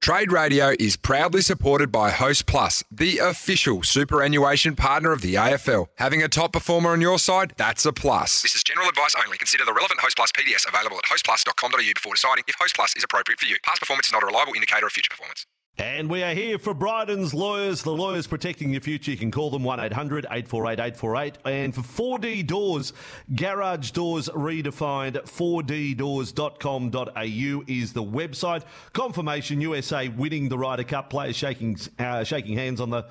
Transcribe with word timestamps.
Trade 0.00 0.30
Radio 0.32 0.74
is 0.78 0.96
proudly 0.96 1.42
supported 1.42 1.90
by 1.90 2.10
Host 2.10 2.46
Plus, 2.46 2.84
the 2.90 3.18
official 3.18 3.82
superannuation 3.82 4.76
partner 4.76 5.12
of 5.12 5.20
the 5.22 5.34
AFL. 5.34 5.86
Having 5.96 6.22
a 6.22 6.28
top 6.28 6.52
performer 6.52 6.90
on 6.90 7.00
your 7.00 7.18
side, 7.18 7.52
that's 7.56 7.84
a 7.84 7.92
plus. 7.92 8.40
This 8.40 8.54
is 8.54 8.62
general 8.62 8.88
advice 8.88 9.14
only. 9.22 9.36
Consider 9.36 9.64
the 9.64 9.74
relevant 9.74 10.00
Host 10.00 10.16
Plus 10.16 10.30
PDS 10.32 10.66
available 10.68 10.96
at 10.98 11.04
hostplus.com.au 11.04 11.92
before 11.94 12.14
deciding 12.14 12.44
if 12.46 12.54
Host 12.58 12.76
Plus 12.76 12.94
is 12.96 13.04
appropriate 13.04 13.40
for 13.40 13.46
you. 13.46 13.56
Past 13.64 13.80
performance 13.80 14.06
is 14.06 14.12
not 14.12 14.22
a 14.22 14.26
reliable 14.26 14.54
indicator 14.54 14.86
of 14.86 14.92
future 14.92 15.10
performance. 15.10 15.44
And 15.78 16.10
we 16.10 16.24
are 16.24 16.34
here 16.34 16.58
for 16.58 16.74
Bryden's 16.74 17.32
Lawyers, 17.32 17.82
the 17.82 17.92
lawyers 17.92 18.26
protecting 18.26 18.70
your 18.70 18.80
future. 18.80 19.12
You 19.12 19.16
can 19.16 19.30
call 19.30 19.50
them 19.50 19.62
1 19.62 19.78
800 19.78 20.24
848 20.24 20.72
848. 20.72 21.38
And 21.44 21.72
for 21.72 21.82
4D 21.82 22.44
Doors, 22.44 22.92
Garage 23.32 23.92
Doors 23.92 24.28
Redefined, 24.30 25.22
4ddoors.com.au 25.22 27.64
is 27.68 27.92
the 27.92 28.02
website. 28.02 28.64
Confirmation 28.92 29.60
USA 29.60 30.08
winning 30.08 30.48
the 30.48 30.58
Ryder 30.58 30.82
Cup. 30.82 31.10
Players 31.10 31.36
shaking, 31.36 31.78
uh, 32.00 32.24
shaking 32.24 32.56
hands 32.56 32.80
on 32.80 32.90
the. 32.90 33.06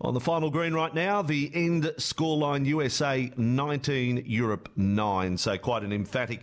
On 0.00 0.14
the 0.14 0.20
final 0.20 0.50
green 0.50 0.74
right 0.74 0.92
now, 0.92 1.22
the 1.22 1.48
end 1.54 1.84
scoreline 1.96 2.66
USA 2.66 3.32
19, 3.36 4.24
Europe 4.26 4.68
9. 4.74 5.38
So 5.38 5.56
quite 5.58 5.84
an 5.84 5.92
emphatic 5.92 6.40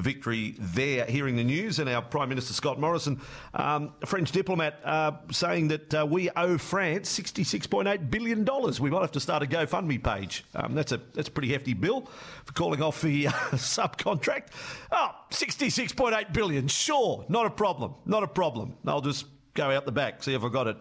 victory 0.00 0.54
there. 0.58 1.04
Hearing 1.04 1.36
the 1.36 1.44
news, 1.44 1.78
and 1.78 1.88
our 1.88 2.02
Prime 2.02 2.28
Minister 2.28 2.52
Scott 2.52 2.78
Morrison, 2.78 3.20
um, 3.54 3.92
French 4.04 4.32
diplomat, 4.32 4.80
uh, 4.84 5.12
saying 5.30 5.68
that 5.68 5.94
uh, 5.94 6.06
we 6.08 6.30
owe 6.30 6.58
France 6.58 7.18
$66.8 7.18 8.10
billion. 8.10 8.46
We 8.80 8.90
might 8.90 9.00
have 9.00 9.12
to 9.12 9.20
start 9.20 9.42
a 9.42 9.46
GoFundMe 9.46 10.02
page. 10.02 10.44
Um, 10.54 10.74
that's, 10.74 10.92
a, 10.92 11.00
that's 11.14 11.28
a 11.28 11.32
pretty 11.32 11.52
hefty 11.52 11.74
bill 11.74 12.08
for 12.44 12.52
calling 12.52 12.82
off 12.82 13.02
the 13.02 13.26
uh, 13.28 13.32
subcontract. 13.52 14.48
Oh, 14.92 15.10
66.8 15.30 16.32
billion. 16.32 16.68
Sure, 16.68 17.24
not 17.28 17.46
a 17.46 17.50
problem. 17.50 17.94
Not 18.04 18.22
a 18.22 18.28
problem. 18.28 18.76
I'll 18.86 19.00
just 19.00 19.26
go 19.54 19.70
out 19.70 19.86
the 19.86 19.92
back, 19.92 20.22
see 20.22 20.34
if 20.34 20.44
I 20.44 20.48
got 20.48 20.66
it. 20.68 20.76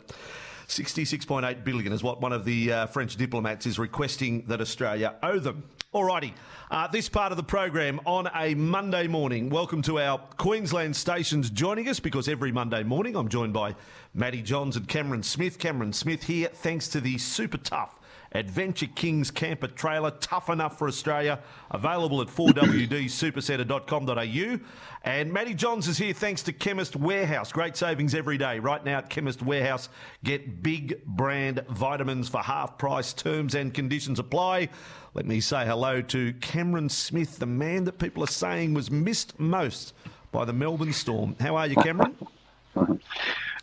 66.8 0.68 1.64
billion 1.64 1.94
is 1.94 2.04
what 2.04 2.20
one 2.20 2.34
of 2.34 2.44
the 2.44 2.72
uh, 2.72 2.86
French 2.88 3.16
diplomats 3.16 3.66
is 3.66 3.80
requesting 3.80 4.44
that 4.48 4.60
Australia 4.60 5.16
owe 5.24 5.40
them. 5.40 5.64
Alrighty, 5.94 6.34
uh, 6.70 6.88
this 6.88 7.08
part 7.08 7.32
of 7.32 7.38
the 7.38 7.44
program 7.44 8.02
on 8.06 8.28
a 8.36 8.54
Monday 8.54 9.08
morning. 9.08 9.50
Welcome 9.50 9.82
to 9.84 10.00
our 10.00 10.18
Queensland 10.36 10.94
stations 10.98 11.50
joining 11.50 11.88
us 11.88 12.02
because 12.02 12.28
every 12.28 12.52
Monday 12.52 12.84
morning 12.84 13.16
I'm 13.16 13.30
joined 13.30 13.54
by 13.54 13.76
Matty 14.14 14.42
Johns 14.42 14.76
and 14.76 14.86
Cameron 14.90 15.24
Smith. 15.24 15.58
Cameron 15.58 15.94
Smith 15.94 16.24
here, 16.24 16.50
thanks 16.50 16.90
to 16.90 17.00
the 17.00 17.18
super 17.18 17.58
tough 17.58 17.97
Adventure 18.38 18.88
Kings 18.94 19.32
camper 19.32 19.68
trailer, 19.68 20.12
tough 20.12 20.50
enough 20.50 20.78
for 20.78 20.88
Australia, 20.88 21.40
available 21.72 22.22
at 22.22 22.28
4wdsupercenter.com.au. 22.28 24.60
And 25.04 25.34
Matty 25.34 25.56
Johns 25.56 25.88
is 25.88 25.98
here 25.98 26.14
thanks 26.14 26.44
to 26.44 26.54
Chemist 26.54 26.96
Warehouse. 26.96 27.52
Great 27.52 27.76
savings 27.76 28.14
every 28.14 28.38
day. 28.38 28.60
Right 28.60 28.86
now 28.86 29.00
at 29.00 29.10
Chemist 29.10 29.42
Warehouse, 29.42 29.90
get 30.24 30.62
big 30.62 31.04
brand 31.06 31.66
vitamins 31.70 32.30
for 32.30 32.42
half 32.42 32.78
price. 32.78 33.12
Terms 33.12 33.56
and 33.56 33.74
conditions 33.74 34.20
apply. 34.20 34.70
Let 35.16 35.26
me 35.26 35.42
say 35.42 35.66
hello 35.66 36.04
to 36.04 36.34
Cameron 36.34 36.90
Smith, 36.90 37.40
the 37.40 37.48
man 37.48 37.86
that 37.86 37.98
people 37.98 38.24
are 38.24 38.28
saying 38.28 38.76
was 38.76 38.92
missed 38.92 39.40
most 39.40 39.96
by 40.32 40.46
the 40.46 40.54
Melbourne 40.54 40.94
Storm. 40.94 41.36
How 41.40 41.56
are 41.56 41.66
you, 41.66 41.76
Cameron? 41.78 42.16
oh, 42.76 43.00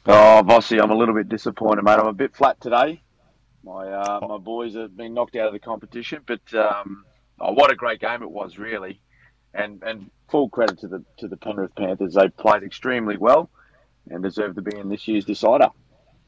Vossi, 0.07 0.83
I'm 0.83 0.91
a 0.91 0.97
little 0.97 1.15
bit 1.15 1.29
disappointed, 1.29 1.85
mate. 1.85 2.01
I'm 2.01 2.09
a 2.09 2.13
bit 2.13 2.35
flat 2.35 2.61
today. 2.61 3.04
My 3.65 3.89
uh, 3.91 4.21
my 4.29 4.39
boys 4.39 4.75
have 4.75 4.97
been 4.97 5.15
knocked 5.15 5.37
out 5.37 5.47
of 5.47 5.53
the 5.55 5.59
competition, 5.59 6.21
but 6.27 6.41
um, 6.55 7.05
oh, 7.41 7.53
what 7.53 7.71
a 7.71 7.75
great 7.75 8.01
game 8.01 8.23
it 8.23 8.31
was, 8.31 8.59
really. 8.59 9.01
And 9.55 9.83
and 9.83 10.11
full 10.31 10.49
credit 10.51 10.81
to 10.81 10.89
the 10.89 11.03
to 11.19 11.29
the 11.29 11.37
Penrith 11.37 11.75
Panthers. 11.75 12.15
They 12.15 12.29
played 12.29 12.63
extremely 12.63 13.17
well 13.17 13.49
and 14.11 14.23
deserve 14.23 14.57
to 14.57 14.63
be 14.63 14.77
in 14.77 14.89
this 14.91 15.09
year's 15.09 15.25
decider. 15.25 15.69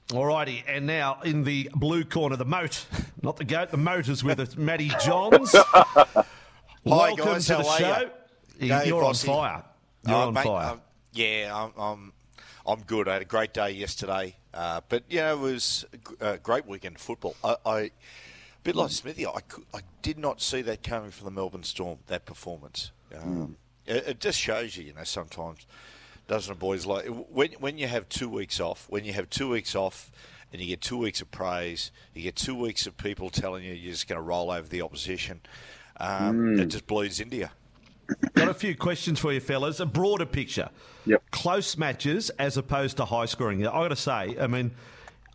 Alrighty, 0.08 0.62
and 0.68 0.86
now 0.86 1.20
in 1.24 1.42
the 1.44 1.68
blue 1.74 2.04
corner, 2.04 2.36
the 2.36 2.44
moat, 2.44 2.86
not 3.22 3.36
the 3.36 3.44
goat, 3.44 3.70
the 3.70 3.76
moat 3.76 4.08
is 4.08 4.22
with 4.24 4.38
us, 4.40 4.56
Matty 4.56 4.90
Johns. 5.04 5.52
Welcome 6.84 7.24
guys, 7.24 7.46
to 7.48 7.56
the 7.56 7.62
how 7.64 7.68
are 7.68 7.78
show. 7.78 8.10
you? 8.60 8.68
You're 8.68 8.80
G'day, 9.02 9.04
on 9.08 9.14
fire. 9.14 9.64
You're 10.06 10.16
Uh, 10.16 10.26
on 10.28 10.34
mate, 10.34 10.44
fire. 10.44 10.70
um, 10.70 10.80
yeah, 11.12 11.50
I'm, 11.52 11.72
I'm, 11.82 12.12
I'm 12.66 12.80
good. 12.82 13.08
I 13.08 13.14
had 13.14 13.22
a 13.22 13.26
great 13.26 13.52
day 13.54 13.70
yesterday, 13.70 14.36
uh, 14.54 14.80
but 14.88 15.04
yeah, 15.08 15.32
it 15.32 15.38
was 15.38 15.84
a 16.20 16.38
great 16.38 16.66
weekend 16.66 16.96
of 16.96 17.00
football. 17.02 17.36
I, 17.44 17.56
I 17.64 17.78
a 17.80 17.90
bit 18.64 18.74
like 18.76 18.90
Smithy, 18.90 19.26
I, 19.26 19.40
cou- 19.48 19.64
I 19.72 19.80
did 20.02 20.18
not 20.18 20.40
see 20.40 20.62
that 20.62 20.82
coming 20.82 21.10
from 21.10 21.26
the 21.26 21.30
Melbourne 21.30 21.62
Storm. 21.62 21.98
That 22.08 22.24
performance, 22.26 22.90
um, 23.14 23.56
it, 23.86 24.08
it 24.08 24.20
just 24.20 24.38
shows 24.40 24.76
you, 24.76 24.84
you 24.84 24.92
know, 24.94 25.04
sometimes 25.04 25.66
doesn't 26.28 26.52
it, 26.52 26.58
boys? 26.58 26.86
Like 26.86 27.06
when 27.06 27.52
when 27.60 27.78
you 27.78 27.86
have 27.86 28.08
two 28.08 28.28
weeks 28.28 28.58
off, 28.58 28.86
when 28.88 29.04
you 29.04 29.12
have 29.12 29.30
two 29.30 29.48
weeks 29.48 29.74
off. 29.74 30.10
And 30.52 30.62
you 30.62 30.68
get 30.68 30.80
two 30.80 30.96
weeks 30.96 31.20
of 31.20 31.30
praise. 31.32 31.90
You 32.14 32.22
get 32.22 32.36
two 32.36 32.54
weeks 32.54 32.86
of 32.86 32.96
people 32.96 33.30
telling 33.30 33.64
you 33.64 33.72
you're 33.74 33.92
just 33.92 34.06
going 34.06 34.16
to 34.16 34.22
roll 34.22 34.52
over 34.52 34.66
the 34.68 34.80
opposition. 34.80 35.40
Um, 35.98 36.58
It 36.60 36.66
just 36.66 36.86
bleeds 36.86 37.18
into 37.18 37.36
you. 37.36 37.48
Got 38.34 38.48
a 38.48 38.54
few 38.54 38.76
questions 38.76 39.18
for 39.18 39.32
you, 39.32 39.40
fellas. 39.40 39.80
A 39.80 39.86
broader 39.86 40.26
picture. 40.26 40.70
Yep. 41.06 41.22
Close 41.30 41.76
matches 41.76 42.30
as 42.30 42.56
opposed 42.56 42.96
to 42.98 43.04
high 43.04 43.26
scoring. 43.26 43.66
I 43.66 43.70
got 43.70 43.88
to 43.88 43.96
say, 43.96 44.36
I 44.40 44.46
mean, 44.46 44.72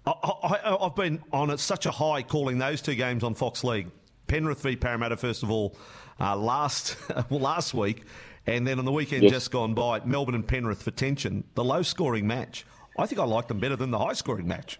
I, 0.05 0.11
I, 0.11 0.77
I've 0.85 0.95
been 0.95 1.21
on 1.31 1.51
at 1.51 1.59
such 1.59 1.85
a 1.85 1.91
high 1.91 2.23
calling 2.23 2.57
those 2.57 2.81
two 2.81 2.95
games 2.95 3.23
on 3.23 3.33
Fox 3.35 3.63
League. 3.63 3.89
Penrith 4.27 4.61
v 4.61 4.75
Parramatta, 4.75 5.17
first 5.17 5.43
of 5.43 5.51
all, 5.51 5.75
uh, 6.19 6.35
last 6.35 6.95
well, 7.29 7.39
last 7.41 7.73
week, 7.73 8.03
and 8.47 8.65
then 8.65 8.79
on 8.79 8.85
the 8.85 8.91
weekend 8.91 9.23
Yes. 9.23 9.31
just 9.31 9.51
gone 9.51 9.73
by, 9.73 9.99
Melbourne 10.05 10.35
and 10.35 10.47
Penrith 10.47 10.81
for 10.83 10.91
tension. 10.91 11.43
The 11.55 11.63
low 11.63 11.81
scoring 11.81 12.27
match. 12.27 12.65
I 12.97 13.05
think 13.05 13.19
I 13.19 13.25
like 13.25 13.47
them 13.47 13.59
better 13.59 13.75
than 13.75 13.91
the 13.91 13.99
high 13.99 14.13
scoring 14.13 14.47
match. 14.47 14.79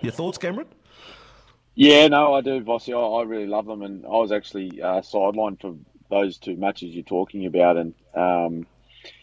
Your 0.00 0.12
thoughts, 0.12 0.38
Cameron? 0.38 0.66
Yeah, 1.74 2.08
no, 2.08 2.34
I 2.34 2.40
do, 2.40 2.60
Vossi. 2.62 2.92
I, 2.94 3.20
I 3.20 3.24
really 3.24 3.46
love 3.46 3.66
them, 3.66 3.82
and 3.82 4.04
I 4.04 4.10
was 4.10 4.30
actually 4.32 4.80
uh, 4.80 5.00
sidelined 5.00 5.60
for 5.60 5.74
those 6.10 6.38
two 6.38 6.56
matches 6.56 6.94
you're 6.94 7.04
talking 7.04 7.46
about, 7.46 7.76
and 7.76 7.94
um, 8.14 8.66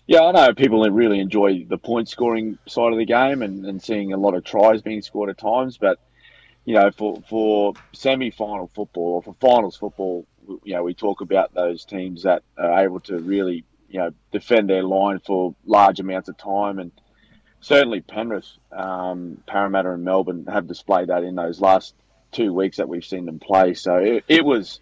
yeah, 0.08 0.24
I 0.24 0.32
know 0.32 0.54
people 0.54 0.82
really 0.90 1.20
enjoy 1.20 1.66
the 1.66 1.78
point 1.78 2.10
scoring 2.10 2.58
side 2.68 2.92
of 2.92 2.98
the 2.98 3.06
game 3.06 3.42
and, 3.42 3.66
and 3.66 3.82
seeing 3.82 4.14
a 4.14 4.18
lot 4.18 4.34
of 4.34 4.44
tries 4.44 4.82
being 4.82 5.02
scored 5.02 5.30
at 5.30 5.38
times, 5.38 5.78
but 5.78 6.00
you 6.66 6.76
know, 6.76 6.92
for 6.92 7.22
for 7.28 7.74
semi 7.94 8.32
final 8.32 8.68
football 8.68 9.16
or 9.16 9.24
for 9.24 9.36
finals 9.40 9.76
football, 9.76 10.26
you 10.64 10.74
know, 10.74 10.84
we 10.84 10.94
talk 10.94 11.22
about 11.22 11.54
those 11.54 11.86
teams 11.86 12.24
that 12.24 12.44
are 12.58 12.84
able 12.84 13.00
to 13.02 13.18
really 13.18 13.64
you 13.90 14.00
know 14.00 14.12
defend 14.32 14.70
their 14.70 14.84
line 14.84 15.20
for 15.20 15.56
large 15.66 16.00
amounts 16.00 16.30
of 16.30 16.38
time. 16.38 16.80
And 16.80 16.92
certainly 17.62 18.02
Penrith, 18.02 18.50
um, 18.72 19.42
Parramatta, 19.48 19.92
and 19.92 20.04
Melbourne 20.04 20.46
have 20.48 20.68
displayed 20.68 21.10
that 21.10 21.24
in 21.24 21.36
those 21.36 21.60
last 21.60 21.96
two 22.32 22.54
weeks 22.54 22.78
that 22.78 22.90
we've 22.90 23.06
seen 23.06 23.26
them 23.26 23.40
play. 23.40 23.74
So 23.74 23.96
it, 23.96 24.24
it 24.28 24.46
was, 24.46 24.80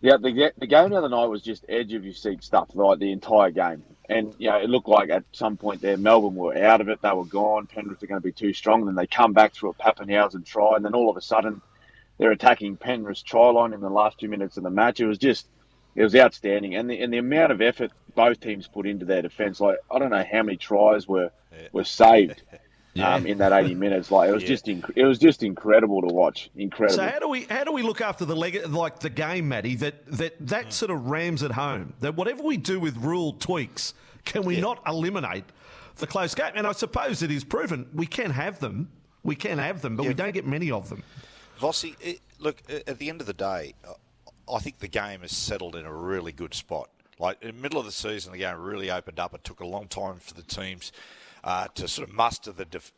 yeah, 0.00 0.16
the, 0.16 0.52
the 0.56 0.66
game 0.66 0.90
the 0.90 0.96
other 0.96 1.08
night 1.10 1.26
was 1.26 1.42
just 1.42 1.64
edge 1.68 1.92
of 1.92 2.04
your 2.04 2.14
seat 2.14 2.42
stuff, 2.42 2.70
like 2.74 2.98
the 2.98 3.12
entire 3.12 3.50
game. 3.50 3.82
And 4.08 4.34
you 4.38 4.48
know, 4.48 4.56
it 4.56 4.70
looked 4.70 4.88
like 4.88 5.10
at 5.10 5.24
some 5.32 5.56
point 5.56 5.82
there, 5.82 5.96
Melbourne 5.96 6.34
were 6.34 6.56
out 6.56 6.80
of 6.80 6.88
it; 6.88 7.02
they 7.02 7.12
were 7.12 7.26
gone. 7.26 7.66
Penrith 7.66 8.02
are 8.02 8.06
going 8.06 8.20
to 8.20 8.26
be 8.26 8.32
too 8.32 8.54
strong. 8.54 8.86
Then 8.86 8.94
they 8.94 9.06
come 9.06 9.32
back 9.32 9.52
through 9.52 9.70
a 9.70 9.74
Papenhuyzen 9.74 10.44
try, 10.46 10.74
and 10.74 10.84
then 10.84 10.94
all 10.94 11.10
of 11.10 11.16
a 11.16 11.20
sudden, 11.20 11.60
they're 12.18 12.32
attacking 12.32 12.76
Penrith's 12.76 13.22
try 13.22 13.50
line 13.50 13.72
in 13.72 13.80
the 13.80 13.90
last 13.90 14.18
two 14.18 14.28
minutes 14.28 14.56
of 14.56 14.62
the 14.62 14.70
match. 14.70 15.00
It 15.00 15.06
was 15.06 15.18
just, 15.18 15.46
it 15.94 16.02
was 16.02 16.16
outstanding, 16.16 16.74
and 16.74 16.88
the 16.88 17.00
and 17.02 17.12
the 17.12 17.18
amount 17.18 17.52
of 17.52 17.60
effort 17.60 17.92
both 18.14 18.40
teams 18.40 18.66
put 18.66 18.86
into 18.86 19.04
their 19.04 19.22
defence. 19.22 19.60
Like 19.60 19.76
I 19.90 19.98
don't 19.98 20.10
know 20.10 20.24
how 20.28 20.42
many 20.42 20.56
tries 20.56 21.06
were 21.06 21.30
were 21.72 21.84
saved 21.84 22.42
um, 23.02 23.26
in 23.26 23.38
that 23.38 23.52
eighty 23.52 23.74
minutes. 23.74 24.10
Like 24.10 24.30
it 24.30 24.32
was 24.32 24.42
Yeah. 24.42 24.48
just 24.48 24.66
inc- 24.66 24.92
it 24.96 25.04
was 25.04 25.18
just 25.18 25.42
incredible 25.42 26.00
to 26.02 26.08
watch. 26.12 26.50
Incredible. 26.56 26.96
So 26.96 27.08
how 27.08 27.18
do 27.18 27.28
we 27.28 27.42
how 27.44 27.64
do 27.64 27.72
we 27.72 27.82
look 27.82 28.00
after 28.00 28.24
the 28.24 28.36
leg 28.36 28.66
like 28.68 29.00
the 29.00 29.10
game, 29.10 29.48
Matty? 29.48 29.76
That 29.76 30.06
that 30.06 30.34
that 30.46 30.72
sort 30.72 30.90
of 30.90 31.06
rams 31.06 31.42
at 31.42 31.52
home. 31.52 31.94
That 32.00 32.16
whatever 32.16 32.42
we 32.42 32.56
do 32.56 32.80
with 32.80 32.96
rule 32.96 33.34
tweaks, 33.34 33.94
can 34.24 34.42
we 34.44 34.60
not 34.60 34.82
eliminate 34.86 35.44
the 35.96 36.06
close 36.06 36.34
game? 36.34 36.52
And 36.54 36.66
I 36.66 36.72
suppose 36.72 37.22
it 37.22 37.30
is 37.30 37.44
proven 37.44 37.88
we 37.94 38.06
can 38.06 38.30
have 38.32 38.58
them. 38.60 38.90
We 39.22 39.36
can 39.36 39.58
have 39.58 39.82
them, 39.82 39.96
but 39.96 40.06
we 40.06 40.14
don't 40.14 40.32
get 40.32 40.46
many 40.46 40.70
of 40.70 40.88
them. 40.88 41.02
Vossi, 41.60 41.94
it, 42.00 42.20
look, 42.38 42.62
at 42.86 42.98
the 42.98 43.10
end 43.10 43.20
of 43.20 43.26
the 43.26 43.34
day, 43.34 43.74
uh, 43.86 43.92
I 44.50 44.58
think 44.60 44.78
the 44.78 44.88
game 44.88 45.22
is 45.22 45.36
settled 45.36 45.76
in 45.76 45.84
a 45.84 45.92
really 45.92 46.32
good 46.32 46.54
spot. 46.54 46.88
Like 47.18 47.36
in 47.42 47.54
the 47.54 47.62
middle 47.62 47.78
of 47.78 47.84
the 47.84 47.92
season, 47.92 48.32
the 48.32 48.38
game 48.38 48.58
really 48.58 48.90
opened 48.90 49.20
up. 49.20 49.34
It 49.34 49.44
took 49.44 49.60
a 49.60 49.66
long 49.66 49.88
time 49.88 50.16
for 50.16 50.32
the 50.32 50.42
teams 50.42 50.90
uh, 51.44 51.68
to 51.74 51.88
sort 51.88 52.08
of 52.08 52.14
muster 52.14 52.52
the, 52.52 52.64
def- 52.64 52.92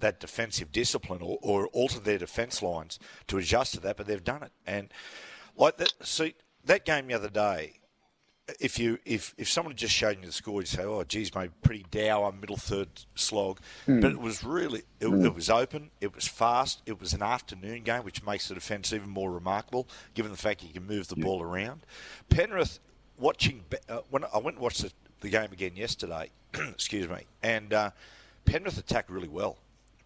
that 0.00 0.20
defensive 0.20 0.72
discipline 0.72 1.20
or, 1.22 1.38
or 1.42 1.66
alter 1.68 2.00
their 2.00 2.18
defence 2.18 2.62
lines 2.62 2.98
to 3.28 3.38
adjust 3.38 3.74
to 3.74 3.80
that, 3.80 3.96
but 3.96 4.06
they've 4.06 4.24
done 4.24 4.42
it. 4.42 4.52
And 4.66 4.88
like 5.56 5.76
that, 5.78 5.92
see 6.02 6.34
that 6.64 6.84
game 6.84 7.06
the 7.06 7.14
other 7.14 7.30
day, 7.30 7.80
if 8.60 8.78
you 8.78 8.98
if 9.04 9.34
if 9.38 9.48
someone 9.48 9.72
had 9.72 9.78
just 9.78 9.94
showed 9.94 10.18
you 10.18 10.26
the 10.26 10.32
score, 10.32 10.60
you'd 10.60 10.68
say, 10.68 10.82
"Oh, 10.82 11.04
geez, 11.04 11.34
maybe 11.34 11.52
pretty 11.62 11.86
dour 11.90 12.32
middle 12.32 12.56
third 12.56 12.88
slog," 13.14 13.60
Hmm. 13.86 14.00
but 14.00 14.10
it 14.10 14.20
was 14.20 14.42
really 14.42 14.82
it, 15.00 15.06
it 15.06 15.34
was 15.34 15.48
open, 15.48 15.90
it 16.00 16.14
was 16.14 16.26
fast, 16.26 16.82
it 16.84 17.00
was 17.00 17.12
an 17.12 17.22
afternoon 17.22 17.82
game, 17.84 18.02
which 18.02 18.24
makes 18.24 18.48
the 18.48 18.54
defence 18.54 18.92
even 18.92 19.08
more 19.08 19.30
remarkable, 19.30 19.88
given 20.14 20.32
the 20.32 20.38
fact 20.38 20.62
you 20.62 20.72
can 20.72 20.86
move 20.86 21.08
the 21.08 21.16
ball 21.16 21.40
around. 21.40 21.82
Penrith, 22.30 22.80
watching 23.16 23.64
uh, 23.88 24.00
when 24.10 24.24
I 24.24 24.38
went 24.38 24.56
and 24.56 24.58
watched 24.58 24.82
the, 24.82 24.92
the 25.22 25.30
game 25.30 25.50
again 25.52 25.72
yesterday, 25.76 26.30
excuse 26.54 27.08
me, 27.08 27.26
and 27.42 27.72
uh, 27.72 27.90
Penrith 28.44 28.78
attacked 28.78 29.10
really 29.10 29.28
well. 29.28 29.56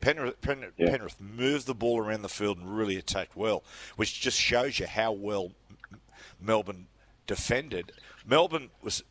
Penrith, 0.00 0.40
Penrith, 0.42 0.72
Yeah. 0.76 0.90
Penrith 0.90 1.20
moved 1.20 1.66
the 1.66 1.74
ball 1.74 1.98
around 1.98 2.22
the 2.22 2.28
field 2.28 2.58
and 2.58 2.76
really 2.76 2.96
attacked 2.96 3.36
well, 3.36 3.64
which 3.96 4.20
just 4.20 4.38
shows 4.40 4.78
you 4.78 4.86
how 4.86 5.10
well 5.12 5.52
M- 5.90 6.00
Melbourne 6.40 6.86
defended. 7.26 7.92
Melbourne 8.26 8.70
was, 8.82 9.02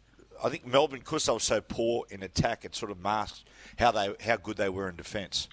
I 0.43 0.49
think 0.49 0.65
Melbourne, 0.65 0.99
because 0.99 1.25
they 1.25 1.33
were 1.33 1.39
so 1.39 1.59
poor 1.59 2.05
in 2.09 2.21
attack, 2.23 2.63
it 2.65 2.75
sort 2.75 2.91
of 2.91 2.99
masked 3.01 3.43
how 3.79 3.91
they 3.91 4.13
how 4.23 4.37
good 4.37 4.57
they 4.57 4.69
were 4.69 4.87
in 4.87 4.95
defence. 4.95 5.47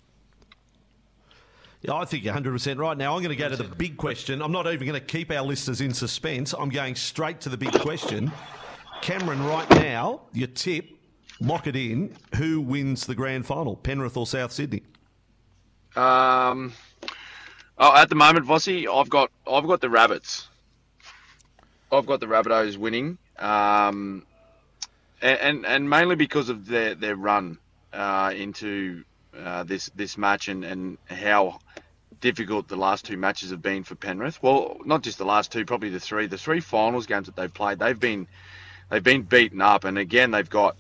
Yeah, 1.80 1.94
I 1.94 2.04
think 2.04 2.22
you're 2.22 2.34
100% 2.34 2.78
right. 2.78 2.96
Now, 2.96 3.16
I'm 3.16 3.22
going 3.24 3.36
to 3.36 3.42
go 3.42 3.48
to 3.48 3.56
the 3.56 3.64
big 3.64 3.96
question. 3.96 4.40
I'm 4.40 4.52
not 4.52 4.68
even 4.72 4.86
going 4.86 5.00
to 5.00 5.04
keep 5.04 5.32
our 5.32 5.42
listeners 5.42 5.80
in 5.80 5.92
suspense. 5.92 6.54
I'm 6.56 6.68
going 6.68 6.94
straight 6.94 7.40
to 7.40 7.48
the 7.48 7.56
big 7.56 7.72
question. 7.80 8.30
Cameron, 9.02 9.44
right 9.44 9.68
now, 9.70 10.20
your 10.32 10.46
tip, 10.46 10.88
lock 11.40 11.66
it 11.66 11.74
in. 11.74 12.14
Who 12.36 12.60
wins 12.60 13.04
the 13.04 13.16
grand 13.16 13.44
final, 13.44 13.74
Penrith 13.74 14.16
or 14.16 14.28
South 14.28 14.52
Sydney? 14.52 14.84
Um, 15.96 16.72
oh, 17.78 17.96
at 17.96 18.08
the 18.08 18.14
moment, 18.14 18.46
Vossi, 18.46 18.86
I've 18.88 19.10
got 19.10 19.30
I've 19.44 19.66
got 19.66 19.80
the 19.80 19.90
Rabbits. 19.90 20.48
I've 21.90 22.06
got 22.06 22.20
the 22.20 22.26
Rabbitohs 22.26 22.76
winning, 22.76 23.18
um, 23.38 24.24
and, 25.20 25.38
and 25.40 25.66
and 25.66 25.90
mainly 25.90 26.14
because 26.14 26.48
of 26.48 26.66
their 26.66 26.94
their 26.94 27.16
run 27.16 27.58
uh, 27.92 28.32
into 28.34 29.02
uh, 29.36 29.64
this 29.64 29.90
this 29.96 30.16
match 30.16 30.46
and 30.46 30.64
and 30.64 30.96
how 31.06 31.58
difficult 32.20 32.68
the 32.68 32.76
last 32.76 33.04
two 33.04 33.16
matches 33.16 33.50
have 33.50 33.60
been 33.60 33.82
for 33.82 33.96
Penrith. 33.96 34.40
Well, 34.42 34.78
not 34.84 35.02
just 35.02 35.18
the 35.18 35.24
last 35.24 35.50
two, 35.50 35.64
probably 35.64 35.88
the 35.88 35.98
three. 35.98 36.28
The 36.28 36.38
three 36.38 36.60
finals 36.60 37.06
games 37.06 37.26
that 37.26 37.34
they've 37.34 37.52
played, 37.52 37.80
they've 37.80 37.98
been 37.98 38.28
they've 38.92 39.02
been 39.02 39.22
beaten 39.22 39.62
up, 39.62 39.84
and 39.84 39.96
again 39.96 40.30
they've 40.30 40.48
got 40.48 40.76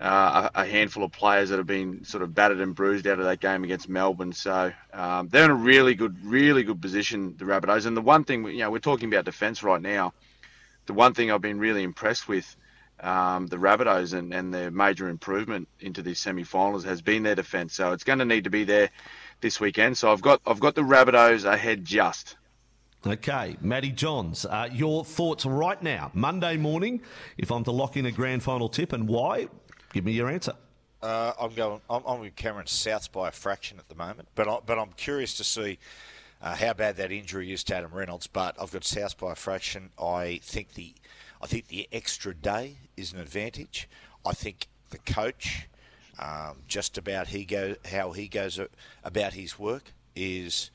uh, 0.00 0.48
a, 0.54 0.64
handful 0.64 1.02
of 1.02 1.12
players 1.12 1.50
that 1.50 1.58
have 1.58 1.66
been 1.66 2.04
sort 2.04 2.22
of 2.22 2.34
battered 2.34 2.60
and 2.60 2.74
bruised 2.74 3.06
out 3.06 3.18
of 3.18 3.24
that 3.24 3.40
game 3.40 3.64
against 3.64 3.88
Melbourne. 3.88 4.32
So 4.32 4.72
um, 4.92 5.28
they're 5.28 5.44
in 5.44 5.50
a 5.50 5.54
really 5.54 5.94
good, 5.94 6.16
really 6.24 6.62
good 6.62 6.80
position, 6.80 7.36
the 7.38 7.44
Rabbitohs. 7.44 7.86
And 7.86 7.96
the 7.96 8.02
one 8.02 8.24
thing, 8.24 8.44
you 8.46 8.58
know, 8.58 8.70
we're 8.70 8.78
talking 8.78 9.12
about 9.12 9.24
defence 9.24 9.62
right 9.62 9.80
now. 9.80 10.12
The 10.86 10.94
one 10.94 11.14
thing 11.14 11.30
I've 11.30 11.40
been 11.40 11.58
really 11.58 11.82
impressed 11.82 12.28
with 12.28 12.56
um, 13.00 13.46
the 13.46 13.56
Rabbitohs 13.56 14.14
and, 14.14 14.34
and 14.34 14.52
their 14.52 14.70
major 14.70 15.08
improvement 15.08 15.68
into 15.80 16.02
these 16.02 16.18
semi-finals 16.20 16.84
has 16.84 17.00
been 17.00 17.22
their 17.22 17.34
defence. 17.34 17.74
So 17.74 17.92
it's 17.92 18.04
going 18.04 18.18
to 18.18 18.24
need 18.24 18.44
to 18.44 18.50
be 18.50 18.64
there 18.64 18.90
this 19.40 19.60
weekend. 19.60 19.96
So 19.96 20.12
I've 20.12 20.22
got 20.22 20.40
I've 20.46 20.60
got 20.60 20.74
the 20.74 20.82
Rabbitohs 20.82 21.44
ahead 21.44 21.84
just. 21.84 22.36
Okay, 23.06 23.58
Matty 23.60 23.90
Johns, 23.90 24.46
uh, 24.46 24.66
your 24.72 25.04
thoughts 25.04 25.44
right 25.44 25.80
now, 25.82 26.10
Monday 26.14 26.56
morning, 26.56 27.02
if 27.36 27.52
I'm 27.52 27.62
to 27.64 27.70
lock 27.70 27.98
in 27.98 28.06
a 28.06 28.10
grand 28.10 28.42
final 28.42 28.66
tip 28.70 28.94
and 28.94 29.06
why, 29.06 29.48
give 29.92 30.06
me 30.06 30.12
your 30.12 30.30
answer. 30.30 30.54
Uh, 31.02 31.34
I'm 31.38 31.52
going. 31.52 31.82
I'm, 31.90 32.02
I'm 32.06 32.20
with 32.20 32.34
Cameron 32.34 32.66
South 32.66 33.12
by 33.12 33.28
a 33.28 33.30
fraction 33.30 33.78
at 33.78 33.90
the 33.90 33.94
moment, 33.94 34.28
but 34.34 34.48
I, 34.48 34.58
but 34.64 34.78
I'm 34.78 34.92
curious 34.92 35.36
to 35.36 35.44
see 35.44 35.78
uh, 36.40 36.54
how 36.54 36.72
bad 36.72 36.96
that 36.96 37.12
injury 37.12 37.52
is 37.52 37.62
to 37.64 37.76
Adam 37.76 37.92
Reynolds. 37.92 38.26
But 38.26 38.56
I've 38.58 38.72
got 38.72 38.84
South 38.84 39.18
by 39.18 39.32
a 39.32 39.34
fraction. 39.34 39.90
I 40.02 40.40
think 40.42 40.72
the 40.72 40.94
I 41.42 41.46
think 41.46 41.68
the 41.68 41.86
extra 41.92 42.34
day 42.34 42.78
is 42.96 43.12
an 43.12 43.18
advantage. 43.18 43.86
I 44.24 44.32
think 44.32 44.68
the 44.88 44.98
coach, 44.98 45.68
um, 46.18 46.62
just 46.66 46.96
about 46.96 47.28
he 47.28 47.44
go 47.44 47.74
how 47.84 48.12
he 48.12 48.28
goes 48.28 48.58
about 49.04 49.34
his 49.34 49.58
work 49.58 49.92
is 50.16 50.70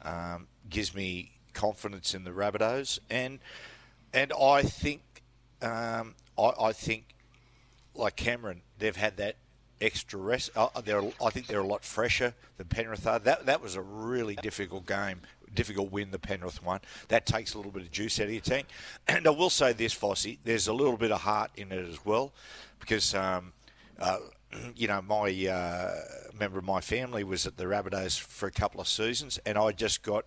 um, 0.00 0.46
gives 0.70 0.94
me 0.94 1.33
confidence 1.54 2.14
in 2.14 2.24
the 2.24 2.30
Rabbitohs, 2.30 2.98
and 3.08 3.38
and 4.12 4.32
I 4.32 4.62
think 4.62 5.02
um, 5.62 6.14
I, 6.38 6.52
I 6.60 6.72
think 6.72 7.14
like 7.94 8.16
Cameron, 8.16 8.62
they've 8.78 8.96
had 8.96 9.16
that 9.16 9.36
extra 9.80 10.18
rest. 10.18 10.50
Uh, 10.56 10.68
they're, 10.84 11.02
I 11.22 11.30
think 11.30 11.46
they're 11.46 11.60
a 11.60 11.66
lot 11.66 11.84
fresher 11.84 12.34
than 12.56 12.66
Penrith 12.66 13.06
are. 13.06 13.18
That 13.18 13.46
that 13.46 13.62
was 13.62 13.76
a 13.76 13.82
really 13.82 14.36
difficult 14.36 14.86
game, 14.86 15.20
difficult 15.54 15.90
win 15.90 16.10
the 16.10 16.18
Penrith 16.18 16.62
one. 16.62 16.80
That 17.08 17.26
takes 17.26 17.54
a 17.54 17.56
little 17.56 17.72
bit 17.72 17.82
of 17.82 17.90
juice 17.90 18.20
out 18.20 18.26
of 18.26 18.32
your 18.32 18.40
tank. 18.40 18.66
And 19.08 19.26
I 19.26 19.30
will 19.30 19.50
say 19.50 19.72
this, 19.72 19.94
Vossi, 19.94 20.38
there's 20.44 20.68
a 20.68 20.72
little 20.72 20.96
bit 20.96 21.12
of 21.12 21.22
heart 21.22 21.50
in 21.56 21.72
it 21.72 21.88
as 21.88 22.04
well, 22.04 22.32
because. 22.80 23.14
Um, 23.14 23.52
uh, 23.98 24.18
you 24.76 24.88
know, 24.88 25.02
my 25.02 25.30
uh, 25.46 25.94
member 26.38 26.58
of 26.58 26.64
my 26.64 26.80
family 26.80 27.24
was 27.24 27.46
at 27.46 27.56
the 27.56 27.64
Rabbitohs 27.64 28.18
for 28.18 28.46
a 28.46 28.52
couple 28.52 28.80
of 28.80 28.88
seasons, 28.88 29.38
and 29.46 29.58
I 29.58 29.72
just 29.72 30.02
got 30.02 30.24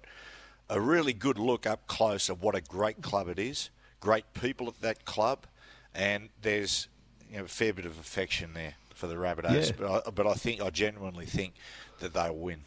a 0.69 0.79
really 0.79 1.13
good 1.13 1.37
look 1.37 1.65
up 1.65 1.87
close 1.87 2.29
of 2.29 2.41
what 2.41 2.55
a 2.55 2.61
great 2.61 3.01
club 3.01 3.27
it 3.27 3.39
is. 3.39 3.69
Great 3.99 4.25
people 4.33 4.67
at 4.67 4.81
that 4.81 5.05
club, 5.05 5.47
and 5.93 6.29
there's 6.41 6.87
you 7.31 7.37
know, 7.37 7.45
a 7.45 7.47
fair 7.47 7.73
bit 7.73 7.85
of 7.85 7.97
affection 7.99 8.53
there 8.53 8.75
for 8.93 9.07
the 9.07 9.15
Rabbitohs. 9.15 9.67
Yeah. 9.67 9.75
But 9.77 10.07
I, 10.07 10.11
but 10.11 10.27
I 10.27 10.33
think 10.33 10.61
I 10.61 10.69
genuinely 10.69 11.25
think 11.25 11.53
that 11.99 12.13
they'll 12.13 12.35
win. 12.35 12.61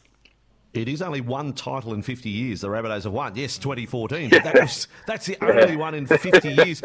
It 0.73 0.89
is 0.89 1.03
only 1.03 1.21
one 1.21 1.53
title 1.53 1.95
in 1.95 2.03
50 2.03 2.31
years. 2.31 2.61
The 2.61 2.69
Rabbitohs 2.69 3.03
have 3.03 3.13
won. 3.13 3.35
Yes, 3.35 3.59
2014, 3.59 4.29
but 4.31 4.45
that 4.45 4.61
was, 4.61 4.87
that's 5.07 5.27
the 5.27 5.37
only 5.45 5.77
one 5.77 5.95
in 5.95 6.07
50 6.07 6.49
years. 6.49 6.83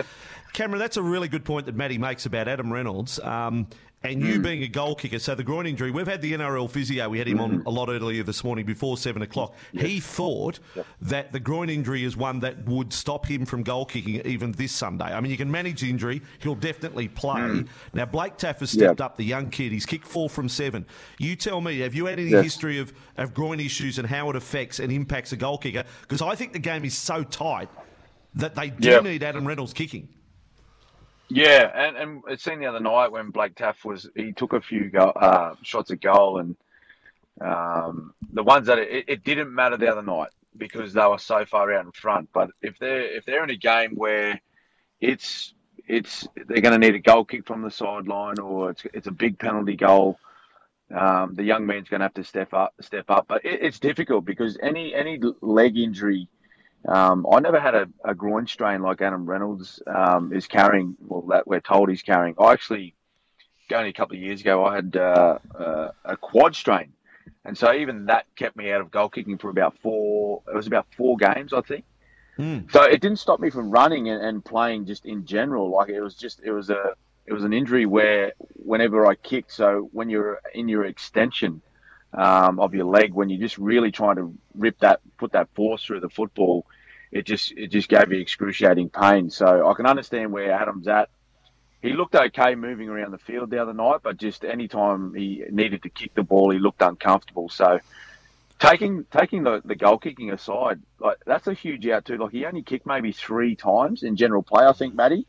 Cameron, 0.54 0.80
that's 0.80 0.98
a 0.98 1.04
really 1.04 1.28
good 1.28 1.46
point 1.46 1.68
that 1.68 1.76
Matty 1.76 1.98
makes 1.98 2.26
about 2.26 2.48
Adam 2.48 2.72
Reynolds. 2.72 3.20
Um, 3.20 3.68
and 4.06 4.22
you 4.22 4.36
hmm. 4.36 4.42
being 4.42 4.64
a 4.64 4.68
goal 4.68 4.96
kicker, 4.96 5.20
so 5.20 5.36
the 5.36 5.44
groin 5.44 5.66
injury, 5.66 5.92
we've 5.92 6.08
had 6.08 6.22
the 6.22 6.34
NRL 6.34 6.70
physio, 6.70 7.10
we 7.10 7.18
had 7.18 7.28
him 7.28 7.40
on 7.40 7.60
hmm. 7.60 7.68
a 7.68 7.70
lot 7.70 7.90
earlier 7.90 8.24
this 8.24 8.44
morning 8.44 8.66
before 8.66 8.98
7 8.98 9.22
o'clock. 9.22 9.56
He 9.74 10.00
thought 10.00 10.60
that 11.02 11.32
the 11.32 11.40
groin 11.40 11.70
injury 11.70 12.04
is 12.04 12.16
one 12.16 12.40
that 12.42 12.66
would 12.66 12.94
stop 12.94 13.26
him 13.26 13.46
from 13.46 13.64
goal 13.64 13.86
kicking 13.86 14.22
even 14.26 14.52
this 14.52 14.72
Sunday. 14.72 15.06
I 15.06 15.20
mean, 15.22 15.32
you 15.32 15.38
can 15.38 15.50
manage 15.50 15.82
the 15.82 15.90
injury, 15.90 16.22
he'll 16.40 16.56
definitely 16.56 17.08
play. 17.08 17.42
Hmm. 17.42 17.62
Now, 17.94 18.06
Blake 18.06 18.38
Taaffe 18.38 18.60
has 18.60 18.72
stepped 18.72 19.00
Yeah. 19.00 19.06
up, 19.06 19.18
the 19.18 19.26
young 19.26 19.50
kid. 19.50 19.72
He's 19.72 19.86
kicked 19.86 20.08
four 20.08 20.30
from 20.30 20.50
seven. 20.50 20.86
You 21.18 21.36
tell 21.36 21.62
me, 21.62 21.80
have 21.80 21.96
you 21.96 22.06
had 22.06 22.20
any 22.20 22.32
history 22.32 22.80
of, 22.80 22.94
of 23.18 23.34
groin 23.34 23.60
issues 23.60 23.98
and 23.98 24.08
how 24.08 24.30
it 24.30 24.36
affects 24.36 24.80
and 24.80 24.92
impacts 24.92 25.32
a 25.32 25.38
goal 25.38 25.58
kicker? 25.58 25.84
Because 26.02 26.22
I 26.22 26.36
think 26.36 26.54
the 26.54 26.60
game 26.60 26.86
is 26.86 26.96
so 26.98 27.24
tight 27.24 27.70
that 28.36 28.56
they 28.56 28.70
do 28.70 29.02
need 29.02 29.24
Adam 29.24 29.48
Reynolds 29.48 29.74
kicking. 29.74 30.10
Yeah, 31.30 31.72
and, 31.74 31.98
and 31.98 32.24
it 32.30 32.40
seen 32.40 32.60
the 32.60 32.68
other 32.68 32.80
night 32.80 33.12
when 33.12 33.32
Blake 33.32 33.56
Taaffe 33.56 33.84
was 33.84 34.10
he 34.16 34.32
took 34.32 34.54
a 34.54 34.62
few 34.62 34.90
go, 34.90 35.10
uh, 35.10 35.56
shots 35.64 35.92
at 35.92 36.02
goal 36.02 36.40
and 36.40 36.56
um, 37.42 38.14
the 38.32 38.44
ones 38.44 38.68
that 38.68 38.78
it, 38.78 39.06
it 39.08 39.24
didn't 39.24 39.54
matter 39.54 39.78
the 39.78 39.92
other 39.92 40.04
night 40.04 40.30
because 40.56 40.94
they 40.94 41.06
were 41.06 41.18
so 41.18 41.46
far 41.46 41.74
out 41.74 41.86
in 41.86 41.92
front. 41.92 42.30
But 42.34 42.52
if 42.62 42.78
they're 42.78 43.16
if 43.18 43.26
they're 43.26 43.44
in 43.44 43.50
a 43.50 43.58
game 43.58 43.92
where 43.96 44.40
it's 45.02 45.54
it's 45.88 46.28
they're 46.36 46.62
going 46.62 46.80
to 46.80 46.86
need 46.86 46.96
a 46.96 47.00
goal 47.00 47.26
kick 47.26 47.46
from 47.46 47.62
the 47.62 47.72
sideline 47.72 48.40
or 48.40 48.72
it's 48.72 48.84
it's 48.94 49.08
a 49.08 49.12
big 49.12 49.40
penalty 49.40 49.76
goal, 49.76 50.20
um, 50.94 51.34
the 51.34 51.44
young 51.44 51.66
man's 51.66 51.90
going 51.90 52.00
to 52.00 52.06
have 52.06 52.14
to 52.16 52.24
step 52.24 52.54
up 52.54 52.74
step 52.82 53.10
up. 53.10 53.26
But 53.28 53.44
it, 53.46 53.62
it's 53.64 53.80
difficult 53.80 54.26
because 54.26 54.58
any 54.62 54.94
any 54.94 55.20
leg 55.42 55.78
injury. 55.78 56.30
Um, 56.88 57.26
I 57.32 57.40
never 57.40 57.60
had 57.60 57.76
a, 57.76 57.88
a 58.04 58.14
groin 58.14 58.48
strain 58.48 58.82
like 58.82 59.02
Adam 59.02 59.26
Reynolds 59.26 59.82
um, 59.88 60.32
is 60.34 60.48
carrying. 60.48 60.96
Well, 61.00 61.22
that 61.30 61.48
we're 61.48 61.60
told 61.60 61.90
he's 61.90 62.04
carrying. 62.04 62.36
I 62.40 62.54
actually, 62.54 62.94
only 63.74 63.90
a 63.90 63.94
couple 63.94 64.16
of 64.16 64.22
years 64.22 64.42
ago, 64.42 64.64
I 64.66 64.76
had 64.76 64.96
uh, 64.96 65.40
uh, 65.58 65.90
a 66.04 66.18
quad 66.18 66.56
strain, 66.56 66.94
and 67.44 67.58
so 67.58 67.74
even 67.74 68.06
that 68.06 68.26
kept 68.36 68.56
me 68.56 68.72
out 68.72 68.82
of 68.82 68.92
goal 68.92 69.10
kicking 69.10 69.38
for 69.38 69.50
about 69.50 69.78
four. 69.80 70.44
It 70.48 70.56
was 70.56 70.68
about 70.68 70.86
four 70.96 71.18
games, 71.18 71.54
I 71.54 71.62
think. 71.62 71.86
So 72.70 72.84
it 72.84 73.02
didn't 73.02 73.20
stop 73.20 73.40
me 73.40 73.50
from 73.50 73.72
running 73.72 74.10
and, 74.10 74.22
and 74.22 74.44
playing 74.44 74.86
just 74.86 75.06
in 75.06 75.26
general. 75.26 75.70
Like 75.72 75.90
it 75.90 76.02
was 76.02 76.16
just 76.16 76.42
it 76.44 76.52
was 76.52 76.70
a 76.70 76.94
it 77.26 77.34
was 77.34 77.44
an 77.44 77.54
injury 77.54 77.86
where 77.86 78.34
whenever 78.54 79.08
I 79.08 79.16
kicked, 79.16 79.52
so 79.52 79.90
when 79.92 80.10
you're 80.10 80.40
in 80.54 80.68
your 80.68 80.86
extension 80.86 81.62
um, 82.14 82.60
of 82.60 82.76
your 82.76 82.86
leg, 82.86 83.14
when 83.14 83.30
you're 83.30 83.42
just 83.42 83.58
really 83.58 83.92
trying 83.92 84.18
to 84.18 84.34
rip 84.54 84.80
that 84.80 85.00
put 85.18 85.32
that 85.32 85.50
force 85.56 85.84
through 85.84 86.02
the 86.02 86.10
football, 86.10 86.66
it 87.12 87.26
just 87.26 87.52
it 87.52 87.68
just 87.68 87.90
gave 87.90 88.08
me 88.08 88.20
excruciating 88.20 88.90
pain. 88.90 89.30
So 89.30 89.70
I 89.70 89.74
can 89.74 89.86
understand 89.86 90.32
where 90.32 90.52
Adam's 90.52 90.88
at. 90.88 91.10
He 91.82 91.94
looked 91.94 92.16
okay 92.16 92.56
moving 92.56 92.90
around 92.90 93.12
the 93.12 93.20
field 93.20 93.52
the 93.52 93.62
other 93.62 93.74
night, 93.74 94.00
but 94.02 94.18
just 94.18 94.44
any 94.44 94.68
time 94.68 95.14
he 95.14 95.44
needed 95.52 95.84
to 95.84 95.90
kick 95.90 96.16
the 96.16 96.24
ball, 96.24 96.50
he 96.50 96.58
looked 96.58 96.82
uncomfortable. 96.82 97.50
So 97.50 97.80
taking 98.60 99.06
taking 99.12 99.44
the, 99.44 99.62
the 99.64 99.76
goal 99.76 99.98
kicking 99.98 100.32
aside, 100.32 100.82
like 101.00 101.18
that's 101.26 101.48
a 101.48 101.54
huge 101.54 101.88
out 101.88 102.06
too. 102.06 102.18
Like 102.18 102.32
he 102.32 102.46
only 102.46 102.64
kicked 102.64 102.86
maybe 102.86 103.12
three 103.12 103.56
times 103.56 104.04
in 104.04 104.16
general 104.16 104.44
play, 104.44 104.66
I 104.66 104.74
think, 104.74 104.96
Matty. 104.96 105.28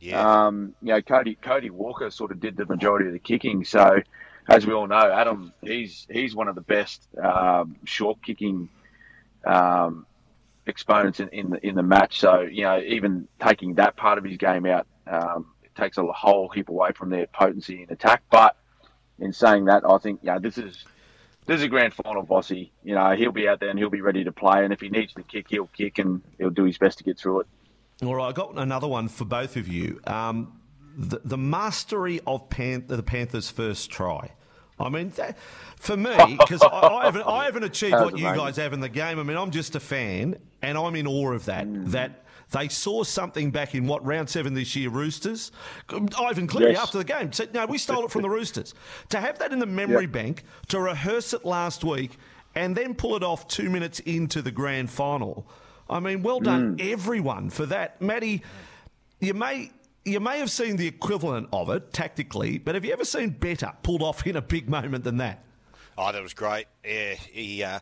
Yeah. 0.00 0.46
Um, 0.46 0.74
you 0.82 0.92
know, 0.92 1.00
Cody 1.00 1.34
Cody 1.40 1.70
Walker 1.70 2.10
sort 2.10 2.30
of 2.30 2.40
did 2.40 2.56
the 2.56 2.66
majority 2.66 3.06
of 3.06 3.14
the 3.14 3.18
kicking. 3.18 3.64
So, 3.64 4.00
as 4.46 4.66
we 4.66 4.74
all 4.74 4.86
know, 4.86 5.10
Adam 5.10 5.52
he's 5.62 6.06
he's 6.10 6.34
one 6.34 6.48
of 6.48 6.54
the 6.54 6.60
best 6.60 7.06
um, 7.16 7.76
short 7.84 8.22
kicking 8.22 8.68
um, 9.46 10.04
exponents 10.66 11.20
in, 11.20 11.28
in 11.28 11.50
the 11.50 11.66
in 11.66 11.74
the 11.74 11.82
match. 11.82 12.18
So 12.20 12.40
you 12.40 12.62
know, 12.62 12.80
even 12.80 13.28
taking 13.40 13.74
that 13.74 13.96
part 13.96 14.18
of 14.18 14.24
his 14.24 14.36
game 14.36 14.66
out, 14.66 14.86
um, 15.06 15.52
takes 15.74 15.98
a 15.98 16.04
whole 16.04 16.48
heap 16.48 16.68
away 16.68 16.90
from 16.94 17.10
their 17.10 17.26
potency 17.26 17.82
in 17.82 17.92
attack. 17.92 18.22
But 18.30 18.56
in 19.18 19.32
saying 19.32 19.66
that, 19.66 19.82
I 19.88 19.98
think 19.98 20.20
yeah, 20.22 20.38
this 20.38 20.58
is 20.58 20.84
this 21.46 21.58
is 21.58 21.64
a 21.64 21.68
grand 21.68 21.92
final, 21.92 22.24
Vossi. 22.24 22.70
You 22.82 22.94
know, 22.94 23.14
he'll 23.14 23.32
be 23.32 23.48
out 23.48 23.60
there 23.60 23.68
and 23.68 23.78
he'll 23.78 23.90
be 23.90 24.00
ready 24.00 24.24
to 24.24 24.32
play. 24.32 24.64
And 24.64 24.72
if 24.72 24.80
he 24.80 24.88
needs 24.88 25.12
to 25.14 25.22
kick, 25.22 25.46
he'll 25.48 25.66
kick 25.66 25.98
and 25.98 26.22
he'll 26.38 26.50
do 26.50 26.64
his 26.64 26.78
best 26.78 26.98
to 26.98 27.04
get 27.04 27.18
through 27.18 27.40
it. 27.40 27.46
All 28.02 28.14
right, 28.14 28.28
I 28.28 28.32
got 28.32 28.58
another 28.58 28.88
one 28.88 29.08
for 29.08 29.24
both 29.24 29.56
of 29.56 29.68
you. 29.68 30.00
Um, 30.06 30.60
the, 30.96 31.20
the 31.24 31.36
mastery 31.38 32.20
of 32.26 32.48
Pan- 32.50 32.84
the 32.86 33.02
Panthers' 33.02 33.50
first 33.50 33.90
try. 33.90 34.32
I 34.78 34.88
mean, 34.88 35.10
that, 35.10 35.38
for 35.76 35.96
me, 35.96 36.16
because 36.38 36.62
I, 36.62 36.68
I, 36.68 37.04
haven't, 37.04 37.22
I 37.22 37.44
haven't 37.44 37.64
achieved 37.64 37.94
what 37.94 38.18
you 38.18 38.24
guys 38.24 38.56
have 38.56 38.72
in 38.72 38.80
the 38.80 38.88
game. 38.88 39.18
I 39.18 39.22
mean, 39.22 39.36
I'm 39.36 39.50
just 39.50 39.74
a 39.74 39.80
fan, 39.80 40.36
and 40.62 40.76
I'm 40.76 40.96
in 40.96 41.06
awe 41.06 41.32
of 41.32 41.44
that. 41.46 41.66
Mm. 41.66 41.90
That 41.92 42.24
they 42.50 42.68
saw 42.68 43.02
something 43.02 43.50
back 43.50 43.74
in 43.74 43.86
what 43.86 44.04
round 44.04 44.28
seven 44.28 44.54
this 44.54 44.76
year, 44.76 44.90
Roosters. 44.90 45.52
Ivan 46.18 46.46
Cleary 46.46 46.72
yes. 46.72 46.82
after 46.82 46.98
the 46.98 47.04
game 47.04 47.32
said, 47.32 47.54
"No, 47.54 47.66
we 47.66 47.78
stole 47.78 48.04
it 48.04 48.10
from 48.10 48.22
the 48.22 48.30
Roosters." 48.30 48.74
To 49.10 49.20
have 49.20 49.38
that 49.38 49.52
in 49.52 49.58
the 49.58 49.66
memory 49.66 50.04
yep. 50.04 50.12
bank, 50.12 50.44
to 50.68 50.80
rehearse 50.80 51.32
it 51.32 51.44
last 51.44 51.84
week, 51.84 52.16
and 52.54 52.76
then 52.76 52.94
pull 52.94 53.16
it 53.16 53.22
off 53.22 53.48
two 53.48 53.70
minutes 53.70 54.00
into 54.00 54.42
the 54.42 54.50
grand 54.50 54.90
final. 54.90 55.46
I 55.88 56.00
mean, 56.00 56.22
well 56.22 56.40
done, 56.40 56.76
mm. 56.76 56.92
everyone, 56.92 57.50
for 57.50 57.66
that, 57.66 58.00
Matty. 58.00 58.42
You 59.20 59.34
may 59.34 59.70
you 60.04 60.20
may 60.20 60.38
have 60.38 60.50
seen 60.50 60.76
the 60.76 60.86
equivalent 60.86 61.48
of 61.52 61.70
it 61.70 61.92
tactically, 61.92 62.58
but 62.58 62.74
have 62.74 62.84
you 62.84 62.92
ever 62.92 63.04
seen 63.04 63.30
better 63.30 63.72
pulled 63.82 64.02
off 64.02 64.26
in 64.26 64.36
a 64.36 64.42
big 64.42 64.68
moment 64.68 65.04
than 65.04 65.16
that? 65.18 65.42
Oh, 65.96 66.12
that 66.12 66.22
was 66.22 66.34
great. 66.34 66.66
Yeah, 66.84 67.14
he 67.14 67.62
uh, 67.62 67.80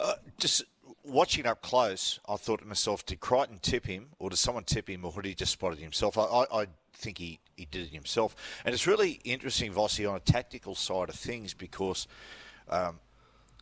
uh, 0.00 0.14
just 0.38 0.64
watching 1.04 1.46
up 1.46 1.60
close. 1.60 2.20
I 2.28 2.36
thought 2.36 2.60
to 2.60 2.66
myself, 2.66 3.04
did 3.04 3.20
Crichton 3.20 3.58
tip 3.60 3.86
him, 3.86 4.06
or 4.18 4.30
did 4.30 4.36
someone 4.36 4.64
tip 4.64 4.88
him, 4.88 5.04
or 5.04 5.12
did 5.12 5.26
he 5.26 5.34
just 5.34 5.52
spot 5.52 5.72
it 5.72 5.78
himself? 5.78 6.16
I, 6.16 6.22
I, 6.22 6.62
I 6.62 6.66
think 6.94 7.18
he, 7.18 7.40
he 7.56 7.66
did 7.66 7.86
it 7.86 7.92
himself. 7.92 8.34
And 8.64 8.74
it's 8.74 8.86
really 8.86 9.20
interesting, 9.24 9.72
Vossi, 9.72 10.08
on 10.08 10.16
a 10.16 10.20
tactical 10.20 10.74
side 10.74 11.08
of 11.08 11.14
things 11.14 11.54
because. 11.54 12.06
Um, 12.68 13.00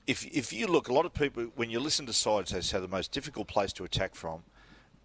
if, 0.08 0.24
if 0.26 0.52
you 0.52 0.68
look, 0.68 0.86
a 0.86 0.92
lot 0.92 1.04
of 1.04 1.12
people, 1.12 1.44
when 1.56 1.68
you 1.68 1.80
listen 1.80 2.06
to 2.06 2.12
sides, 2.12 2.52
they 2.52 2.60
say 2.60 2.78
the 2.78 2.86
most 2.86 3.10
difficult 3.10 3.48
place 3.48 3.72
to 3.72 3.82
attack 3.82 4.14
from 4.14 4.44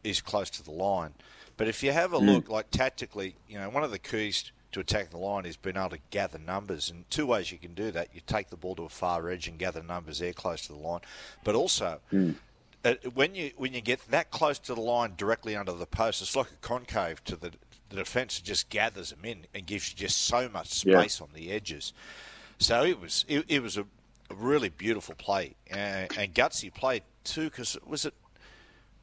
is 0.03 0.22
close 0.22 0.50
to 0.51 0.63
the 0.63 0.72
line. 0.72 1.13
But 1.58 1.67
if 1.67 1.84
you 1.84 1.91
have 1.91 2.13
a 2.13 2.20
mm. 2.20 2.25
look, 2.25 2.50
like 2.50 2.72
tactically, 2.72 3.36
you 3.48 3.60
know, 3.60 3.70
one 3.70 3.84
of 3.84 3.91
the 3.91 4.00
keys 4.00 4.51
to 4.72 4.79
attack 4.79 5.10
the 5.10 5.17
line 5.17 5.46
is 5.46 5.58
being 5.58 5.77
able 5.77 5.89
to 5.89 6.00
gather 6.10 6.39
numbers. 6.39 6.89
And 6.89 7.10
two 7.10 7.25
ways 7.25 7.51
you 7.51 7.58
can 7.58 7.74
do 7.74 7.91
that: 7.91 8.10
you 8.13 8.22
take 8.25 8.50
the 8.50 8.58
ball 8.58 8.75
to 8.75 8.84
a 8.84 8.89
far 8.89 9.29
edge 9.29 9.48
and 9.48 9.60
gather 9.60 9.84
numbers 9.84 10.20
there 10.20 10.34
close 10.34 10.62
to 10.67 10.74
the 10.74 10.79
line, 10.79 11.01
but 11.43 11.55
also. 11.55 12.00
Mm. 12.12 12.36
Uh, 12.84 12.96
when 13.13 13.36
you 13.36 13.51
when 13.58 13.75
you 13.75 13.81
get 13.81 14.00
that 14.10 14.31
close 14.31 14.58
to 14.58 14.74
the 14.74 14.81
line 14.81 15.13
directly 15.15 15.55
under 15.55 15.72
the 15.72 15.86
post, 15.86 16.20
it's 16.20 16.36
like 16.36 16.50
a 16.50 16.67
concave 16.67 17.24
to 17.24 17.36
the 17.36 17.51
the 17.89 17.98
defence. 17.98 18.41
Just 18.41 18.70
gathers 18.70 19.12
them 19.12 19.24
in 19.24 19.46
and 19.53 19.67
gives 19.67 19.91
you 19.91 19.96
just 19.96 20.17
so 20.17 20.50
much 20.50 20.70
space 20.70 21.20
yeah. 21.20 21.24
on 21.24 21.29
the 21.36 21.51
edges. 21.51 21.93
So 22.58 22.84
it 22.84 23.00
was 23.00 23.24
it, 23.27 23.46
it 23.48 23.62
was 23.62 23.77
a, 23.77 23.86
really 24.34 24.70
beautiful 24.70 25.13
play 25.13 25.55
uh, 25.72 26.08
and 26.17 26.34
gutsy 26.34 26.74
play 26.74 27.01
too. 27.24 27.51
Because 27.51 27.75
it 27.75 27.88
was 27.88 28.05
it 28.05 28.15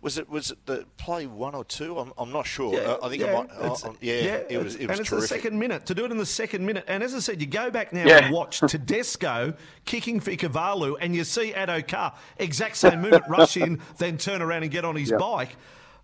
was 0.01 0.17
it 0.17 0.29
was 0.29 0.53
it 0.53 0.65
the 0.67 0.87
play 0.97 1.27
one 1.27 1.55
or 1.55 1.65
two? 1.65 1.99
I'm, 1.99 2.13
I'm 2.17 2.31
not 2.31 2.47
sure. 2.47 2.75
Yeah, 2.75 2.97
I 3.03 3.09
think 3.09 3.23
yeah, 3.23 3.29
it 3.29 3.35
might. 3.35 3.51
Uh, 3.51 3.93
yeah, 4.01 4.15
yeah, 4.15 4.41
it 4.49 4.63
was. 4.63 4.77
It 4.77 4.89
was 4.89 4.91
and 4.91 5.01
it's 5.01 5.09
terrific. 5.09 5.11
the 5.11 5.27
second 5.27 5.59
minute 5.59 5.87
to 5.87 5.95
do 5.95 6.05
it 6.05 6.13
in 6.13 6.19
the 6.19 6.27
second 6.27 6.65
minute. 6.65 6.85
And 6.87 7.03
as 7.03 7.15
I 7.15 7.19
said, 7.19 7.41
you 7.41 7.49
go 7.49 7.71
back 7.71 7.93
now 7.93 8.07
yeah. 8.07 8.25
and 8.25 8.35
watch 8.35 8.61
Tedesco 8.61 9.55
kicking 9.85 10.21
for 10.21 10.31
Ikuvalu, 10.31 10.97
and 11.01 11.17
you 11.17 11.25
see 11.25 11.53
Addo-Carr 11.53 12.15
exact 12.39 12.77
same 12.77 13.01
movement, 13.01 13.25
rush 13.29 13.57
in, 13.57 13.81
then 13.99 14.19
turn 14.19 14.41
around 14.41 14.63
and 14.63 14.71
get 14.71 14.85
on 14.85 14.95
his 14.95 15.11
yep. 15.11 15.19
bike. 15.19 15.57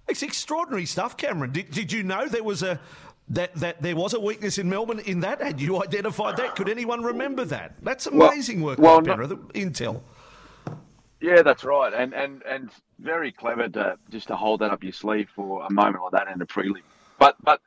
It's 0.09 0.23
extraordinary 0.23 0.87
stuff, 0.87 1.17
Cameron. 1.17 1.53
Did, 1.53 1.71
did 1.71 1.93
you 1.93 2.03
know 2.03 2.27
there 2.27 2.45
was 2.45 2.63
a 2.63 2.81
that 3.29 3.55
that 3.55 3.81
there 3.81 3.97
was 3.97 4.13
a 4.13 4.21
weakness 4.21 4.59
in 4.59 4.69
Melbourne 4.69 5.01
in 5.01 5.21
that? 5.21 5.41
Had 5.41 5.61
you 5.61 5.81
identified 5.83 6.37
that? 6.39 6.57
Could 6.57 6.69
anyone 6.69 7.03
remember 7.03 7.45
that? 7.45 7.77
That's 7.83 8.07
amazing 8.07 8.61
well, 8.61 8.77
work, 8.77 8.79
well, 8.81 9.03
Penrith, 9.03 9.31
Intel. 9.55 10.03
Yeah, 11.21 11.43
that's 11.43 11.65
right, 11.65 11.95
and 11.95 12.13
and 12.13 12.43
and 12.43 12.71
very 12.99 13.33
clever 13.33 13.69
to 13.69 13.97
just 14.11 14.29
to 14.29 14.37
hold 14.37 14.61
that 14.61 14.71
up 14.71 14.83
your 14.83 14.93
sleeve 14.93 15.29
for 15.35 15.65
a 15.65 15.73
moment 15.73 16.03
like 16.03 16.13
that 16.13 16.35
in 16.35 16.41
a 16.41 16.47
prelim. 16.47 16.83
But 17.19 17.37
but 17.43 17.61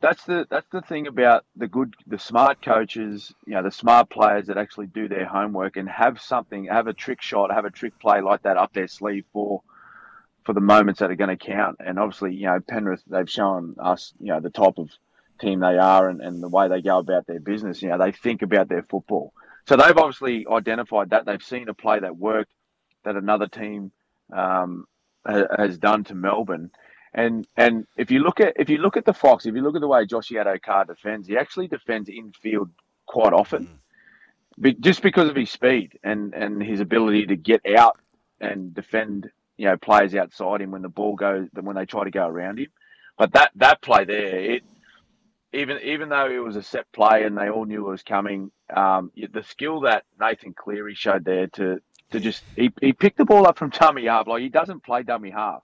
that's 0.00 0.24
the 0.24 0.46
that's 0.48 0.68
the 0.72 0.80
thing 0.80 1.06
about 1.06 1.44
the 1.56 1.68
good, 1.68 1.94
the 2.06 2.18
smart 2.18 2.62
coaches, 2.62 3.34
you 3.46 3.54
know, 3.54 3.62
the 3.62 3.70
smart 3.70 4.08
players 4.08 4.46
that 4.46 4.56
actually 4.56 4.86
do 4.86 5.08
their 5.08 5.26
homework 5.26 5.76
and 5.76 5.88
have 5.88 6.20
something, 6.20 6.64
have 6.66 6.86
a 6.86 6.94
trick 6.94 7.20
shot, 7.20 7.52
have 7.52 7.66
a 7.66 7.70
trick 7.70 7.98
play 7.98 8.20
like 8.20 8.42
that 8.42 8.56
up 8.56 8.72
their 8.72 8.88
sleeve 8.88 9.24
for 9.32 9.62
for 10.44 10.54
the 10.54 10.60
moments 10.60 11.00
that 11.00 11.10
are 11.10 11.16
going 11.16 11.36
to 11.36 11.36
count. 11.36 11.76
And 11.84 11.98
obviously, 11.98 12.34
you 12.34 12.46
know, 12.46 12.60
Penrith, 12.66 13.02
they've 13.06 13.28
shown 13.28 13.76
us, 13.78 14.14
you 14.18 14.28
know, 14.28 14.40
the 14.40 14.50
type 14.50 14.78
of 14.78 14.90
team 15.38 15.60
they 15.60 15.76
are 15.76 16.08
and, 16.08 16.22
and 16.22 16.42
the 16.42 16.48
way 16.48 16.68
they 16.68 16.80
go 16.80 16.98
about 16.98 17.26
their 17.26 17.40
business. 17.40 17.82
You 17.82 17.90
know, 17.90 17.98
they 17.98 18.12
think 18.12 18.40
about 18.40 18.68
their 18.68 18.82
football. 18.82 19.34
So 19.66 19.76
they've 19.76 19.96
obviously 19.96 20.46
identified 20.50 21.10
that. 21.10 21.26
They've 21.26 21.42
seen 21.42 21.68
a 21.68 21.74
play 21.74 22.00
that 22.00 22.16
worked 22.16 22.52
that 23.04 23.16
another 23.16 23.48
team 23.48 23.92
um, 24.32 24.86
has 25.26 25.78
done 25.78 26.04
to 26.04 26.14
Melbourne. 26.14 26.70
And 27.12 27.46
and 27.56 27.86
if 27.96 28.10
you 28.10 28.20
look 28.20 28.40
at 28.40 28.54
if 28.56 28.70
you 28.70 28.78
look 28.78 28.96
at 28.96 29.04
the 29.04 29.12
Fox, 29.12 29.44
if 29.44 29.54
you 29.54 29.62
look 29.62 29.74
at 29.74 29.80
the 29.80 29.88
way 29.88 30.06
Josh 30.06 30.30
Addo-Carr 30.30 30.84
defends, 30.84 31.26
he 31.26 31.36
actually 31.36 31.66
defends 31.66 32.08
infield 32.08 32.70
quite 33.06 33.32
often, 33.32 33.80
mm. 34.60 34.80
just 34.80 35.02
because 35.02 35.28
of 35.28 35.34
his 35.34 35.50
speed 35.50 35.98
and 36.04 36.34
and 36.34 36.62
his 36.62 36.78
ability 36.78 37.26
to 37.26 37.36
get 37.36 37.62
out 37.76 37.98
and 38.40 38.72
defend 38.72 39.28
you 39.56 39.66
know 39.66 39.76
players 39.76 40.14
outside 40.14 40.62
him 40.62 40.70
when 40.70 40.82
the 40.82 40.88
ball 40.88 41.16
goes 41.16 41.48
when 41.52 41.74
they 41.74 41.84
try 41.84 42.04
to 42.04 42.10
go 42.10 42.26
around 42.26 42.60
him. 42.60 42.68
But 43.18 43.32
that 43.32 43.50
that 43.56 43.82
play 43.82 44.04
there, 44.04 44.38
it 44.38 44.62
even 45.52 45.78
even 45.82 46.08
though 46.08 46.30
it 46.30 46.38
was 46.38 46.56
a 46.56 46.62
set 46.62 46.90
play 46.92 47.24
and 47.24 47.36
they 47.36 47.50
all 47.50 47.64
knew 47.64 47.86
it 47.86 47.90
was 47.90 48.02
coming, 48.02 48.52
um, 48.74 49.10
the 49.32 49.42
skill 49.42 49.80
that 49.80 50.04
Nathan 50.20 50.54
Cleary 50.54 50.94
showed 50.94 51.24
there 51.24 51.48
to 51.48 51.80
to 52.10 52.20
just 52.20 52.42
he, 52.56 52.72
he 52.80 52.92
picked 52.92 53.18
the 53.18 53.24
ball 53.24 53.46
up 53.46 53.58
from 53.58 53.70
dummy 53.70 54.06
half. 54.06 54.26
Like 54.26 54.42
he 54.42 54.48
doesn't 54.48 54.82
play 54.82 55.02
dummy 55.02 55.30
half. 55.30 55.62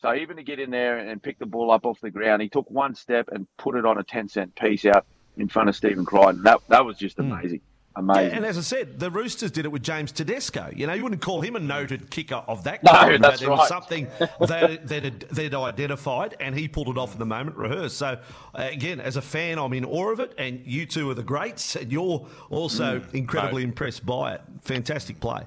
So 0.00 0.14
even 0.14 0.36
to 0.36 0.44
get 0.44 0.60
in 0.60 0.70
there 0.70 0.98
and 0.98 1.20
pick 1.20 1.38
the 1.38 1.46
ball 1.46 1.72
up 1.72 1.84
off 1.84 2.00
the 2.00 2.10
ground, 2.10 2.40
he 2.40 2.48
took 2.48 2.70
one 2.70 2.94
step 2.94 3.28
and 3.32 3.48
put 3.56 3.74
it 3.74 3.84
on 3.84 3.98
a 3.98 4.04
ten 4.04 4.28
cent 4.28 4.54
piece 4.54 4.84
out 4.84 5.06
in 5.36 5.48
front 5.48 5.68
of 5.68 5.76
Stephen 5.76 6.04
Crichton. 6.04 6.42
That 6.42 6.60
that 6.68 6.84
was 6.84 6.96
just 6.96 7.16
hmm. 7.16 7.32
amazing. 7.32 7.60
Mm. 7.60 7.62
Amazing. 7.96 8.30
Yeah, 8.30 8.36
and 8.36 8.46
as 8.46 8.56
I 8.56 8.60
said, 8.60 9.00
the 9.00 9.10
Roosters 9.10 9.50
did 9.50 9.64
it 9.64 9.72
with 9.72 9.82
James 9.82 10.12
Tedesco. 10.12 10.70
You 10.76 10.86
know, 10.86 10.92
you 10.92 11.02
wouldn't 11.02 11.20
call 11.20 11.40
him 11.40 11.56
a 11.56 11.58
noted 11.58 12.10
kicker 12.10 12.36
of 12.46 12.62
that 12.62 12.84
no, 12.84 12.92
kind, 12.92 13.24
that's 13.24 13.40
but 13.40 13.48
right. 13.48 13.58
was 13.58 13.68
something 13.68 14.06
that 14.20 14.86
that 14.86 15.30
they'd 15.30 15.54
identified, 15.54 16.36
and 16.38 16.56
he 16.56 16.68
pulled 16.68 16.88
it 16.88 16.96
off 16.96 17.14
in 17.14 17.18
the 17.18 17.26
moment, 17.26 17.56
rehearsed. 17.56 17.96
So, 17.96 18.20
uh, 18.54 18.68
again, 18.70 19.00
as 19.00 19.16
a 19.16 19.22
fan, 19.22 19.58
I'm 19.58 19.72
in 19.72 19.84
awe 19.84 20.12
of 20.12 20.20
it, 20.20 20.32
and 20.38 20.64
you 20.64 20.86
two 20.86 21.10
are 21.10 21.14
the 21.14 21.24
greats, 21.24 21.74
and 21.74 21.90
you're 21.90 22.24
also 22.50 23.00
mm, 23.00 23.14
incredibly 23.14 23.64
no. 23.64 23.70
impressed 23.70 24.06
by 24.06 24.34
it. 24.34 24.42
Fantastic 24.62 25.18
play. 25.18 25.42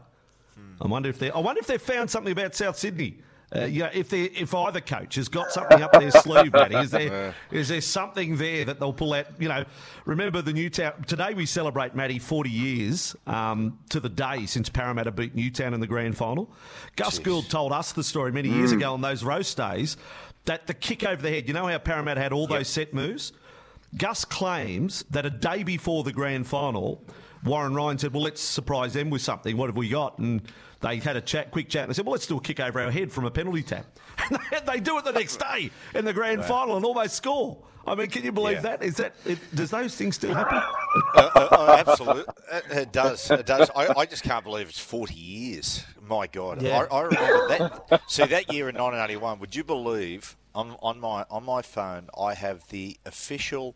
I 0.82 0.88
wonder 0.88 1.10
if 1.10 1.20
they. 1.20 1.32
I 1.32 1.40
wonder 1.40 1.60
if 1.60 1.68
they've 1.68 1.82
found 1.82 2.10
something 2.10 2.32
about 2.32 2.56
South 2.56 2.78
Sydney. 2.78 3.20
Uh, 3.54 3.66
yeah, 3.66 3.90
if 3.94 4.08
they, 4.08 4.24
if 4.24 4.56
either 4.56 4.80
coach 4.80 5.16
has 5.16 5.28
got 5.28 5.52
something 5.52 5.82
up 5.82 5.92
their 5.92 6.10
sleeve, 6.10 6.54
Matty, 6.54 6.76
is 6.76 6.92
there 6.92 7.36
is 7.52 7.68
there 7.68 7.82
something 7.82 8.38
there 8.38 8.64
that 8.64 8.80
they'll 8.80 8.94
pull 8.94 9.14
out? 9.14 9.26
You 9.40 9.50
know, 9.50 9.66
remember 10.06 10.42
the 10.42 10.54
Newtown 10.54 11.04
today 11.04 11.34
we 11.34 11.46
celebrate 11.46 11.94
Matty 11.94 12.18
forty 12.18 12.50
years 12.50 13.14
um, 13.28 13.78
to 13.90 14.00
the 14.00 14.08
day 14.08 14.46
since 14.46 14.70
Parramatta 14.70 15.12
beat 15.12 15.36
Newtown 15.36 15.74
in 15.74 15.82
the 15.82 15.88
grand 15.88 16.16
final. 16.16 16.50
Gus 16.96 17.20
Jeez. 17.20 17.24
Gould 17.24 17.50
told 17.50 17.74
us 17.74 17.92
the 17.92 18.06
story 18.06 18.32
many 18.32 18.48
years 18.48 18.72
mm. 18.72 18.78
ago 18.78 18.94
on 18.94 19.02
those 19.02 19.22
roast 19.22 19.58
days 19.58 19.98
that 20.46 20.68
the 20.68 20.74
kick 20.74 21.04
over 21.04 21.22
the 21.22 21.30
head. 21.30 21.50
You 21.50 21.54
know 21.54 21.68
how 21.68 21.78
Parramatta 21.78 22.22
had 22.22 22.32
all 22.32 22.48
yep. 22.50 22.60
those 22.60 22.70
set 22.70 22.94
moves. 22.94 23.34
Gus 23.98 24.24
claims 24.24 25.04
that 25.10 25.26
a 25.26 25.30
day 25.30 25.64
before 25.64 26.06
the 26.06 26.14
grand 26.14 26.48
final, 26.48 27.04
Warren 27.44 27.76
Ryan 27.76 27.98
said, 27.98 28.14
"Well, 28.14 28.24
let's 28.24 28.42
surprise 28.42 28.94
them 28.94 29.10
with 29.10 29.22
something. 29.22 29.58
What 29.58 29.68
have 29.68 29.76
we 29.76 29.90
got?" 29.90 30.20
and 30.20 30.42
they 30.82 30.98
had 30.98 31.16
a 31.16 31.22
chat, 31.22 31.52
quick 31.52 31.70
chat, 31.70 31.84
and 31.84 31.90
they 31.90 31.94
said, 31.94 32.06
"Well, 32.06 32.14
let's 32.14 32.28
do 32.28 32.38
a 32.38 32.42
kick 32.42 32.60
over 32.60 32.82
our 32.82 32.92
head 32.92 33.12
from 33.12 33.26
a 33.26 33.32
penalty 33.32 33.64
tap." 33.64 33.86
And 34.52 34.68
they 34.68 34.80
do 34.80 34.98
it 34.98 35.06
the 35.06 35.14
next 35.14 35.38
day 35.38 35.72
in 35.96 36.06
the 36.06 36.14
grand 36.14 36.44
final 36.44 36.76
and 36.76 36.86
almost 36.86 37.16
score. 37.16 37.58
I 37.88 37.96
mean, 37.96 38.08
can 38.08 38.24
you 38.24 38.32
believe 38.32 38.58
yeah. 38.58 38.62
that? 38.62 38.84
Is 38.84 38.98
that 38.98 39.16
it, 39.26 39.40
does 39.56 39.72
those 39.72 39.96
things 39.96 40.16
still 40.16 40.34
happen? 40.34 40.58
uh, 41.16 41.30
uh, 41.36 41.48
uh 41.52 41.84
absolutely, 41.88 42.34
it 42.72 42.92
does. 42.92 43.32
It 43.32 43.46
does. 43.46 43.72
I, 43.76 43.94
I, 43.98 44.06
just 44.06 44.24
can't 44.24 44.44
believe 44.44 44.70
it's 44.70 44.80
forty 44.80 45.16
years. 45.16 45.84
My 46.08 46.28
God, 46.28 46.62
yeah. 46.62 46.86
I, 46.92 46.96
I 46.96 47.02
remember 47.02 47.48
that. 47.90 48.02
See 48.08 48.26
that 48.26 48.54
year 48.54 48.70
in 48.70 48.76
1981. 48.76 49.40
Would 49.40 49.56
you 49.56 49.64
believe 49.64 50.36
on 50.54 50.76
on 50.82 51.00
my 51.00 51.26
on 51.30 51.44
my 51.44 51.62
phone 51.62 52.10
I 52.20 52.34
have 52.34 52.68
the 52.68 52.98
official, 53.06 53.76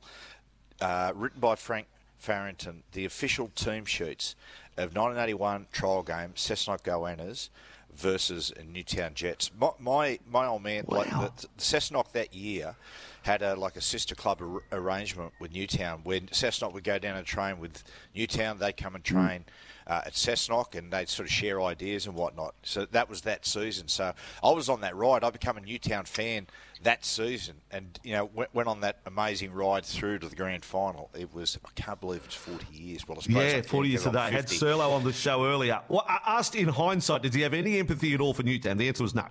uh, 0.82 1.12
written 1.16 1.40
by 1.40 1.56
Frank 1.56 1.88
Farrington, 2.18 2.84
the 2.92 3.06
official 3.06 3.50
team 3.56 3.86
sheets 3.86 4.36
of 4.78 4.96
1981 4.96 5.68
trial 5.72 6.04
game, 6.04 6.34
Cessnock 6.36 6.82
Goannas 6.82 7.50
versus 7.96 8.54
Newtown 8.68 9.14
Jets. 9.14 9.52
My 9.58 9.72
my, 9.80 10.20
my 10.30 10.48
old 10.48 10.64
man, 10.64 10.86
wow. 10.88 10.98
like 10.98 11.10
the, 11.10 11.48
the 11.56 11.62
Cessnock 11.62 12.12
that 12.12 12.34
year, 12.34 12.76
had 13.24 13.42
a 13.42 13.56
like 13.56 13.76
a 13.76 13.82
sister 13.82 14.16
club 14.16 14.42
ar- 14.42 14.64
arrangement 14.78 15.34
with 15.40 15.54
Newtown. 15.54 16.02
When 16.04 16.28
Cessnock 16.28 16.74
would 16.74 16.84
go 16.84 17.00
down 17.00 17.18
and 17.18 17.26
train 17.26 17.60
with 17.60 17.84
Newtown, 18.14 18.60
they'd 18.60 18.78
come 18.78 18.96
and 18.96 19.08
hmm. 19.08 19.16
train. 19.16 19.46
Uh, 19.88 20.02
at 20.08 20.14
Cessnock, 20.14 20.74
and 20.74 20.92
they'd 20.92 21.08
sort 21.08 21.28
of 21.28 21.32
share 21.32 21.62
ideas 21.62 22.08
and 22.08 22.16
whatnot. 22.16 22.56
So 22.64 22.88
that 22.88 23.08
was 23.08 23.22
that 23.22 23.46
season. 23.46 23.88
So 23.88 24.14
I 24.44 24.50
was 24.50 24.68
on 24.68 24.82
that 24.82 24.96
ride. 24.96 25.24
I 25.24 25.30
became 25.30 25.58
a 25.58 25.62
Newtown 25.62 26.06
fan 26.06 26.48
that 26.84 27.06
season, 27.06 27.56
and 27.72 28.00
you 28.04 28.14
know 28.14 28.26
went, 28.34 28.54
went 28.54 28.68
on 28.68 28.82
that 28.82 29.00
amazing 29.06 29.52
ride 29.52 29.86
through 29.86 30.20
to 30.20 30.30
the 30.30 30.36
grand 30.36 30.64
final. 30.66 31.10
It 31.18 31.34
was 31.34 31.58
I 31.66 31.70
can't 31.76 32.00
believe 32.00 32.22
it's 32.26 32.36
forty 32.36 32.66
years. 32.72 33.08
Well, 33.08 33.18
I 33.18 33.22
suppose 33.22 33.54
yeah, 33.54 33.62
forty 33.62 33.90
years 33.90 34.04
today. 34.04 34.32
Had 34.32 34.50
50. 34.50 34.58
Sterlo 34.58 34.92
on 34.92 35.04
the 35.04 35.14
show 35.14 35.46
earlier. 35.46 35.82
Well, 35.88 36.06
I 36.08 36.20
asked 36.26 36.56
in 36.56 36.68
hindsight, 36.68 37.24
did 37.24 37.34
he 37.34 37.42
have 37.42 37.54
any 37.54 37.80
empathy 37.80 38.14
at 38.14 38.22
all 38.22 38.34
for 38.34 38.44
Newtown? 38.44 38.78
The 38.78 38.88
answer 38.88 39.04
was 39.04 39.16
no. 39.16 39.26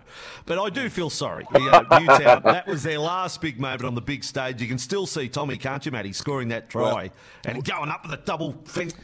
But 0.47 0.59
I 0.59 0.71
do 0.71 0.89
feel 0.89 1.11
sorry. 1.11 1.47
You 1.55 1.71
know, 1.71 1.81
Newtown, 1.99 2.43
that 2.45 2.67
was 2.67 2.83
their 2.83 2.99
last 2.99 3.41
big 3.41 3.61
moment 3.61 3.85
on 3.85 3.95
the 3.95 4.01
big 4.03 4.25
stage. 4.25 4.61
You 4.61 4.69
can 4.69 4.79
still 4.79 5.07
see 5.07 5.29
Tommy, 5.29 5.57
can't 5.57 5.85
you, 5.85 5.93
Matty, 5.93 6.13
scoring 6.13 6.49
that 6.49 6.69
try 6.71 6.83
Well- 6.83 7.09
and 7.45 7.65
going 7.65 7.91
up 7.91 8.05
with 8.05 8.13
a 8.19 8.23
double 8.25 8.57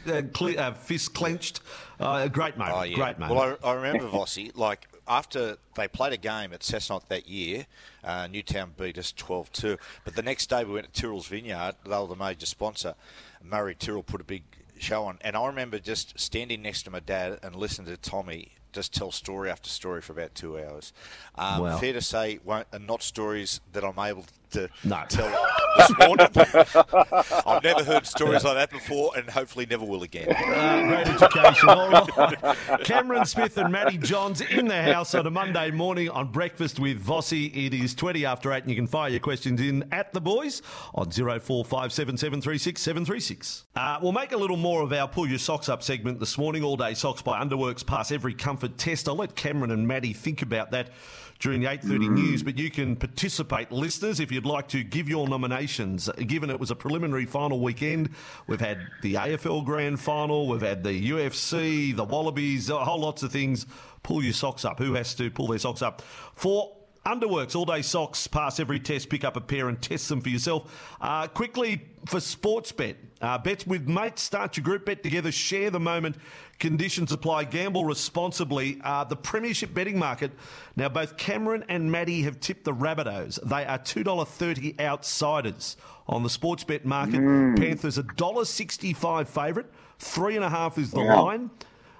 uh, 0.07 0.21
cle- 0.33 0.59
uh, 0.59 0.73
fist 0.73 1.13
clenched. 1.13 1.61
Uh, 1.99 2.21
a 2.25 2.29
great 2.29 2.57
moment. 2.57 2.75
Oh, 2.77 2.83
yeah. 2.83 2.95
Great 2.95 3.19
moment. 3.19 3.39
Well, 3.39 3.57
I, 3.63 3.69
I 3.69 3.73
remember 3.75 4.07
Vossi, 4.07 4.51
like, 4.57 4.87
after 5.11 5.57
they 5.75 5.89
played 5.89 6.13
a 6.13 6.17
game 6.17 6.53
at 6.53 6.61
Cessnock 6.61 7.09
that 7.09 7.27
year, 7.27 7.65
uh, 8.03 8.27
Newtown 8.27 8.73
beat 8.77 8.97
us 8.97 9.11
12 9.11 9.51
2. 9.51 9.77
But 10.05 10.15
the 10.15 10.23
next 10.23 10.49
day 10.49 10.63
we 10.63 10.73
went 10.73 10.93
to 10.93 11.01
Tyrrell's 11.01 11.27
Vineyard, 11.27 11.75
they 11.83 11.97
were 11.97 12.07
the 12.07 12.15
major 12.15 12.45
sponsor. 12.45 12.95
Murray 13.43 13.75
Tyrrell 13.75 14.03
put 14.03 14.21
a 14.21 14.23
big 14.23 14.43
show 14.79 15.03
on. 15.03 15.17
And 15.19 15.35
I 15.35 15.45
remember 15.45 15.79
just 15.79 16.17
standing 16.17 16.61
next 16.61 16.83
to 16.83 16.91
my 16.91 17.01
dad 17.01 17.39
and 17.43 17.55
listening 17.55 17.87
to 17.93 17.97
Tommy 17.97 18.53
just 18.71 18.93
tell 18.93 19.11
story 19.11 19.51
after 19.51 19.69
story 19.69 20.01
for 20.01 20.13
about 20.13 20.33
two 20.33 20.57
hours. 20.57 20.93
Um, 21.35 21.61
Wow. 21.61 21.77
Fair 21.77 21.91
to 21.91 22.01
say, 22.01 22.39
won't, 22.45 22.67
are 22.71 22.79
not 22.79 23.03
stories 23.03 23.59
that 23.73 23.83
I'm 23.83 23.99
able 23.99 24.25
to 24.51 24.69
No. 24.83 25.03
tell 25.09 25.29
this 25.77 25.91
morning. 25.99 26.27
I've 27.45 27.63
never 27.63 27.83
heard 27.83 28.05
stories 28.05 28.43
like 28.43 28.55
that 28.55 28.69
before 28.71 29.11
and 29.17 29.29
hopefully 29.29 29.65
never 29.65 29.85
will 29.85 30.03
again. 30.03 30.29
Uh, 30.29 30.83
great 30.87 31.07
education. 31.07 31.69
All 31.69 31.89
right. 31.89 32.83
Cameron 32.83 33.25
Smith 33.25 33.57
and 33.57 33.71
Matty 33.71 33.97
Johns 33.97 34.41
in 34.41 34.67
the 34.67 34.81
house 34.81 35.15
on 35.15 35.25
a 35.27 35.31
Monday 35.31 35.71
morning 35.71 36.09
on 36.09 36.31
Breakfast 36.31 36.79
with 36.79 37.03
Vossi. 37.03 37.65
It 37.67 37.73
is 37.73 37.93
20 37.95 38.25
after 38.25 38.51
8, 38.53 38.63
and 38.63 38.69
you 38.69 38.75
can 38.75 38.87
fire 38.87 39.09
your 39.09 39.19
questions 39.19 39.59
in 39.61 39.85
at 39.91 40.13
the 40.13 40.21
boys 40.21 40.61
on 40.93 41.07
0457736736. 41.09 43.63
Uh, 43.75 43.99
we'll 44.01 44.11
make 44.11 44.31
a 44.31 44.37
little 44.37 44.57
more 44.57 44.81
of 44.81 44.91
our 44.93 45.07
Pull 45.07 45.27
Your 45.27 45.39
Socks 45.39 45.69
Up 45.69 45.83
segment 45.83 46.19
this 46.19 46.37
morning. 46.37 46.63
All 46.63 46.77
day 46.77 46.93
socks 46.93 47.21
by 47.21 47.41
Underworks 47.43 47.85
pass 47.85 48.11
every 48.11 48.33
comfort 48.33 48.77
test. 48.77 49.07
I'll 49.07 49.15
let 49.15 49.35
Cameron 49.35 49.71
and 49.71 49.87
Matty 49.87 50.13
think 50.13 50.41
about 50.41 50.71
that 50.71 50.89
during 51.39 51.61
the 51.61 51.67
8.30 51.67 52.11
news, 52.11 52.43
but 52.43 52.57
you 52.59 52.69
can 52.69 52.95
participate, 52.95 53.71
listeners, 53.71 54.19
if 54.19 54.31
you'd 54.41 54.49
like 54.49 54.67
to 54.69 54.83
give 54.83 55.07
your 55.07 55.27
nominations. 55.27 56.09
Given 56.17 56.49
it 56.49 56.59
was 56.59 56.71
a 56.71 56.75
preliminary 56.75 57.25
final 57.25 57.59
weekend, 57.59 58.09
we've 58.47 58.59
had 58.59 58.79
the 59.03 59.13
AFL 59.13 59.63
Grand 59.63 59.99
Final, 59.99 60.47
we've 60.47 60.61
had 60.61 60.83
the 60.83 61.11
UFC, 61.11 61.95
the 61.95 62.03
Wallabies, 62.03 62.67
a 62.71 62.83
whole 62.83 63.01
lots 63.01 63.21
of 63.21 63.31
things. 63.31 63.67
Pull 64.01 64.23
your 64.23 64.33
socks 64.33 64.65
up. 64.65 64.79
Who 64.79 64.95
has 64.95 65.13
to 65.15 65.29
pull 65.29 65.47
their 65.47 65.59
socks 65.59 65.83
up? 65.83 66.01
For 66.33 66.75
Underworks, 67.05 67.55
all 67.55 67.65
day 67.65 67.81
socks, 67.81 68.27
pass 68.27 68.59
every 68.59 68.79
test, 68.79 69.09
pick 69.09 69.23
up 69.23 69.35
a 69.35 69.41
pair 69.41 69.69
and 69.69 69.81
test 69.81 70.07
them 70.07 70.21
for 70.21 70.29
yourself. 70.29 70.95
Uh, 71.01 71.27
quickly 71.27 71.81
for 72.05 72.17
Sportsbet. 72.17 72.95
Uh, 73.19 73.39
bets 73.39 73.65
with 73.65 73.87
mates, 73.87 74.21
start 74.21 74.55
your 74.55 74.63
group 74.63 74.85
bet 74.85 75.01
together, 75.01 75.31
share 75.31 75.71
the 75.71 75.79
moment. 75.79 76.15
Conditions 76.59 77.11
apply, 77.11 77.45
gamble 77.45 77.85
responsibly. 77.85 78.79
Uh, 78.83 79.03
the 79.03 79.15
Premiership 79.15 79.73
betting 79.73 79.97
market. 79.97 80.31
Now, 80.75 80.89
both 80.89 81.17
Cameron 81.17 81.65
and 81.69 81.91
Matty 81.91 82.21
have 82.21 82.39
tipped 82.39 82.65
the 82.65 82.73
Rabbitohs. 82.73 83.39
They 83.43 83.65
are 83.65 83.79
$2.30 83.79 84.79
outsiders 84.79 85.77
on 86.07 86.21
the 86.21 86.29
Sportsbet 86.29 86.85
market. 86.85 87.19
Panthers 87.57 87.97
$1.65 87.97 89.27
favourite, 89.27 89.69
three 89.97 90.35
and 90.35 90.45
a 90.45 90.49
half 90.49 90.77
is 90.77 90.91
the 90.91 90.99
line. 91.01 91.49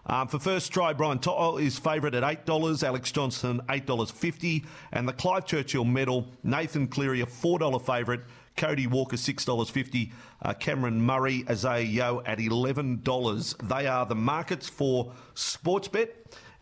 Um, 0.05 0.27
for 0.27 0.39
first 0.39 0.71
try, 0.71 0.93
Brian 0.93 1.19
To'o 1.19 1.57
is 1.57 1.77
favourite 1.77 2.15
at 2.15 2.23
$8, 2.45 2.83
Alex 2.83 3.11
Johnson 3.11 3.61
$8.50, 3.69 4.65
and 4.91 5.07
the 5.07 5.13
Clive 5.13 5.45
Churchill 5.45 5.85
medal, 5.85 6.27
Nathan 6.43 6.87
Cleary 6.87 7.21
a 7.21 7.25
$4 7.25 7.81
favourite, 7.85 8.21
Cody 8.57 8.87
Walker 8.87 9.15
$6.50, 9.15 10.11
uh, 10.41 10.53
Cameron 10.55 11.01
Murray 11.01 11.43
a 11.47 11.81
yo 11.81 12.21
at 12.25 12.39
$11. 12.39 13.67
They 13.67 13.87
are 13.87 14.05
the 14.05 14.15
markets 14.15 14.67
for 14.67 15.13
Sportsbet. 15.35 16.09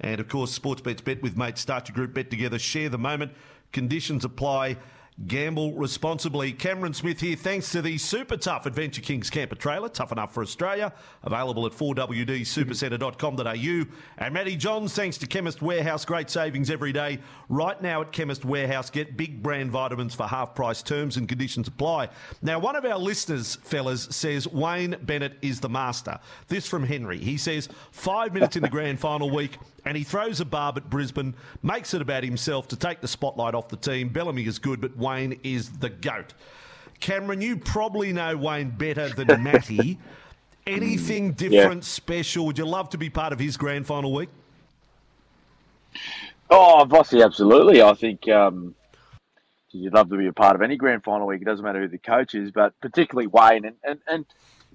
And 0.01 0.19
of 0.21 0.29
course, 0.29 0.57
Sportsbet's 0.57 1.01
bet 1.01 1.21
with 1.21 1.35
mates. 1.35 1.61
Start 1.61 1.89
your 1.89 1.95
group 1.95 2.13
bet 2.13 2.29
together, 2.29 2.59
share 2.59 2.89
the 2.89 2.97
moment. 2.97 3.33
Conditions 3.71 4.23
apply. 4.25 4.77
Gamble 5.27 5.73
responsibly. 5.73 6.53
Cameron 6.53 6.93
Smith 6.93 7.19
here, 7.19 7.35
thanks 7.35 7.73
to 7.73 7.81
the 7.81 7.97
super 7.97 8.37
tough 8.37 8.65
Adventure 8.65 9.01
Kings 9.01 9.29
camper 9.29 9.55
trailer, 9.55 9.89
tough 9.89 10.13
enough 10.13 10.33
for 10.33 10.41
Australia, 10.41 10.93
available 11.23 11.65
at 11.65 11.73
4wdsupercentre.com.au. 11.73 13.85
And 14.17 14.33
Matty 14.33 14.55
Johns, 14.55 14.93
thanks 14.93 15.17
to 15.17 15.27
Chemist 15.27 15.61
Warehouse, 15.61 16.05
great 16.05 16.29
savings 16.29 16.71
every 16.71 16.93
day. 16.93 17.19
Right 17.49 17.81
now 17.81 17.99
at 18.01 18.13
Chemist 18.13 18.45
Warehouse, 18.45 18.89
get 18.89 19.17
big 19.17 19.43
brand 19.43 19.71
vitamins 19.71 20.15
for 20.15 20.25
half 20.25 20.55
price 20.55 20.81
terms 20.81 21.17
and 21.17 21.27
conditions 21.27 21.67
apply. 21.67 22.07
Now, 22.41 22.59
one 22.59 22.77
of 22.77 22.85
our 22.85 22.97
listeners, 22.97 23.57
fellas, 23.57 24.07
says 24.11 24.47
Wayne 24.47 24.95
Bennett 25.01 25.37
is 25.41 25.59
the 25.59 25.67
master. 25.67 26.17
This 26.47 26.65
from 26.65 26.85
Henry. 26.85 27.19
He 27.19 27.35
says, 27.35 27.67
five 27.91 28.33
minutes 28.33 28.55
in 28.55 28.61
the 28.61 28.69
grand 28.69 29.01
final 29.01 29.29
week, 29.29 29.57
and 29.83 29.97
he 29.97 30.03
throws 30.03 30.39
a 30.39 30.45
barb 30.45 30.77
at 30.77 30.89
Brisbane, 30.89 31.35
makes 31.61 31.93
it 31.93 32.01
about 32.01 32.23
himself 32.23 32.69
to 32.69 32.77
take 32.77 33.01
the 33.01 33.07
spotlight 33.07 33.53
off 33.53 33.67
the 33.67 33.75
team. 33.75 34.07
Bellamy 34.09 34.45
is 34.45 34.59
good, 34.59 34.79
but 34.79 34.95
Wayne 34.95 35.08
is 35.43 35.69
the 35.79 35.89
GOAT. 35.89 36.33
Cameron, 36.99 37.41
you 37.41 37.57
probably 37.57 38.11
know 38.13 38.35
Wayne 38.35 38.69
better 38.69 39.09
than 39.09 39.43
Matty. 39.43 39.97
Anything 40.67 41.33
different, 41.33 41.83
special? 41.83 42.45
Would 42.45 42.57
you 42.57 42.65
love 42.65 42.89
to 42.89 42.97
be 42.97 43.09
part 43.09 43.33
of 43.33 43.39
his 43.39 43.57
grand 43.57 43.87
final 43.87 44.13
week? 44.13 44.29
Oh, 46.49 46.85
Vossi, 46.87 47.23
absolutely. 47.23 47.81
I 47.81 47.93
think 47.93 48.27
um, 48.29 48.75
you'd 49.71 49.93
love 49.93 50.09
to 50.09 50.17
be 50.17 50.27
a 50.27 50.33
part 50.33 50.55
of 50.55 50.61
any 50.61 50.77
grand 50.77 51.03
final 51.03 51.27
week. 51.27 51.41
It 51.41 51.45
doesn't 51.45 51.63
matter 51.63 51.81
who 51.81 51.87
the 51.87 51.97
coach 51.97 52.35
is, 52.35 52.51
but 52.51 52.79
particularly 52.81 53.27
Wayne. 53.27 53.65
And, 53.65 53.75
and, 53.83 53.99
and 54.07 54.25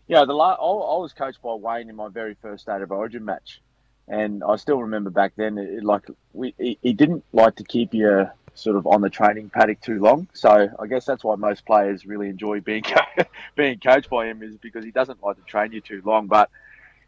you 0.09 0.17
know, 0.17 0.27
the 0.27 0.33
la- 0.33 0.55
I, 0.55 0.97
I 0.97 0.99
was 0.99 1.13
coached 1.13 1.43
by 1.43 1.55
Wayne 1.55 1.89
in 1.89 1.97
my 1.97 2.09
very 2.09 2.37
first 2.41 2.63
State 2.63 2.83
of 2.83 2.91
Origin 2.91 3.25
match. 3.25 3.61
And 4.09 4.43
I 4.45 4.57
still 4.57 4.83
remember 4.83 5.11
back 5.11 5.33
then, 5.37 5.59
it, 5.59 5.85
like, 5.85 6.07
we, 6.33 6.55
he, 6.59 6.79
he 6.83 6.93
didn't 6.93 7.25
like 7.33 7.57
to 7.57 7.65
keep 7.65 7.95
you 7.95 8.29
sort 8.55 8.77
of 8.77 8.87
on 8.87 9.01
the 9.01 9.11
training 9.11 9.51
paddock 9.51 9.81
too 9.81 10.01
long. 10.01 10.29
So 10.33 10.69
I 10.79 10.87
guess 10.87 11.05
that's 11.05 11.25
why 11.25 11.35
most 11.37 11.67
players 11.67 12.07
really 12.07 12.29
enjoy 12.29 12.61
being 12.61 12.85
being 13.57 13.79
coached 13.79 14.09
by 14.09 14.27
him 14.27 14.43
is 14.43 14.57
because 14.57 14.85
he 14.85 14.91
doesn't 14.91 15.23
like 15.23 15.37
to 15.37 15.43
train 15.43 15.73
you 15.73 15.81
too 15.81 16.03
long. 16.05 16.27
But 16.29 16.51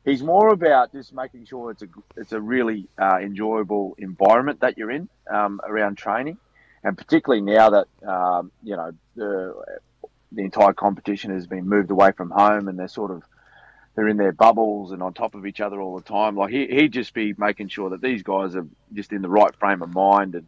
he's 0.05 0.23
more 0.23 0.49
about 0.49 0.93
just 0.93 1.13
making 1.13 1.47
sure 1.47 1.71
it's 1.71 1.83
a 1.83 1.89
it's 2.17 2.33
a 2.33 2.41
really 2.41 2.89
uh, 2.99 3.19
enjoyable 3.21 3.95
environment 3.99 4.61
that 4.61 4.77
you're 4.77 4.91
in 4.91 5.09
um, 5.31 5.61
around 5.65 5.97
training, 5.97 6.39
and 6.83 6.99
particularly 6.99 7.43
now 7.43 7.71
that 7.71 7.87
um, 8.07 8.51
you 8.63 8.77
know 8.77 8.93
the 9.15 9.55
the 10.33 10.43
entire 10.43 10.73
competition 10.73 11.31
has 11.33 11.47
been 11.47 11.69
moved 11.69 11.91
away 11.91 12.13
from 12.13 12.31
home 12.31 12.69
and 12.69 12.79
they're 12.79 12.89
sort 12.89 13.11
of 13.11 13.23
they're 13.95 14.09
in 14.09 14.17
their 14.17 14.33
bubbles 14.33 14.93
and 14.93 15.03
on 15.03 15.15
top 15.15 15.35
of 15.35 15.47
each 15.47 15.61
other 15.61 15.81
all 15.81 15.97
the 15.97 16.03
time. 16.03 16.37
Like 16.37 16.51
he 16.51 16.67
he'd 16.67 16.93
just 16.93 17.15
be 17.15 17.35
making 17.39 17.69
sure 17.69 17.91
that 17.91 18.03
these 18.03 18.23
guys 18.23 18.57
are 18.57 18.67
just 18.93 19.13
in 19.13 19.23
the 19.23 19.29
right 19.29 19.55
frame 19.57 19.83
of 19.83 19.95
mind 19.95 20.35
and 20.35 20.47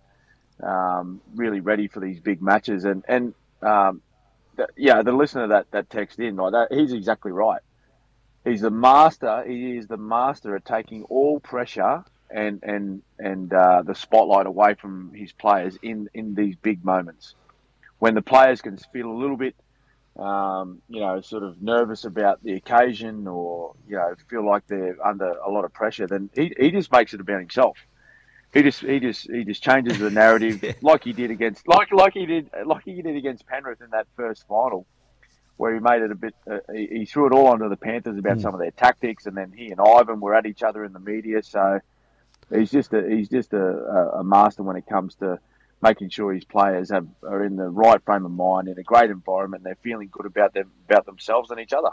um, 0.63 1.21
really 1.35 1.61
ready 1.61 1.89
for 1.89 2.01
these 2.01 2.21
big 2.21 2.43
matches. 2.43 2.85
And 2.85 3.05
and 3.09 3.35
um, 3.63 4.03
the, 4.57 4.69
yeah, 4.77 5.03
the 5.03 5.13
listener 5.13 5.49
that 5.49 5.71
that 5.71 5.91
text 5.91 6.19
in 6.19 6.37
like 6.37 6.53
that, 6.53 6.69
he's 6.71 6.93
exactly 6.93 7.33
right. 7.33 7.63
He's 8.45 8.61
the 8.61 8.71
master. 8.71 9.45
He 9.47 9.77
is 9.77 9.87
the 9.87 9.97
master 9.97 10.57
at 10.57 10.65
taking 10.65 11.05
all 11.05 11.41
pressure 11.41 12.05
and 12.31 12.63
and 12.63 13.03
and 13.19 13.53
uh, 13.53 13.83
the 13.83 13.95
spotlight 13.95 14.47
away 14.47 14.75
from 14.75 15.13
his 15.15 15.33
players 15.33 15.79
in 15.83 16.09
in 16.15 16.35
these 16.35 16.57
big 16.57 16.85
moments 16.85 17.35
when 17.99 18.15
the 18.15 18.23
players 18.23 18.61
can 18.61 18.77
feel 18.77 19.11
a 19.11 19.19
little 19.19 19.37
bit. 19.37 19.55
Um, 20.17 20.83
you 20.89 20.99
know, 20.99 21.21
sort 21.21 21.45
of 21.45 21.63
nervous 21.63 22.05
about 22.05 22.43
the 22.43 22.55
occasion, 22.55 23.29
or 23.29 23.75
you 23.89 23.95
know, 23.95 24.15
feel 24.29 24.45
like 24.45 24.67
they're 24.67 24.97
under 25.07 25.31
a 25.31 25.49
lot 25.49 25.65
of 25.65 25.73
pressure. 25.73 26.09
Then 26.09 26.29
he, 26.35 26.53
he 26.59 26.73
just 26.73 26.91
makes 26.91 27.15
it 27.15 27.21
about 27.21 27.39
himself 27.39 27.77
he 28.53 28.63
just 28.63 28.81
he 28.81 29.01
just 29.01 29.31
he 29.31 29.45
just 29.45 29.63
changes 29.63 29.99
the 29.99 30.11
narrative 30.11 30.63
like 30.83 31.05
he 31.05 31.13
did 31.13 31.31
against 31.31 31.67
like 31.69 31.93
like 31.93 32.15
he 32.15 32.27
did 32.27 32.51
like 32.65 32.85
he 32.85 33.03
did 33.03 33.17
against 33.17 33.47
Penrith 33.47 33.81
in 33.81 33.91
that 33.91 34.07
first 34.17 34.47
final 34.49 34.87
where 35.59 35.75
he 35.75 35.81
made 35.81 36.03
it 36.03 36.11
a 36.11 36.15
bit 36.15 36.35
uh, 36.51 36.59
he, 36.73 36.87
he 36.87 37.05
threw 37.05 37.27
it 37.27 37.33
all 37.33 37.49
onto 37.49 37.69
the 37.69 37.77
Panthers 37.77 38.17
about 38.17 38.41
some 38.41 38.55
of 38.55 38.61
their 38.61 38.71
tactics 38.71 39.27
and 39.27 39.37
then 39.37 39.53
he 39.55 39.71
and 39.71 39.81
Ivan 39.81 40.21
were 40.21 40.35
at 40.35 40.47
each 40.47 40.63
other 40.63 40.85
in 40.85 40.93
the 40.93 41.01
media. 41.01 41.43
So 41.43 41.81
he's 42.51 42.71
just 42.71 42.93
a 42.95 43.07
he's 43.09 43.29
just 43.29 43.53
a, 43.53 43.67
a, 43.67 44.21
a 44.21 44.25
master 44.25 44.63
when 44.63 44.77
it 44.77 44.87
comes 44.87 45.17
to 45.17 45.39
making 45.83 46.11
sure 46.11 46.33
his 46.33 46.45
players 46.45 46.91
have 46.91 47.07
are 47.23 47.45
in 47.45 47.57
the 47.57 47.69
right 47.69 48.03
frame 48.05 48.25
of 48.25 48.33
mind 48.33 48.69
in 48.69 48.79
a 48.79 48.83
great 48.83 49.11
environment 49.11 49.61
and 49.61 49.67
they're 49.67 49.83
feeling 49.83 50.09
good 50.11 50.27
about 50.27 50.55
them 50.55 50.71
about 50.89 51.07
themselves 51.07 51.51
and 51.51 51.61
each 51.61 51.73
other. 51.73 51.91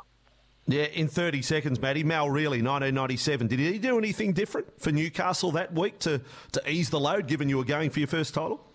Yeah, 0.68 0.86
in 0.86 1.08
30 1.08 1.44
seconds, 1.44 1.80
Matty. 1.80 2.04
Mal 2.04 2.28
Reilly, 2.28 2.62
1997. 2.62 3.48
Did 3.48 3.60
he 3.60 3.78
do 3.78 4.00
anything 4.00 4.34
different 4.34 4.82
for 4.82 4.92
Newcastle 4.92 5.52
that 5.52 5.74
week 5.74 6.00
to, 6.00 6.22
to 6.54 6.70
ease 6.70 6.90
the 6.90 7.00
load, 7.00 7.28
given 7.28 7.50
you 7.50 7.58
were 7.58 7.64
going 7.64 7.92
for 7.92 8.00
your 8.00 8.08
first 8.08 8.34
title? 8.34 8.66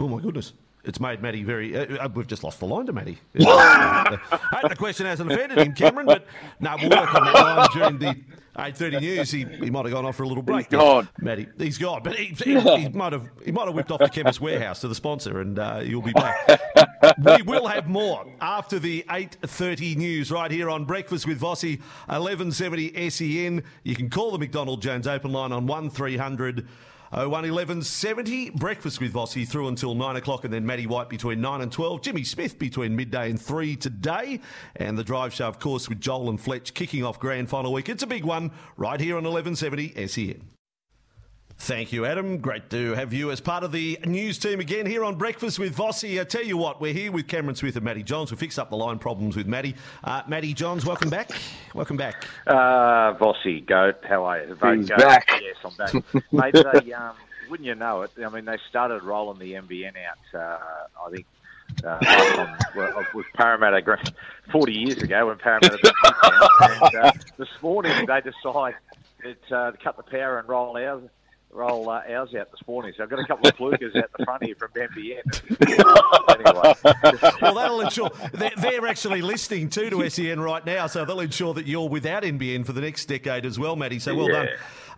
Oh, 0.00 0.08
my 0.08 0.20
goodness. 0.20 0.52
It's 0.84 1.00
made 1.00 1.22
Matty 1.22 1.42
very. 1.42 1.76
Uh, 1.76 2.04
uh, 2.04 2.08
we've 2.14 2.26
just 2.26 2.44
lost 2.44 2.60
the 2.60 2.66
line 2.66 2.86
to 2.86 2.92
Matty. 2.92 3.18
I 3.40 4.18
hope 4.52 4.70
the 4.70 4.76
question 4.76 5.06
hasn't 5.06 5.30
offended 5.30 5.58
him, 5.58 5.74
Cameron, 5.74 6.06
but 6.06 6.26
no, 6.60 6.76
we'll 6.80 6.90
work 6.90 7.14
on 7.14 7.24
that 7.24 7.34
line 7.34 7.68
during 7.72 7.98
the 7.98 8.16
8.30 8.58 9.00
news. 9.00 9.30
He, 9.30 9.44
he 9.44 9.70
might 9.70 9.84
have 9.84 9.94
gone 9.94 10.04
off 10.04 10.16
for 10.16 10.24
a 10.24 10.28
little 10.28 10.42
break. 10.42 10.66
He's 10.66 10.78
gone. 10.78 11.08
Matty. 11.20 11.46
He's 11.58 11.78
gone, 11.78 12.02
but 12.02 12.16
he, 12.16 12.26
he, 12.26 12.58
he 12.58 12.88
might 12.88 13.12
have 13.12 13.28
he 13.44 13.52
might 13.52 13.66
have 13.66 13.74
whipped 13.74 13.92
off 13.92 14.00
to 14.00 14.08
Chemist 14.08 14.40
Warehouse 14.40 14.80
to 14.80 14.88
the 14.88 14.94
sponsor, 14.94 15.40
and 15.40 15.58
uh, 15.58 15.80
you'll 15.84 16.02
be 16.02 16.12
back. 16.12 16.60
we 17.24 17.42
will 17.42 17.66
have 17.68 17.88
more 17.88 18.26
after 18.40 18.78
the 18.78 19.04
8.30 19.08 19.96
news 19.96 20.32
right 20.32 20.50
here 20.50 20.68
on 20.68 20.84
Breakfast 20.84 21.26
with 21.26 21.40
Vossi, 21.40 21.78
1170 22.06 23.10
SEN. 23.10 23.62
You 23.84 23.94
can 23.94 24.10
call 24.10 24.32
the 24.32 24.38
McDonald 24.38 24.82
Jones 24.82 25.06
open 25.06 25.32
line 25.32 25.52
on 25.52 25.66
1300 25.66 26.66
01170. 27.12 28.50
Breakfast 28.50 29.00
with 29.00 29.12
Vossi 29.12 29.46
through 29.46 29.68
until 29.68 29.94
9 29.94 30.16
o'clock, 30.16 30.44
and 30.44 30.52
then 30.52 30.66
Matty 30.66 30.86
White 30.86 31.08
between 31.08 31.40
9 31.40 31.60
and 31.60 31.72
12. 31.72 32.02
Jimmy 32.02 32.24
Smith 32.24 32.58
between 32.58 32.96
midday 32.96 33.30
and 33.30 33.40
3 33.40 33.76
today. 33.76 34.40
And 34.76 34.98
the 34.98 35.04
drive 35.04 35.32
show, 35.32 35.48
of 35.48 35.58
course, 35.58 35.88
with 35.88 36.00
Joel 36.00 36.30
and 36.30 36.40
Fletch 36.40 36.74
kicking 36.74 37.04
off 37.04 37.18
grand 37.18 37.48
final 37.48 37.72
week. 37.72 37.88
It's 37.88 38.02
a 38.02 38.06
big 38.06 38.24
one 38.24 38.50
right 38.76 39.00
here 39.00 39.16
on 39.16 39.24
1170 39.24 40.06
SEN. 40.06 40.57
Thank 41.60 41.92
you, 41.92 42.06
Adam. 42.06 42.38
Great 42.38 42.70
to 42.70 42.94
have 42.94 43.12
you 43.12 43.32
as 43.32 43.40
part 43.40 43.64
of 43.64 43.72
the 43.72 43.98
news 44.06 44.38
team 44.38 44.60
again 44.60 44.86
here 44.86 45.04
on 45.04 45.16
Breakfast 45.16 45.58
with 45.58 45.76
Vossi. 45.76 46.20
I 46.20 46.24
tell 46.24 46.44
you 46.44 46.56
what, 46.56 46.80
we're 46.80 46.92
here 46.92 47.10
with 47.10 47.26
Cameron 47.26 47.56
Smith 47.56 47.74
and 47.74 47.84
Matty 47.84 48.04
Johns. 48.04 48.30
We 48.30 48.36
fixed 48.36 48.60
up 48.60 48.70
the 48.70 48.76
line 48.76 48.98
problems 49.00 49.36
with 49.36 49.48
Matty. 49.48 49.74
Uh, 50.04 50.22
Matty 50.28 50.54
Johns, 50.54 50.86
welcome 50.86 51.10
back. 51.10 51.30
Welcome 51.74 51.96
back. 51.96 52.26
Uh, 52.46 53.14
Vossi, 53.14 53.66
goat, 53.66 53.96
how 54.08 54.24
are 54.24 54.44
you? 54.44 54.54
Vote 54.54 54.78
He's 54.78 54.88
goat. 54.88 54.98
back. 54.98 55.28
Yes, 55.42 55.56
I'm 55.64 55.74
back. 55.74 56.32
Mate, 56.32 56.84
they, 56.84 56.92
um, 56.94 57.16
wouldn't 57.50 57.66
you 57.66 57.74
know 57.74 58.02
it? 58.02 58.12
I 58.24 58.28
mean, 58.28 58.44
they 58.44 58.58
started 58.70 59.02
rolling 59.02 59.40
the 59.40 59.54
NBN 59.54 59.94
out, 60.06 60.40
uh, 60.40 61.06
I 61.06 61.10
think, 61.10 61.26
uh, 61.84 62.34
from, 62.34 62.56
well, 62.76 63.04
with 63.14 63.26
Parramatta 63.34 63.82
40 64.52 64.72
years 64.72 65.02
ago 65.02 65.26
when 65.26 65.38
Parramatta 65.38 65.76
beat 65.82 65.92
and 66.60 66.94
uh, 66.94 67.12
this 67.36 67.48
morning 67.60 68.06
they 68.06 68.20
decide 68.20 68.76
that, 69.24 69.52
uh, 69.52 69.72
to 69.72 69.76
cut 69.78 69.96
the 69.96 70.04
power 70.04 70.38
and 70.38 70.48
roll 70.48 70.76
ours. 70.76 71.02
Roll 71.50 71.88
uh, 71.88 72.02
ours 72.10 72.34
out 72.34 72.50
this 72.50 72.60
morning, 72.68 72.92
so 72.96 73.02
I've 73.02 73.08
got 73.10 73.20
a 73.20 73.26
couple 73.26 73.48
of 73.48 73.56
flukers 73.56 73.96
out 73.96 74.10
the 74.16 74.24
front 74.24 74.44
here 74.44 74.54
from 74.54 74.70
NBN. 74.72 75.22
anyway, 76.38 77.32
Well, 77.40 77.54
that'll 77.54 77.80
ensure 77.80 78.10
they're, 78.32 78.52
they're 78.58 78.86
actually 78.86 79.22
listening 79.22 79.70
too 79.70 79.88
to 79.90 80.08
SEN 80.10 80.40
right 80.40 80.64
now, 80.64 80.86
so 80.86 81.04
they'll 81.06 81.20
ensure 81.20 81.54
that 81.54 81.66
you're 81.66 81.88
without 81.88 82.22
NBN 82.22 82.66
for 82.66 82.72
the 82.74 82.82
next 82.82 83.06
decade 83.06 83.46
as 83.46 83.58
well, 83.58 83.76
Matty. 83.76 83.98
So 83.98 84.14
well 84.14 84.28
Yeah. 84.28 84.44
done. 84.44 84.48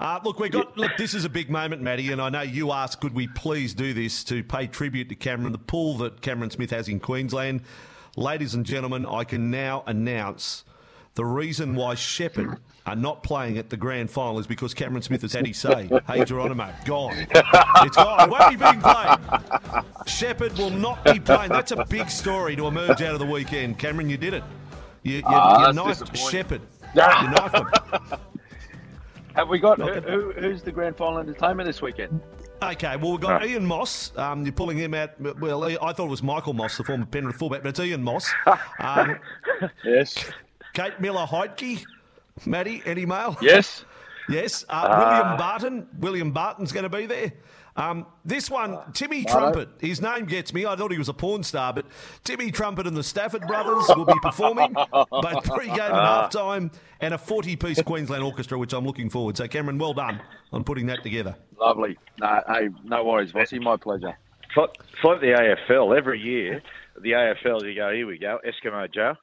Uh, 0.00 0.18
look, 0.24 0.40
we 0.40 0.48
got 0.48 0.76
look. 0.76 0.92
This 0.98 1.14
is 1.14 1.24
a 1.24 1.28
big 1.28 1.50
moment, 1.50 1.82
Matty, 1.82 2.10
and 2.10 2.20
I 2.20 2.30
know 2.30 2.40
you 2.40 2.72
asked, 2.72 3.00
could 3.00 3.14
we 3.14 3.28
please 3.28 3.72
do 3.74 3.92
this 3.94 4.24
to 4.24 4.42
pay 4.42 4.66
tribute 4.66 5.08
to 5.10 5.14
Cameron, 5.14 5.52
the 5.52 5.58
pool 5.58 5.98
that 5.98 6.20
Cameron 6.20 6.50
Smith 6.50 6.70
has 6.70 6.88
in 6.88 7.00
Queensland. 7.00 7.60
Ladies 8.16 8.54
and 8.54 8.66
gentlemen, 8.66 9.06
I 9.06 9.24
can 9.24 9.50
now 9.50 9.84
announce 9.86 10.64
the 11.14 11.24
reason 11.24 11.74
why 11.74 11.94
Sheppard 11.94 12.58
are 12.86 12.96
not 12.96 13.22
playing 13.22 13.58
at 13.58 13.68
the 13.68 13.76
grand 13.76 14.10
final 14.10 14.38
is 14.38 14.46
because 14.46 14.72
Cameron 14.74 15.02
Smith 15.02 15.22
has 15.22 15.32
had 15.32 15.46
his 15.46 15.58
say. 15.58 15.88
Hey, 16.06 16.24
Geronimo, 16.24 16.72
gone. 16.84 17.26
It's 17.34 17.96
gone. 17.96 18.30
Won't 18.30 18.50
be 18.50 18.56
being 18.56 18.80
played. 18.80 19.84
Sheppard 20.06 20.56
will 20.56 20.70
not 20.70 21.04
be 21.04 21.20
playing. 21.20 21.50
That's 21.50 21.72
a 21.72 21.84
big 21.84 22.08
story 22.10 22.56
to 22.56 22.66
emerge 22.66 23.02
out 23.02 23.14
of 23.14 23.18
the 23.18 23.26
weekend. 23.26 23.78
Cameron, 23.78 24.08
you 24.08 24.16
did 24.16 24.34
it. 24.34 24.44
You, 25.02 25.16
you, 25.16 25.22
Ah, 25.26 25.68
you 25.68 25.72
knifed. 25.74 26.16
Sheppard. 26.16 26.62
You 26.94 27.02
knifed 27.30 27.56
him. 27.56 28.18
Have 29.34 29.48
we 29.48 29.58
got 29.60 29.78
who, 29.80 29.92
who, 30.00 30.32
who's 30.32 30.62
the 30.62 30.72
grand 30.72 30.96
final 30.96 31.18
entertainment 31.18 31.66
this 31.68 31.80
weekend? 31.80 32.20
Okay, 32.62 32.96
well, 32.96 33.12
we've 33.12 33.20
got 33.20 33.46
Ian 33.46 33.64
Moss. 33.64 34.12
Um, 34.16 34.44
you're 34.44 34.52
pulling 34.52 34.76
him 34.76 34.92
out. 34.92 35.10
Well, 35.40 35.64
I 35.64 35.92
thought 35.92 36.06
it 36.06 36.10
was 36.10 36.22
Michael 36.22 36.52
Moss, 36.52 36.76
the 36.76 36.84
former 36.84 37.06
Penrith 37.06 37.36
fullback, 37.36 37.62
but 37.62 37.70
it's 37.70 37.80
Ian 37.80 38.02
Moss. 38.02 38.30
Um, 38.80 39.18
Yes. 39.84 40.16
Kate 40.74 41.00
Miller 41.00 41.26
Heidke. 41.26 41.84
Matty, 42.46 42.82
any 42.86 43.06
mail? 43.06 43.36
Yes. 43.40 43.84
Yes. 44.28 44.64
Uh, 44.68 44.86
William 44.96 45.36
Barton. 45.36 45.88
William 45.98 46.30
Barton's 46.30 46.70
going 46.70 46.84
to 46.84 46.88
be 46.88 47.06
there. 47.06 47.32
Um, 47.74 48.06
this 48.24 48.48
one, 48.48 48.78
Timmy 48.92 49.24
Trumpet. 49.24 49.68
His 49.80 50.00
name 50.00 50.26
gets 50.26 50.54
me. 50.54 50.66
I 50.66 50.76
thought 50.76 50.92
he 50.92 50.98
was 50.98 51.08
a 51.08 51.14
porn 51.14 51.42
star, 51.42 51.72
but 51.72 51.86
Timmy 52.22 52.52
Trumpet 52.52 52.86
and 52.86 52.96
the 52.96 53.02
Stafford 53.02 53.42
brothers 53.48 53.88
will 53.96 54.04
be 54.04 54.14
performing 54.22 54.72
both 54.92 55.44
pre-game 55.44 55.80
and 55.80 55.94
half-time, 55.94 56.70
and 57.00 57.14
a 57.14 57.16
40-piece 57.16 57.82
Queensland 57.82 58.22
orchestra, 58.22 58.56
which 58.56 58.72
I'm 58.72 58.84
looking 58.84 59.10
forward. 59.10 59.34
To. 59.36 59.44
So, 59.44 59.48
Cameron, 59.48 59.78
well 59.78 59.94
done 59.94 60.20
on 60.52 60.62
putting 60.62 60.86
that 60.86 61.02
together. 61.02 61.34
Lovely. 61.58 61.98
No, 62.20 62.40
hey, 62.48 62.68
no 62.84 63.02
worries, 63.02 63.32
Vossi. 63.32 63.60
My 63.60 63.76
pleasure. 63.76 64.16
it's 64.44 64.56
like, 64.56 64.70
it's 64.92 65.02
like 65.04 65.20
the 65.20 65.56
AFL. 65.68 65.96
Every 65.96 66.20
year, 66.20 66.62
the 67.00 67.12
AFL, 67.12 67.64
you 67.64 67.74
go, 67.74 67.92
here 67.92 68.06
we 68.06 68.18
go, 68.18 68.38
Eskimo 68.46 68.92
Joe. 68.92 69.14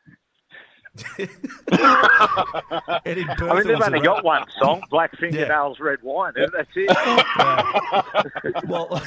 And 3.05 3.19
in 3.19 3.27
Perth, 3.27 3.51
I 3.51 3.55
mean, 3.55 3.67
they've 3.67 3.81
only 3.81 3.99
got 3.99 4.23
one 4.23 4.43
song, 4.59 4.81
Black 4.89 5.17
Fingernails, 5.17 5.79
Red 5.79 5.99
Wine. 6.01 6.33
That's 6.35 6.69
it. 6.75 6.97
Well, 8.67 8.87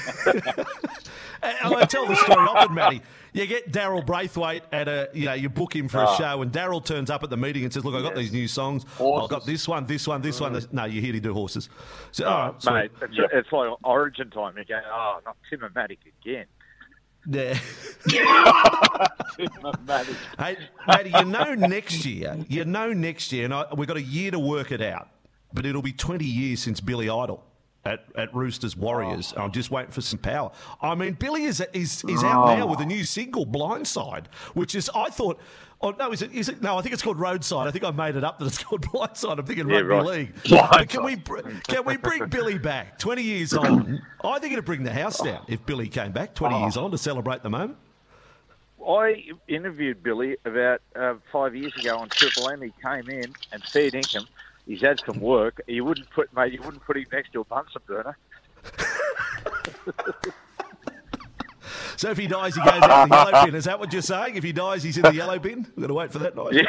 and 1.42 1.74
I 1.74 1.84
tell 1.84 2.06
the 2.06 2.16
story 2.16 2.46
often, 2.46 2.74
Matty. 2.74 3.02
You 3.32 3.46
get 3.46 3.70
Daryl 3.70 4.04
Braithwaite 4.04 4.64
at 4.72 4.88
a, 4.88 5.08
you 5.12 5.26
know, 5.26 5.34
you 5.34 5.48
book 5.48 5.74
him 5.74 5.88
for 5.88 5.98
a 5.98 6.06
ah. 6.06 6.16
show, 6.16 6.42
and 6.42 6.50
Daryl 6.52 6.84
turns 6.84 7.10
up 7.10 7.22
at 7.22 7.30
the 7.30 7.36
meeting 7.36 7.64
and 7.64 7.72
says, 7.72 7.84
"Look, 7.84 7.94
I 7.94 8.02
got 8.02 8.14
these 8.14 8.32
new 8.32 8.48
songs. 8.48 8.84
I've 8.94 9.28
got 9.28 9.46
this 9.46 9.68
one, 9.68 9.86
this 9.86 10.06
one, 10.06 10.22
this 10.22 10.40
one." 10.40 10.54
Mm. 10.54 10.72
No, 10.72 10.84
you're 10.84 11.02
here 11.02 11.12
to 11.12 11.20
do 11.20 11.32
horses. 11.32 11.68
So, 12.12 12.24
ah, 12.26 12.54
all 12.66 12.74
right. 12.74 12.90
Mate, 13.00 13.08
it's, 13.10 13.32
it's 13.32 13.52
like 13.52 13.70
Origin 13.84 14.30
time. 14.30 14.56
You 14.56 14.64
go, 14.64 14.80
oh, 14.92 15.20
not 15.24 15.36
Timomatic 15.50 15.98
again. 16.22 16.46
Yeah. 17.26 17.58
hey, 20.38 20.56
Matty, 20.86 21.10
you 21.10 21.24
know 21.24 21.54
next 21.54 22.04
year, 22.04 22.38
you 22.48 22.64
know 22.64 22.92
next 22.92 23.32
year, 23.32 23.44
and 23.44 23.54
I, 23.54 23.66
we've 23.76 23.88
got 23.88 23.96
a 23.96 24.02
year 24.02 24.30
to 24.30 24.38
work 24.38 24.72
it 24.72 24.80
out, 24.80 25.08
but 25.52 25.66
it'll 25.66 25.82
be 25.82 25.92
20 25.92 26.24
years 26.24 26.60
since 26.60 26.80
Billy 26.80 27.08
Idol. 27.08 27.44
At, 27.82 28.04
at 28.14 28.34
Roosters 28.34 28.76
Warriors, 28.76 29.32
oh. 29.34 29.44
I'm 29.44 29.52
just 29.52 29.70
waiting 29.70 29.90
for 29.90 30.02
some 30.02 30.18
power. 30.18 30.52
I 30.82 30.94
mean, 30.94 31.14
Billy 31.14 31.44
is 31.44 31.62
is, 31.72 32.04
is 32.04 32.22
out 32.22 32.50
oh. 32.50 32.54
now 32.54 32.66
with 32.66 32.80
a 32.80 32.84
new 32.84 33.04
single, 33.04 33.46
Blindside, 33.46 34.26
which 34.52 34.74
is 34.74 34.90
I 34.94 35.08
thought. 35.08 35.40
Oh 35.82 35.92
no, 35.98 36.12
is 36.12 36.20
it? 36.20 36.32
Is 36.32 36.50
it? 36.50 36.60
No, 36.60 36.76
I 36.76 36.82
think 36.82 36.92
it's 36.92 37.02
called 37.02 37.18
Roadside. 37.18 37.66
I 37.66 37.70
think 37.70 37.84
I 37.84 37.90
made 37.90 38.14
it 38.14 38.22
up 38.22 38.38
that 38.38 38.44
it's 38.46 38.62
called 38.62 38.82
Blindside. 38.86 39.38
I'm 39.38 39.46
thinking 39.46 39.68
Yeah, 39.68 39.76
rugby 39.80 39.88
right. 39.88 40.04
league. 40.04 40.42
Can 40.90 41.02
we 41.04 41.16
can 41.16 41.84
we 41.86 41.96
bring 41.96 42.28
Billy 42.28 42.58
back? 42.58 42.98
Twenty 42.98 43.22
years 43.22 43.54
on, 43.54 44.02
I 44.22 44.38
think 44.38 44.52
it'd 44.52 44.64
bring 44.66 44.82
the 44.82 44.92
house 44.92 45.20
down 45.22 45.42
if 45.48 45.64
Billy 45.64 45.88
came 45.88 46.12
back 46.12 46.34
twenty 46.34 46.58
years 46.60 46.76
on 46.76 46.90
to 46.90 46.98
celebrate 46.98 47.42
the 47.42 47.48
moment. 47.50 47.78
I 48.86 49.24
interviewed 49.48 50.02
Billy 50.02 50.36
about 50.44 50.80
uh, 50.96 51.14
five 51.32 51.54
years 51.54 51.74
ago 51.76 51.96
on 51.98 52.08
Triple 52.10 52.50
M. 52.50 52.62
He 52.62 52.72
came 52.82 53.08
in 53.10 53.32
and 53.52 53.62
fair 53.64 53.90
dinkum. 53.90 54.26
He's 54.66 54.80
had 54.82 55.00
some 55.04 55.20
work. 55.20 55.60
You 55.66 55.84
wouldn't 55.84 56.08
put, 56.10 56.34
mate. 56.34 56.52
You 56.52 56.60
wouldn't 56.62 56.82
put 56.84 56.96
him 56.96 57.06
next 57.12 57.32
to 57.32 57.40
a 57.40 57.44
Bunsen 57.44 57.82
burner. 57.86 58.16
So 61.96 62.10
if 62.10 62.18
he 62.18 62.26
dies, 62.26 62.54
he 62.54 62.60
goes 62.60 62.82
out 62.82 63.04
in 63.04 63.08
the 63.08 63.16
yellow 63.16 63.44
bin. 63.44 63.54
Is 63.54 63.64
that 63.64 63.78
what 63.78 63.92
you're 63.92 64.02
saying? 64.02 64.36
If 64.36 64.44
he 64.44 64.52
dies, 64.52 64.82
he's 64.82 64.96
in 64.96 65.02
the 65.02 65.14
yellow 65.14 65.38
bin. 65.38 65.66
We've 65.76 65.82
got 65.82 65.86
to 65.88 65.94
wait 65.94 66.12
for 66.12 66.18
that 66.18 66.36
night. 66.36 66.66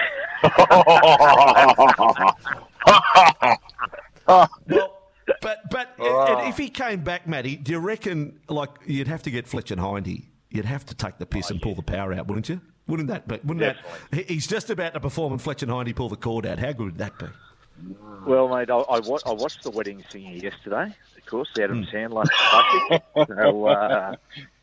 Well, 4.27 4.97
but 5.41 5.69
but 5.69 5.95
oh. 5.99 6.25
and 6.37 6.49
if 6.49 6.57
he 6.57 6.69
came 6.69 7.03
back, 7.03 7.27
Matty, 7.27 7.55
do 7.55 7.71
you 7.71 7.79
reckon 7.79 8.39
like 8.49 8.69
you'd 8.85 9.07
have 9.07 9.23
to 9.23 9.31
get 9.31 9.47
Fletcher 9.47 9.75
and 9.75 9.83
Hindy? 9.83 10.29
You'd 10.49 10.65
have 10.65 10.85
to 10.87 10.95
take 10.95 11.17
the 11.17 11.25
piss 11.25 11.49
and 11.49 11.61
pull 11.61 11.75
the 11.75 11.81
power 11.81 12.13
out, 12.13 12.27
wouldn't 12.27 12.49
you? 12.49 12.59
Wouldn't 12.87 13.07
that? 13.07 13.27
Be, 13.27 13.39
wouldn't 13.43 13.77
that? 14.11 14.27
He's 14.27 14.47
just 14.47 14.69
about 14.69 14.93
to 14.95 14.99
perform, 14.99 15.31
and 15.31 15.41
Fletcher 15.41 15.65
and 15.65 15.73
Hindy 15.73 15.93
pull 15.93 16.09
the 16.09 16.17
cord 16.17 16.45
out. 16.45 16.59
How 16.59 16.73
good 16.73 16.85
would 16.85 16.97
that 16.97 17.17
be? 17.17 17.27
Well, 18.25 18.47
mate, 18.49 18.69
I, 18.69 18.75
I, 18.77 18.99
wa- 18.99 19.19
I 19.25 19.33
watched 19.33 19.63
the 19.63 19.71
wedding 19.71 20.03
singer 20.11 20.35
yesterday. 20.35 20.95
Of 21.17 21.25
course, 21.25 21.49
the 21.55 21.63
Adam 21.63 21.85
Sandler 21.93 22.25
classic. 22.49 22.83
So, 23.27 23.65
uh, 23.67 24.15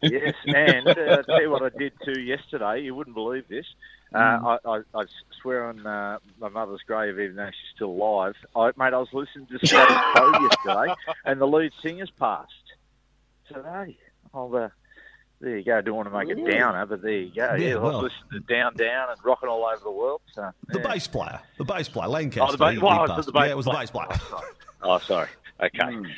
yes, 0.03 0.35
and 0.53 0.97
uh, 0.97 1.23
tell 1.25 1.43
you 1.43 1.51
what 1.51 1.63
I 1.63 1.71
did 1.77 1.93
too 2.05 2.19
yesterday. 2.21 2.81
You 2.83 2.95
wouldn't 2.95 3.15
believe 3.15 3.49
this. 3.49 3.67
Uh, 4.15 4.19
I, 4.19 4.59
I, 4.65 4.81
I 4.95 5.05
swear 5.43 5.67
on 5.67 5.87
uh, 5.87 6.19
my 6.39 6.49
mother's 6.49 6.81
grave, 6.87 7.19
even 7.19 7.37
though 7.37 7.47
she's 7.49 7.75
still 7.75 7.91
alive. 7.91 8.35
I, 8.57 8.67
mate, 8.77 8.95
I 8.95 8.99
was 8.99 9.09
listening 9.13 9.47
to 9.49 9.59
Status 9.67 9.99
Quo 10.13 10.33
yesterday, 10.41 10.95
and 11.25 11.41
the 11.41 11.47
lead 11.47 11.73
singer's 11.83 12.11
passed 12.19 12.53
today. 13.53 13.99
Oh, 14.33 14.51
the, 14.51 14.71
there 15.41 15.57
you 15.59 15.65
go. 15.65 15.79
I 15.79 15.81
don't 15.81 15.95
want 15.97 16.09
to 16.11 16.17
make 16.19 16.29
it 16.29 16.51
downer, 16.51 16.85
but 16.87 17.03
there 17.03 17.11
you 17.13 17.35
go. 17.35 17.55
Yeah, 17.55 17.57
Yeah, 17.57 17.75
I 17.77 17.79
well. 17.79 18.03
was 18.03 18.13
listening 18.25 18.43
to 18.47 18.55
Down 18.55 18.75
Down 18.77 19.11
and 19.11 19.19
rocking 19.25 19.49
all 19.49 19.65
over 19.65 19.83
the 19.83 19.91
world. 19.91 20.21
So, 20.35 20.51
The 20.69 20.81
bass 20.81 21.07
player, 21.07 21.41
the 21.59 21.65
bass 21.65 21.89
player, 21.89 22.09
Lancaster. 22.09 22.43
Oh, 22.49 22.53
the 22.53 22.59
bass. 22.59 22.71
he- 22.71 22.77
he 22.79 22.83
Well, 22.85 23.05
it 23.05 23.17
was 23.17 23.27
the 23.27 23.33
bass 23.33 23.45
yeah, 23.47 23.51
it 23.53 23.57
was 23.57 23.65
the 23.67 23.73
bass 23.73 23.91
player. 23.91 24.07
Oh, 24.11 24.19
sorry. 24.29 24.49
Oh, 24.83 24.99
sorry. 24.99 25.29
Okay. 25.61 26.09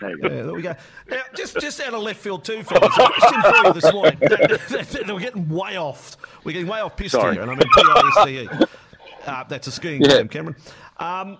There. 0.00 0.10
Yeah, 0.10 0.28
there 0.28 0.52
we 0.52 0.60
go. 0.60 0.74
Now, 1.08 1.22
just 1.34 1.58
just 1.58 1.80
out 1.80 1.94
of 1.94 2.02
left 2.02 2.20
field 2.20 2.44
too, 2.44 2.62
fellas. 2.62 2.92
A 2.98 3.06
question 3.10 3.42
for 3.42 3.66
you 3.66 3.72
this 3.72 3.92
morning. 3.92 4.18
We're 5.14 5.20
getting 5.20 5.48
way 5.48 5.78
off. 5.78 6.18
We're 6.44 6.52
getting 6.52 6.68
way 6.68 6.80
off 6.80 6.96
piste 6.98 7.12
Sorry. 7.12 7.32
here, 7.34 7.42
and 7.42 7.50
I 7.50 7.54
mean 7.54 7.68
P-I-S-T-E. 7.74 8.66
Uh, 9.26 9.44
that's 9.44 9.66
a 9.68 9.72
skiing 9.72 10.02
Yeah. 10.02 10.08
term, 10.18 10.28
Cameron. 10.28 10.56
Um, 10.98 11.28
there- 11.28 11.38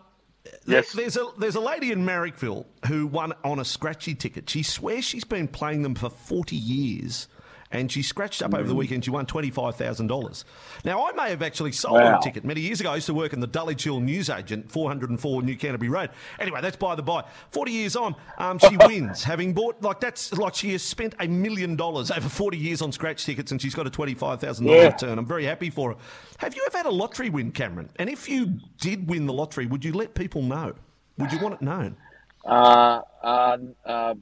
Yes. 0.67 0.93
There's 0.93 1.17
a 1.17 1.27
there's 1.39 1.55
a 1.57 1.61
lady 1.61 1.93
in 1.93 2.05
Marrickville 2.05 2.67
who 2.87 3.07
won 3.07 3.33
on 3.45 3.59
a 3.59 3.65
scratchy 3.65 4.15
ticket. 4.15 4.49
She 4.49 4.63
swears 4.63 5.05
she's 5.05 5.25
been 5.25 5.49
playing 5.49 5.83
them 5.83 5.95
for 5.95 6.11
40 6.11 6.57
years, 6.57 7.29
and 7.73 7.91
she 7.91 8.03
scratched 8.03 8.43
up 8.43 8.55
over 8.55 8.67
the 8.69 8.75
weekend. 8.75 9.05
She 9.05 9.11
won 9.11 9.27
$25,000. 9.27 10.45
Now, 10.85 11.07
I 11.07 11.13
may 11.13 11.31
have 11.31 11.43
actually 11.43 11.73
sold 11.73 11.95
Wow. 12.01 12.19
a 12.19 12.23
ticket 12.23 12.45
many 12.45 12.61
years 12.61 12.81
ago. 12.81 12.93
I 12.93 12.97
used 12.97 13.07
to 13.07 13.15
work 13.15 13.33
in 13.33 13.41
the 13.41 13.47
Dulwich 13.47 13.85
Hill 13.85 14.01
newsagent, 14.01 14.71
404 14.71 15.43
New 15.43 15.57
Canterbury 15.57 15.89
Road. 15.89 16.11
Anyway, 16.39 16.61
that's 16.61 16.77
by 16.77 16.95
the 16.95 17.03
by. 17.03 17.25
40 17.51 17.73
years 17.73 17.97
on, 17.97 18.15
um, 18.39 18.59
she 18.59 18.77
wins, 18.87 19.25
having 19.25 19.53
bought, 19.53 19.83
like, 19.83 20.01
that's 20.01 20.33
like 20.35 20.55
she 20.55 20.73
has 20.73 20.83
spent 20.83 21.15
a 21.21 21.27
million 21.27 21.77
dollars 21.77 22.11
over 22.11 22.29
40 22.29 22.57
years 22.59 22.83
on 22.83 22.93
scratch 22.93 23.25
tickets 23.25 23.51
and 23.53 23.61
she's 23.61 23.75
got 23.75 23.87
a 23.87 23.91
$25,000 23.91 24.67
Yeah. 24.71 24.87
return. 24.89 25.19
I'm 25.19 25.27
very 25.27 25.45
happy 25.45 25.71
for 25.71 25.93
her. 25.93 25.97
Have 26.39 26.55
you 26.55 26.63
ever 26.67 26.77
had 26.77 26.87
a 26.87 26.91
lottery 26.91 27.31
win, 27.31 27.53
Cameron? 27.53 27.91
And 27.97 28.09
if 28.11 28.29
you 28.29 28.59
did 28.81 29.09
win 29.09 29.27
the 29.27 29.33
lottery, 29.33 29.67
would 29.67 29.85
you 29.85 29.93
let 29.93 30.15
people 30.15 30.43
know? 30.43 30.75
Would 31.19 31.33
you 31.33 31.39
want 31.41 31.55
it 31.55 31.63
known? 31.63 31.97
Uh, 32.45 33.01
uh, 33.23 33.57
uh, 33.85 34.15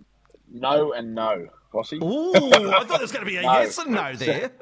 no 0.53 0.93
and 0.93 1.15
no, 1.15 1.49
Ooh, 2.03 2.33
I 2.35 2.85
thought 2.85 2.89
there 2.89 2.99
was 3.01 3.13
going 3.13 3.25
to 3.25 3.31
be 3.31 3.37
a 3.37 3.43
No. 3.51 3.53
yes 3.61 3.79
and 3.79 3.91
no 3.93 4.13
there, 4.17 4.53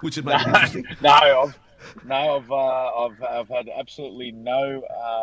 which 0.00 0.16
would 0.16 0.24
make 0.26 0.40
it 0.40 0.46
interesting. 0.46 0.84
no, 1.00 1.10
I've 1.10 1.58
no, 2.04 2.36
I've, 2.36 2.50
uh, 2.50 3.04
I've 3.04 3.22
I've 3.22 3.48
had 3.48 3.68
absolutely 3.76 4.32
no 4.32 4.82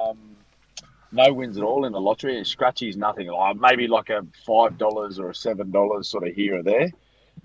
um, 0.09 0.17
no 1.11 1.33
wins 1.33 1.57
at 1.57 1.63
all 1.63 1.85
in 1.85 1.91
the 1.93 1.99
lottery. 2.01 2.37
And 2.37 2.45
scratchies, 2.45 2.95
nothing. 2.97 3.27
Like 3.27 3.57
maybe 3.57 3.87
like 3.87 4.09
a 4.09 4.25
five 4.45 4.77
dollars 4.77 5.19
or 5.19 5.29
a 5.29 5.35
seven 5.35 5.71
dollars 5.71 6.07
sort 6.09 6.27
of 6.27 6.33
here 6.33 6.59
or 6.59 6.63
there. 6.63 6.89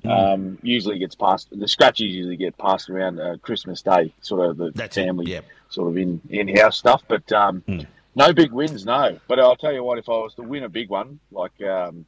Hmm. 0.02 0.08
Um, 0.10 0.58
usually 0.62 0.98
gets 0.98 1.14
passed. 1.16 1.50
The 1.50 1.66
scratchies 1.66 2.10
usually 2.10 2.36
get 2.36 2.56
passed 2.56 2.88
around 2.88 3.20
uh, 3.20 3.36
Christmas 3.42 3.82
Day, 3.82 4.14
sort 4.22 4.48
of 4.48 4.56
the 4.56 4.70
That's 4.74 4.94
family, 4.94 5.32
yep. 5.32 5.44
sort 5.68 5.88
of 5.90 5.96
in 5.98 6.20
in 6.30 6.48
house 6.56 6.78
stuff. 6.78 7.02
But 7.08 7.30
um, 7.32 7.62
Hmm. 7.66 7.80
no 8.14 8.32
big 8.32 8.52
wins, 8.52 8.86
no. 8.86 9.18
But 9.28 9.40
I'll 9.40 9.56
tell 9.56 9.72
you 9.72 9.82
what, 9.84 9.98
if 9.98 10.08
I 10.08 10.12
was 10.12 10.34
to 10.36 10.42
win 10.42 10.62
a 10.62 10.68
big 10.68 10.88
one, 10.88 11.18
like 11.32 11.60
um, 11.62 12.06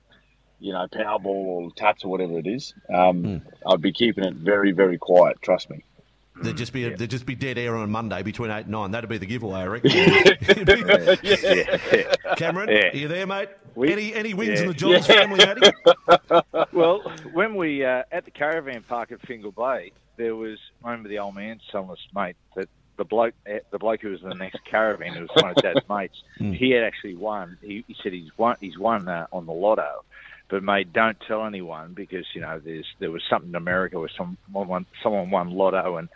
you 0.62 0.72
know 0.72 0.86
Powerball 0.86 1.26
or 1.26 1.70
Tats 1.72 2.04
or 2.04 2.10
whatever 2.10 2.38
it 2.38 2.46
is, 2.46 2.72
um, 2.92 3.24
Hmm. 3.24 3.36
I'd 3.68 3.82
be 3.82 3.92
keeping 3.92 4.24
it 4.24 4.34
very 4.34 4.72
very 4.72 4.98
quiet. 4.98 5.40
Trust 5.42 5.68
me. 5.70 5.82
There'd 6.42 6.56
just 6.56 6.72
be 6.72 6.88
there'd 6.88 7.10
just 7.10 7.26
be 7.26 7.34
dead 7.34 7.58
air 7.58 7.76
on 7.76 7.90
Monday 7.90 8.22
between 8.22 8.50
eight 8.50 8.62
and 8.62 8.70
nine. 8.70 8.90
That'd 8.90 9.10
be 9.10 9.18
the 9.18 9.26
giveaway, 9.26 9.60
I 9.60 9.66
reckon. 9.66 9.90
Cameron, 12.36 12.68
Yeah. 12.70 12.88
are 12.92 12.96
you 12.96 13.08
there, 13.08 13.26
mate? 13.26 13.48
We- 13.74 13.92
any 13.92 14.14
any 14.14 14.34
wins 14.34 14.58
yeah. 14.58 14.62
in 14.62 14.68
the 14.68 14.74
Johns 14.74 15.06
family, 15.06 15.38
Matty? 15.44 15.72
Well, 16.72 17.00
when 17.32 17.54
we 17.54 17.84
uh, 17.84 18.02
at 18.10 18.24
the 18.24 18.30
caravan 18.30 18.82
park 18.82 19.12
at 19.12 19.20
Fingal 19.26 19.52
Bay, 19.52 19.92
there 20.16 20.34
was 20.34 20.58
I 20.84 20.90
remember 20.90 21.08
the 21.10 21.18
old 21.18 21.34
man 21.34 21.60
telling 21.70 21.90
us, 21.90 21.98
mate, 22.14 22.36
that 22.56 22.68
the 22.96 23.04
bloke, 23.04 23.34
eh, 23.46 23.60
the 23.70 23.78
bloke 23.78 24.00
who 24.02 24.10
was 24.10 24.22
in 24.22 24.28
the 24.28 24.34
next 24.34 24.58
caravan, 24.64 25.14
who 25.14 25.22
was 25.22 25.30
one 25.42 25.50
of 25.50 25.56
Dad's 25.56 25.86
mates, 25.88 26.22
he 26.38 26.70
had 26.70 26.84
actually 26.84 27.16
won. 27.16 27.56
He, 27.62 27.84
he 27.88 27.96
said 28.02 28.12
he's 28.12 28.30
won. 28.38 28.56
He's 28.60 28.78
won 28.78 29.08
uh, 29.08 29.26
on 29.32 29.46
the 29.46 29.52
lotto, 29.52 30.04
but 30.52 30.62
mate, 30.62 30.92
don't 30.92 31.16
tell 31.26 31.44
anyone 31.46 31.94
because 31.94 32.26
you 32.34 32.42
know 32.42 32.60
there's 32.62 32.84
there 33.00 33.10
was 33.10 33.22
something 33.30 33.48
in 33.48 33.56
America 33.56 33.98
where 33.98 34.10
someone 34.14 34.68
won, 34.68 34.84
someone 35.02 35.30
won 35.30 35.50
lotto 35.50 35.96
and. 35.96 36.10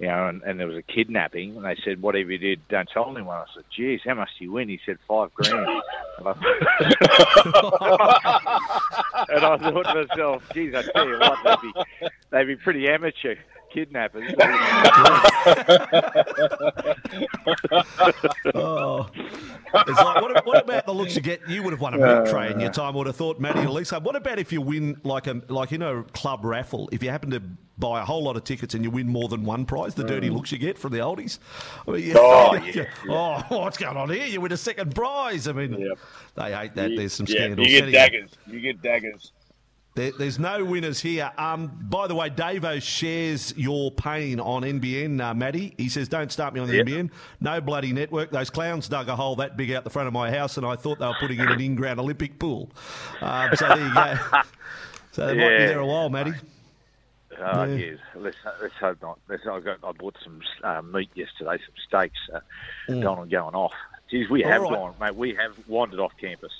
You 0.00 0.06
know, 0.06 0.28
and, 0.28 0.44
and 0.44 0.60
there 0.60 0.68
was 0.68 0.76
a 0.76 0.82
kidnapping, 0.82 1.56
and 1.56 1.64
they 1.64 1.76
said, 1.84 2.00
"Whatever 2.00 2.30
you 2.30 2.38
did, 2.38 2.60
don't 2.68 2.88
tell 2.88 3.10
anyone." 3.10 3.36
I 3.36 3.46
said, 3.52 3.64
"Geez, 3.76 4.00
how 4.04 4.14
much 4.14 4.28
do 4.38 4.44
you 4.44 4.52
win?" 4.52 4.68
He 4.68 4.78
said, 4.86 4.96
five 5.08 5.34
grand." 5.34 5.82
And 6.18 6.28
I, 6.28 6.30
and 9.28 9.44
I 9.44 9.58
thought 9.58 9.82
to 9.82 10.06
myself, 10.06 10.44
"Geez, 10.54 10.72
I 10.72 10.82
tell 10.82 11.08
you 11.08 11.18
what, 11.18 11.38
they'd 11.42 11.60
be 11.62 11.72
they'd 12.30 12.44
be 12.44 12.54
pretty 12.54 12.88
amateur 12.88 13.34
kidnappers." 13.72 14.32
Oh. 18.54 19.08
It's 19.14 20.00
like, 20.00 20.22
what, 20.22 20.46
what 20.46 20.64
about 20.64 20.86
the 20.86 20.94
looks 20.94 21.14
you 21.14 21.22
get? 21.22 21.40
You 21.48 21.62
would 21.62 21.72
have 21.72 21.80
won 21.80 21.94
a 21.94 21.98
milk 21.98 22.28
tray 22.28 22.50
in 22.50 22.60
your 22.60 22.70
time. 22.70 22.94
Would 22.94 23.06
have 23.06 23.16
thought, 23.16 23.38
Matty 23.38 23.60
or 23.60 23.68
Lisa. 23.68 24.00
What 24.00 24.16
about 24.16 24.38
if 24.38 24.52
you 24.52 24.60
win 24.60 25.00
like 25.04 25.26
a 25.26 25.40
like 25.48 25.70
you 25.70 25.78
know 25.78 26.04
club 26.12 26.44
raffle? 26.44 26.88
If 26.92 27.02
you 27.02 27.10
happen 27.10 27.30
to 27.30 27.40
buy 27.78 28.00
a 28.00 28.04
whole 28.04 28.22
lot 28.22 28.36
of 28.36 28.44
tickets 28.44 28.74
and 28.74 28.82
you 28.82 28.90
win 28.90 29.08
more 29.08 29.28
than 29.28 29.44
one 29.44 29.64
prize, 29.64 29.94
the 29.94 30.04
dirty 30.04 30.30
mm. 30.30 30.34
looks 30.34 30.50
you 30.50 30.58
get 30.58 30.78
from 30.78 30.92
the 30.92 30.98
oldies. 30.98 31.38
I 31.86 31.90
mean, 31.92 32.12
Oh, 32.16 32.54
yeah, 32.74 32.86
oh, 33.08 33.42
what's 33.48 33.78
going 33.78 33.96
on 33.96 34.10
here? 34.10 34.26
You 34.26 34.40
win 34.40 34.52
a 34.52 34.56
second 34.56 34.94
prize. 34.94 35.46
I 35.46 35.52
mean, 35.52 35.72
Yep. 35.72 35.98
they 36.34 36.54
hate 36.54 36.74
that. 36.74 36.90
There's 36.96 37.12
some 37.12 37.26
yeah, 37.28 37.34
scandals. 37.36 37.68
you 37.68 37.80
get 37.80 37.92
daggers. 37.92 38.30
You 38.46 38.60
get 38.60 38.82
daggers. 38.82 39.32
There, 39.94 40.12
there's 40.16 40.38
no 40.38 40.64
winners 40.64 41.00
here. 41.00 41.32
Um, 41.38 41.72
by 41.88 42.06
the 42.06 42.14
way, 42.14 42.30
Davo 42.30 42.80
shares 42.80 43.52
your 43.56 43.90
pain 43.90 44.38
on 44.38 44.62
NBN, 44.62 45.20
uh, 45.20 45.34
Matty. 45.34 45.74
He 45.76 45.88
says, 45.88 46.08
"Don't 46.08 46.30
start 46.30 46.54
me 46.54 46.60
on 46.60 46.68
the 46.68 46.76
Yep. 46.76 46.86
NBN. 46.86 47.10
No 47.40 47.60
bloody 47.60 47.92
network. 47.92 48.30
Those 48.30 48.48
clowns 48.50 48.88
dug 48.88 49.08
a 49.08 49.16
hole 49.16 49.34
that 49.36 49.56
big 49.56 49.72
out 49.72 49.82
the 49.82 49.90
front 49.90 50.06
of 50.06 50.12
my 50.12 50.30
house, 50.30 50.56
and 50.56 50.64
I 50.64 50.76
thought 50.76 51.00
they 51.00 51.06
were 51.06 51.16
putting 51.18 51.40
in 51.40 51.48
an 51.48 51.60
in-ground 51.60 51.98
Olympic 51.98 52.38
pool. 52.38 52.70
Um, 53.20 53.50
so 53.56 53.66
there 53.68 53.78
you 53.88 53.94
go. 53.94 54.14
So 55.12 55.26
they 55.26 55.34
might 55.34 55.58
be 55.58 55.64
there 55.66 55.80
a 55.80 55.86
while, 55.86 56.10
Matty. 56.10 56.32
Oh, 57.40 57.64
Yeah. 57.64 57.74
yes. 57.74 57.98
Let's, 58.14 58.36
let's 58.62 58.74
hope 58.74 59.02
not. 59.02 59.18
Let's, 59.28 59.42
I, 59.50 59.58
got, 59.58 59.78
I 59.82 59.90
bought 59.90 60.14
some 60.22 60.40
uh, 60.62 60.80
meat 60.82 61.10
yesterday, 61.14 61.58
some 61.64 61.74
steaks, 61.88 62.18
uh, 62.32 62.38
going 62.88 63.18
on 63.18 63.28
going 63.28 63.54
off. 63.56 63.72
Geez, 64.10 64.28
we 64.30 64.42
Mm. 64.42 64.46
All 64.46 64.52
have 64.52 64.62
right. 64.62 64.70
gone, 64.72 64.94
mate. 65.00 65.16
We 65.16 65.34
have 65.34 65.58
wandered 65.66 65.98
off 65.98 66.12
campus. 66.20 66.52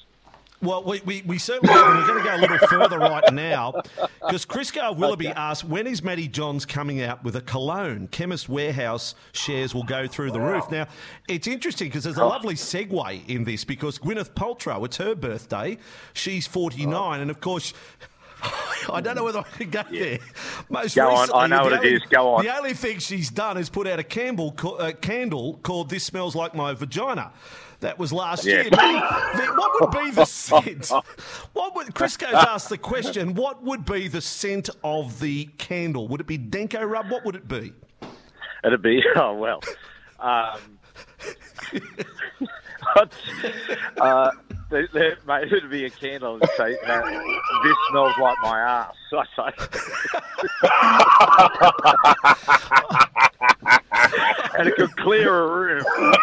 Well, 0.60 0.82
we, 0.82 1.00
we, 1.04 1.22
we 1.24 1.38
certainly 1.38 1.72
have, 1.72 1.86
and 1.86 1.98
we're 2.00 2.06
going 2.06 2.18
to 2.24 2.28
go 2.28 2.36
a 2.36 2.40
little 2.40 2.66
further 2.68 2.98
right 2.98 3.32
now 3.32 3.80
because 4.20 4.44
Crisco 4.44 4.96
Willoughby 4.96 5.28
asked, 5.28 5.62
when 5.62 5.86
is 5.86 6.02
Matty 6.02 6.26
Johns 6.26 6.66
coming 6.66 7.00
out 7.00 7.22
with 7.22 7.36
a 7.36 7.40
cologne? 7.40 8.08
Chemist 8.08 8.48
Warehouse 8.48 9.14
shares 9.32 9.72
will 9.72 9.84
go 9.84 10.08
through 10.08 10.32
the 10.32 10.40
roof. 10.40 10.68
Now, 10.68 10.88
it's 11.28 11.46
interesting 11.46 11.88
because 11.88 12.02
there's 12.04 12.18
a 12.18 12.22
Oh. 12.22 12.28
lovely 12.28 12.54
segue 12.56 13.28
in 13.28 13.44
this 13.44 13.64
because 13.64 14.00
Gwyneth 14.00 14.30
Paltrow, 14.32 14.84
it's 14.84 14.96
her 14.96 15.14
birthday. 15.14 15.78
She's 16.12 16.48
49, 16.48 17.20
and 17.20 17.30
of 17.30 17.40
course, 17.40 17.72
I 18.92 19.00
don't 19.00 19.14
know 19.14 19.24
whether 19.24 19.38
I 19.40 19.42
can 19.42 19.70
go 19.70 19.82
there. 19.90 20.18
Most 20.68 20.96
Go 20.96 21.08
on. 21.10 21.28
I 21.34 21.46
know 21.46 21.58
the 21.58 21.62
what 21.64 21.72
it 21.72 21.78
only- 21.78 21.94
is. 21.94 22.02
Go 22.10 22.34
on. 22.34 22.44
The 22.44 22.56
only 22.56 22.74
thing 22.74 22.98
she's 22.98 23.30
done 23.30 23.58
is 23.58 23.68
put 23.68 23.86
out 23.86 23.98
a 24.00 24.04
candle, 24.04 24.54
uh, 24.78 24.90
candle 25.00 25.60
called 25.62 25.88
"This 25.90 26.02
Smells 26.04 26.34
Like 26.34 26.54
My 26.54 26.72
Vagina." 26.74 27.32
That 27.80 27.98
was 27.98 28.12
last 28.12 28.44
Yeah. 28.44 28.62
year. 28.62 28.70
What 28.70 29.80
would 29.80 30.04
be 30.04 30.10
the 30.10 30.24
scent? 30.24 30.90
What 31.52 31.76
would 31.76 31.94
Chris 31.94 32.16
Crisco's 32.16 32.34
asked 32.48 32.68
the 32.70 32.78
question? 32.78 33.34
What 33.34 33.62
would 33.62 33.84
be 33.84 34.08
the 34.08 34.20
scent 34.20 34.68
of 34.82 35.20
the 35.20 35.46
candle? 35.58 36.08
Would 36.08 36.20
it 36.20 36.26
be 36.26 36.38
Dencorub? 36.38 37.08
What 37.10 37.24
would 37.24 37.36
it 37.36 37.46
be? 37.46 37.72
It'd 38.64 38.82
be, 38.82 39.02
oh, 39.16 39.34
well. 39.34 39.62
Um, 40.18 40.58
uh, 44.00 44.30
there, 44.70 44.88
there, 44.92 45.16
mate, 45.26 45.52
it'd 45.52 45.70
be 45.70 45.84
a 45.84 45.90
candle 45.90 46.34
and 46.40 46.50
say, 46.56 46.76
uh, 46.84 47.00
this 47.62 47.76
smells 47.90 48.14
like 48.20 48.36
my 48.42 48.58
ass. 48.58 48.94
I 49.12 49.52
say. 53.68 53.77
And 53.92 54.68
it 54.68 54.74
could 54.76 54.94
clear 54.96 55.44
a 55.44 55.48
room. 55.48 55.84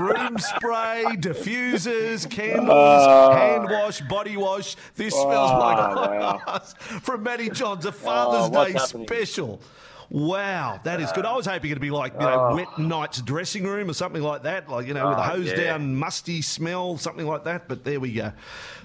Room 0.00 0.38
spray, 0.38 1.04
diffusers, 1.18 2.28
candles, 2.30 2.70
ah. 2.70 3.34
hand 3.34 3.68
wash, 3.70 4.00
body 4.02 4.36
wash. 4.36 4.76
This 4.94 5.14
smells 5.14 5.50
like 5.52 5.78
ah, 5.78 6.40
wow. 6.46 6.54
us. 6.54 6.74
From 7.02 7.22
Matty 7.22 7.50
Johns, 7.50 7.84
a 7.84 7.90
ah, 7.90 7.92
Father's 7.92 8.56
Oh, 8.56 8.64
Day 8.64 8.72
happening? 8.72 9.06
special. 9.06 9.60
Wow, 10.08 10.78
that 10.84 11.00
is 11.00 11.10
good. 11.12 11.24
I 11.24 11.34
was 11.34 11.46
hoping 11.46 11.70
it'd 11.70 11.80
be 11.80 11.90
like, 11.90 12.12
you 12.12 12.20
know, 12.20 12.52
wet 12.54 12.78
night's 12.78 13.22
dressing 13.22 13.64
room 13.64 13.88
or 13.88 13.94
something 13.94 14.22
like 14.22 14.42
that, 14.42 14.68
like, 14.68 14.86
you 14.86 14.92
know, 14.92 15.08
with 15.08 15.18
a 15.18 15.22
hose 15.22 15.46
yeah. 15.48 15.56
down, 15.56 15.96
musty 15.96 16.42
smell, 16.42 16.98
something 16.98 17.26
like 17.26 17.44
that. 17.44 17.66
But 17.66 17.84
there 17.84 17.98
we 17.98 18.12
go. 18.12 18.32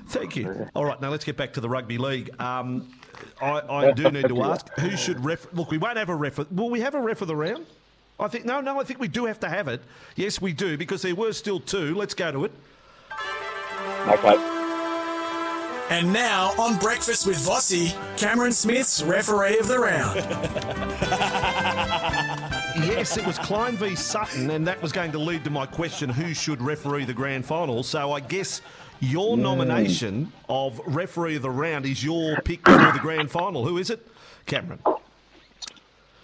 Thank 0.08 0.38
you. 0.38 0.70
All 0.74 0.86
right, 0.86 1.02
now 1.02 1.10
let's 1.10 1.26
get 1.26 1.36
back 1.36 1.54
to 1.54 1.62
the 1.62 1.68
rugby 1.68 1.98
league. 1.98 2.30
Um, 2.40 2.88
I, 3.42 3.62
I 3.70 3.92
do 3.92 4.10
need 4.10 4.28
to 4.28 4.44
ask 4.44 4.68
who 4.80 4.96
should 4.98 5.24
ref. 5.24 5.52
Look, 5.54 5.72
we 5.72 5.78
won't 5.78 5.98
have 5.98 6.10
a 6.10 6.16
ref. 6.16 6.38
Will 6.52 6.70
we 6.70 6.82
have 6.82 6.96
a 6.96 7.02
ref 7.02 7.22
of 7.22 7.28
the 7.28 7.36
round? 7.36 7.66
I 8.20 8.28
think 8.28 8.46
no, 8.46 8.62
no. 8.62 8.80
I 8.80 8.84
think 8.84 9.00
we 9.00 9.08
do 9.08 9.26
have 9.26 9.40
to 9.42 9.50
have 9.50 9.68
it. 9.68 9.82
Yes, 10.16 10.42
we 10.42 10.54
do 10.54 10.78
because 10.78 11.02
there 11.02 11.14
were 11.16 11.34
still 11.34 11.60
two. 11.60 11.94
Let's 11.96 12.14
go 12.14 12.32
to 12.32 12.46
it. 12.46 12.52
Okay. 14.08 14.54
And 15.90 16.12
now 16.12 16.54
on 16.60 16.78
Breakfast 16.80 17.26
with 17.26 17.38
Vossi, 17.38 17.96
Cameron 18.18 18.52
Smith's 18.52 19.02
referee 19.04 19.58
of 19.58 19.68
the 19.68 19.80
round. 19.80 20.20
Yes, 22.78 23.18
it 23.18 23.26
was 23.26 23.40
Klein 23.40 23.76
v 23.76 23.96
Sutton, 23.96 24.52
and 24.52 24.68
that 24.68 24.80
was 24.84 24.92
going 24.92 25.12
to 25.12 25.18
lead 25.18 25.44
to 25.46 25.50
my 25.50 25.66
question: 25.66 26.10
Who 26.10 26.36
should 26.36 26.62
referee 26.62 27.06
the 27.06 27.14
grand 27.14 27.44
final? 27.44 27.82
So 27.82 28.12
I 28.12 28.20
guess 28.20 28.62
your 29.00 29.38
nomination 29.38 30.32
of 30.50 30.80
referee 30.86 31.36
of 31.38 31.42
the 31.42 31.50
round 31.50 31.86
is 31.86 32.04
your 32.04 32.38
pick 32.42 32.68
for 32.68 32.92
the 32.92 33.00
grand 33.00 33.32
final. 33.32 33.66
Who 33.66 33.78
is 33.78 33.90
it, 33.90 34.08
Cameron? 34.46 34.80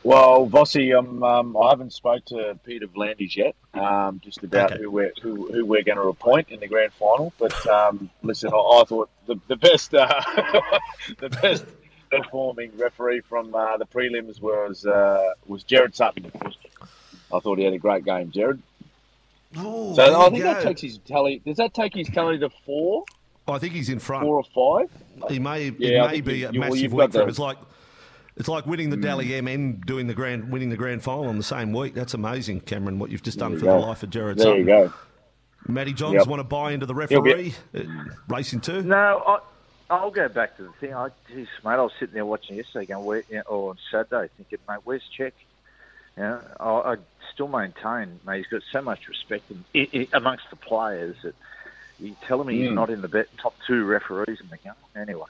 Well, 0.04 0.48
Vossi, 0.50 0.98
um, 0.98 1.24
um, 1.24 1.56
I 1.56 1.70
haven't 1.70 1.94
spoke 1.94 2.26
to 2.26 2.60
Peter 2.66 2.88
V'landys 2.88 3.38
yet, 3.38 3.56
um, 3.74 4.20
just 4.22 4.44
about 4.44 4.74
Okay. 4.74 4.82
who 4.84 4.92
we're 4.92 5.14
who, 5.22 5.48
who 5.52 5.66
we're 5.66 5.84
going 5.84 5.98
to 5.98 6.10
appoint 6.10 6.50
in 6.50 6.60
the 6.60 6.68
grand 6.68 6.92
final. 6.94 7.32
But 7.40 7.66
um, 7.68 8.10
listen, 8.22 8.52
I, 8.54 8.58
I 8.58 8.84
thought 8.86 9.10
the, 9.28 9.38
the 9.48 9.56
best 9.56 9.94
uh, 9.94 10.08
the 11.20 11.30
best 11.30 11.64
performing 12.12 12.72
referee 12.78 13.22
from 13.22 13.56
uh, 13.56 13.78
the 13.78 13.86
prelims 13.86 14.42
was 14.42 14.86
uh, 14.86 15.32
was 15.48 15.64
Gerard 15.64 15.96
Sutton. 15.96 16.30
I 17.34 17.40
thought 17.40 17.58
he 17.58 17.64
had 17.64 17.74
a 17.74 17.80
great 17.80 18.04
game, 18.04 18.30
Gerard. 18.30 18.62
Oh, 19.58 19.94
So 19.96 20.22
I 20.22 20.30
think 20.30 20.44
go. 20.44 20.54
that 20.54 20.63
takes 20.63 20.82
his 20.82 20.98
tally. 21.00 21.42
Does 21.46 21.58
that 21.58 21.74
take 21.74 21.94
his 21.96 22.08
tally 22.10 22.38
to 22.39 22.50
four? 22.66 23.04
I 23.48 23.58
think 23.60 23.74
he's 23.74 23.89
in 23.89 24.00
front. 24.00 24.24
Four 24.26 24.44
or 24.44 24.80
five. 24.88 24.89
He 25.30 25.39
may, 25.39 25.68
it 25.68 25.76
Yeah, 25.80 26.06
I 26.06 26.12
may 26.13 26.22
be 26.22 26.39
you- 26.39 26.48
a 26.48 26.52
you- 26.52 26.60
well, 26.62 26.70
massive 26.70 26.84
you've 26.84 26.94
week 26.94 27.12
for 27.12 27.22
him. 27.24 27.30
It's 27.30 27.39
like 27.39 27.58
it's 28.36 28.48
like 28.48 28.66
winning 28.66 28.89
the 28.89 28.98
Dally 28.98 29.36
M 29.36 29.48
and 29.48 29.80
doing 29.86 30.08
the 30.08 30.13
grand, 30.16 30.52
winning 30.52 30.70
the 30.70 30.78
grand 30.78 31.04
final 31.04 31.28
on 31.28 31.38
the 31.38 31.44
same 31.44 31.72
week. 31.74 31.94
That's 31.94 32.13
amazing, 32.16 32.62
Cameron. 32.62 32.98
What 33.00 33.12
you've 33.12 33.22
just 33.22 33.38
done 33.38 33.52
There 33.52 33.60
for 33.60 33.66
you 33.66 33.72
the 33.74 33.78
life 33.78 34.02
of 34.02 34.10
Gerard 34.10 34.38
There 34.39 34.58
you 34.58 34.66
go. 34.66 34.94
Matty 35.68 35.94
Johns 35.94 36.16
Yep. 36.16 36.28
want 36.28 36.39
to 36.39 36.44
buy 36.44 36.72
into 36.72 36.86
the 36.86 36.96
He'll 36.96 37.22
be- 37.22 37.32
referee 37.34 37.54
uh, 37.76 37.82
racing 38.28 38.60
too. 38.62 38.82
No, 38.82 39.24
I, 39.26 39.39
I'll 39.89 40.10
go 40.12 40.28
back 40.30 40.58
to 40.58 40.63
the 40.63 40.72
thing. 40.80 40.94
I, 40.94 41.10
geez, 41.30 41.48
mate, 41.63 41.72
I 41.72 41.82
was 41.82 41.92
sitting 42.00 42.16
there 42.16 42.26
watching 42.26 42.58
yesterday, 42.58 42.88
going, 42.88 43.06
where, 43.06 43.24
or 43.48 43.70
on 43.70 43.78
Saturday, 43.92 44.30
thinking, 44.36 44.60
mate, 44.68 44.80
where's 44.84 45.04
Check? 45.16 45.34
You 46.17 46.23
know, 46.23 46.41
I, 46.60 46.93
I 46.93 46.95
still 47.34 47.47
maintain, 47.47 48.19
mate, 48.26 48.38
he's 48.38 48.47
got 48.47 48.62
so 48.71 48.82
much 48.82 49.08
respect 49.08 49.49
in, 49.49 49.63
i 49.76 49.88
i 49.97 50.08
amongst 50.17 50.49
the 50.49 50.56
players 50.56 51.15
that 51.23 51.34
you 51.99 52.15
tell 52.28 52.43
me 52.43 52.58
he's 52.60 52.69
Mm. 52.69 52.73
not 52.76 52.89
in 52.89 53.02
the 53.02 53.08
bet, 53.08 53.28
top 53.38 53.56
two 53.65 53.84
referees 53.86 54.39
in 54.39 54.47
the 54.49 54.58
game. 54.58 54.73
Anyway, 54.95 55.26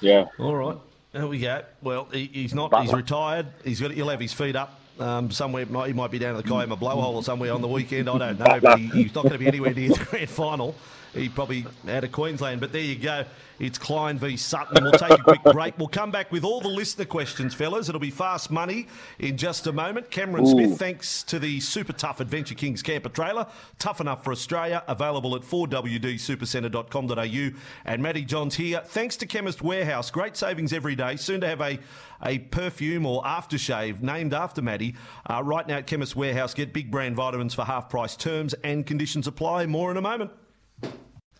Yeah. 0.00 0.26
All 0.38 0.54
right, 0.56 0.76
there 1.12 1.26
we 1.26 1.38
go. 1.40 1.62
Well, 1.82 2.06
he, 2.12 2.26
he's 2.32 2.54
not. 2.54 2.70
Butler. 2.70 2.84
He's 2.84 2.92
retired. 2.94 3.46
He's 3.64 3.80
got. 3.80 3.90
He'll 3.92 4.08
have 4.08 4.20
his 4.20 4.32
feet 4.32 4.56
up. 4.56 4.80
Um, 4.98 5.30
somewhere 5.30 5.66
he 5.66 5.92
might 5.92 6.10
be 6.10 6.18
down 6.18 6.36
at 6.36 6.42
the 6.42 6.48
Kiama 6.48 6.74
Blowhole 6.76 7.16
or 7.16 7.22
somewhere 7.22 7.52
on 7.52 7.60
the 7.60 7.68
weekend. 7.68 8.08
I 8.08 8.16
don't 8.16 8.38
know, 8.38 8.60
but 8.60 8.78
he, 8.78 8.86
he's 8.88 9.14
not 9.14 9.24
going 9.24 9.34
to 9.34 9.38
be 9.38 9.46
anywhere 9.46 9.74
near 9.74 9.90
the 9.90 10.04
grand 10.10 10.30
final. 10.30 10.74
He 11.16 11.30
probably 11.30 11.64
out 11.88 12.04
of 12.04 12.12
Queensland, 12.12 12.60
but 12.60 12.72
there 12.72 12.82
you 12.82 12.96
go. 12.96 13.24
It's 13.58 13.78
Klein 13.78 14.18
v 14.18 14.36
Sutton. 14.36 14.84
We'll 14.84 14.92
take 14.92 15.12
a 15.12 15.22
quick 15.22 15.42
break. 15.44 15.78
We'll 15.78 15.88
come 15.88 16.10
back 16.10 16.30
with 16.30 16.44
all 16.44 16.60
the 16.60 16.68
listener 16.68 17.06
questions, 17.06 17.54
fellas. 17.54 17.88
It'll 17.88 17.98
be 17.98 18.10
fast 18.10 18.50
money 18.50 18.86
in 19.18 19.38
just 19.38 19.66
a 19.66 19.72
moment. 19.72 20.10
Cameron 20.10 20.44
Ooh. 20.44 20.50
Smith, 20.50 20.78
thanks 20.78 21.22
to 21.22 21.38
the 21.38 21.58
super 21.60 21.94
tough 21.94 22.20
Adventure 22.20 22.54
Kings 22.54 22.82
camper 22.82 23.08
trailer, 23.08 23.46
tough 23.78 24.02
enough 24.02 24.24
for 24.24 24.32
Australia, 24.32 24.82
available 24.88 25.34
at 25.34 25.40
4wdsupercentre.com.au. 25.42 27.58
And 27.86 28.02
Matty 28.02 28.26
Johns 28.26 28.56
here, 28.56 28.82
thanks 28.84 29.16
to 29.16 29.24
Chemist 29.26 29.62
Warehouse, 29.62 30.10
great 30.10 30.36
savings 30.36 30.74
every 30.74 30.94
day. 30.94 31.16
Soon 31.16 31.40
to 31.40 31.48
have 31.48 31.62
a, 31.62 31.78
a 32.22 32.40
perfume 32.40 33.06
or 33.06 33.22
aftershave 33.22 34.02
named 34.02 34.34
after 34.34 34.60
Matty. 34.60 34.94
Uh, 35.30 35.42
right 35.42 35.66
now 35.66 35.78
at 35.78 35.86
Chemist 35.86 36.14
Warehouse, 36.14 36.52
get 36.52 36.74
big 36.74 36.90
brand 36.90 37.16
vitamins 37.16 37.54
for 37.54 37.64
half 37.64 37.88
price 37.88 38.16
terms 38.16 38.52
and 38.64 38.84
conditions 38.84 39.26
apply. 39.26 39.64
More 39.64 39.90
in 39.90 39.96
a 39.96 40.02
moment. 40.02 40.30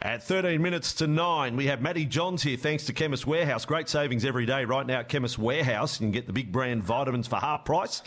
At 0.06 0.22
13 0.22 0.62
minutes 0.62 0.94
to 0.94 1.06
9, 1.08 1.56
we 1.56 1.66
have 1.66 1.82
Matty 1.82 2.04
Johns 2.04 2.44
here 2.44 2.56
thanks 2.56 2.84
to 2.84 2.92
Chemist 2.92 3.26
Warehouse. 3.26 3.64
Great 3.64 3.88
savings 3.88 4.24
every 4.24 4.46
day 4.46 4.64
right 4.64 4.86
now 4.86 5.00
at 5.00 5.08
Chemist 5.08 5.36
Warehouse. 5.36 6.00
You 6.00 6.04
can 6.04 6.12
get 6.12 6.28
the 6.28 6.32
big 6.32 6.52
brand 6.52 6.84
vitamins 6.84 7.26
for 7.26 7.40
half 7.40 7.64
price. 7.64 8.04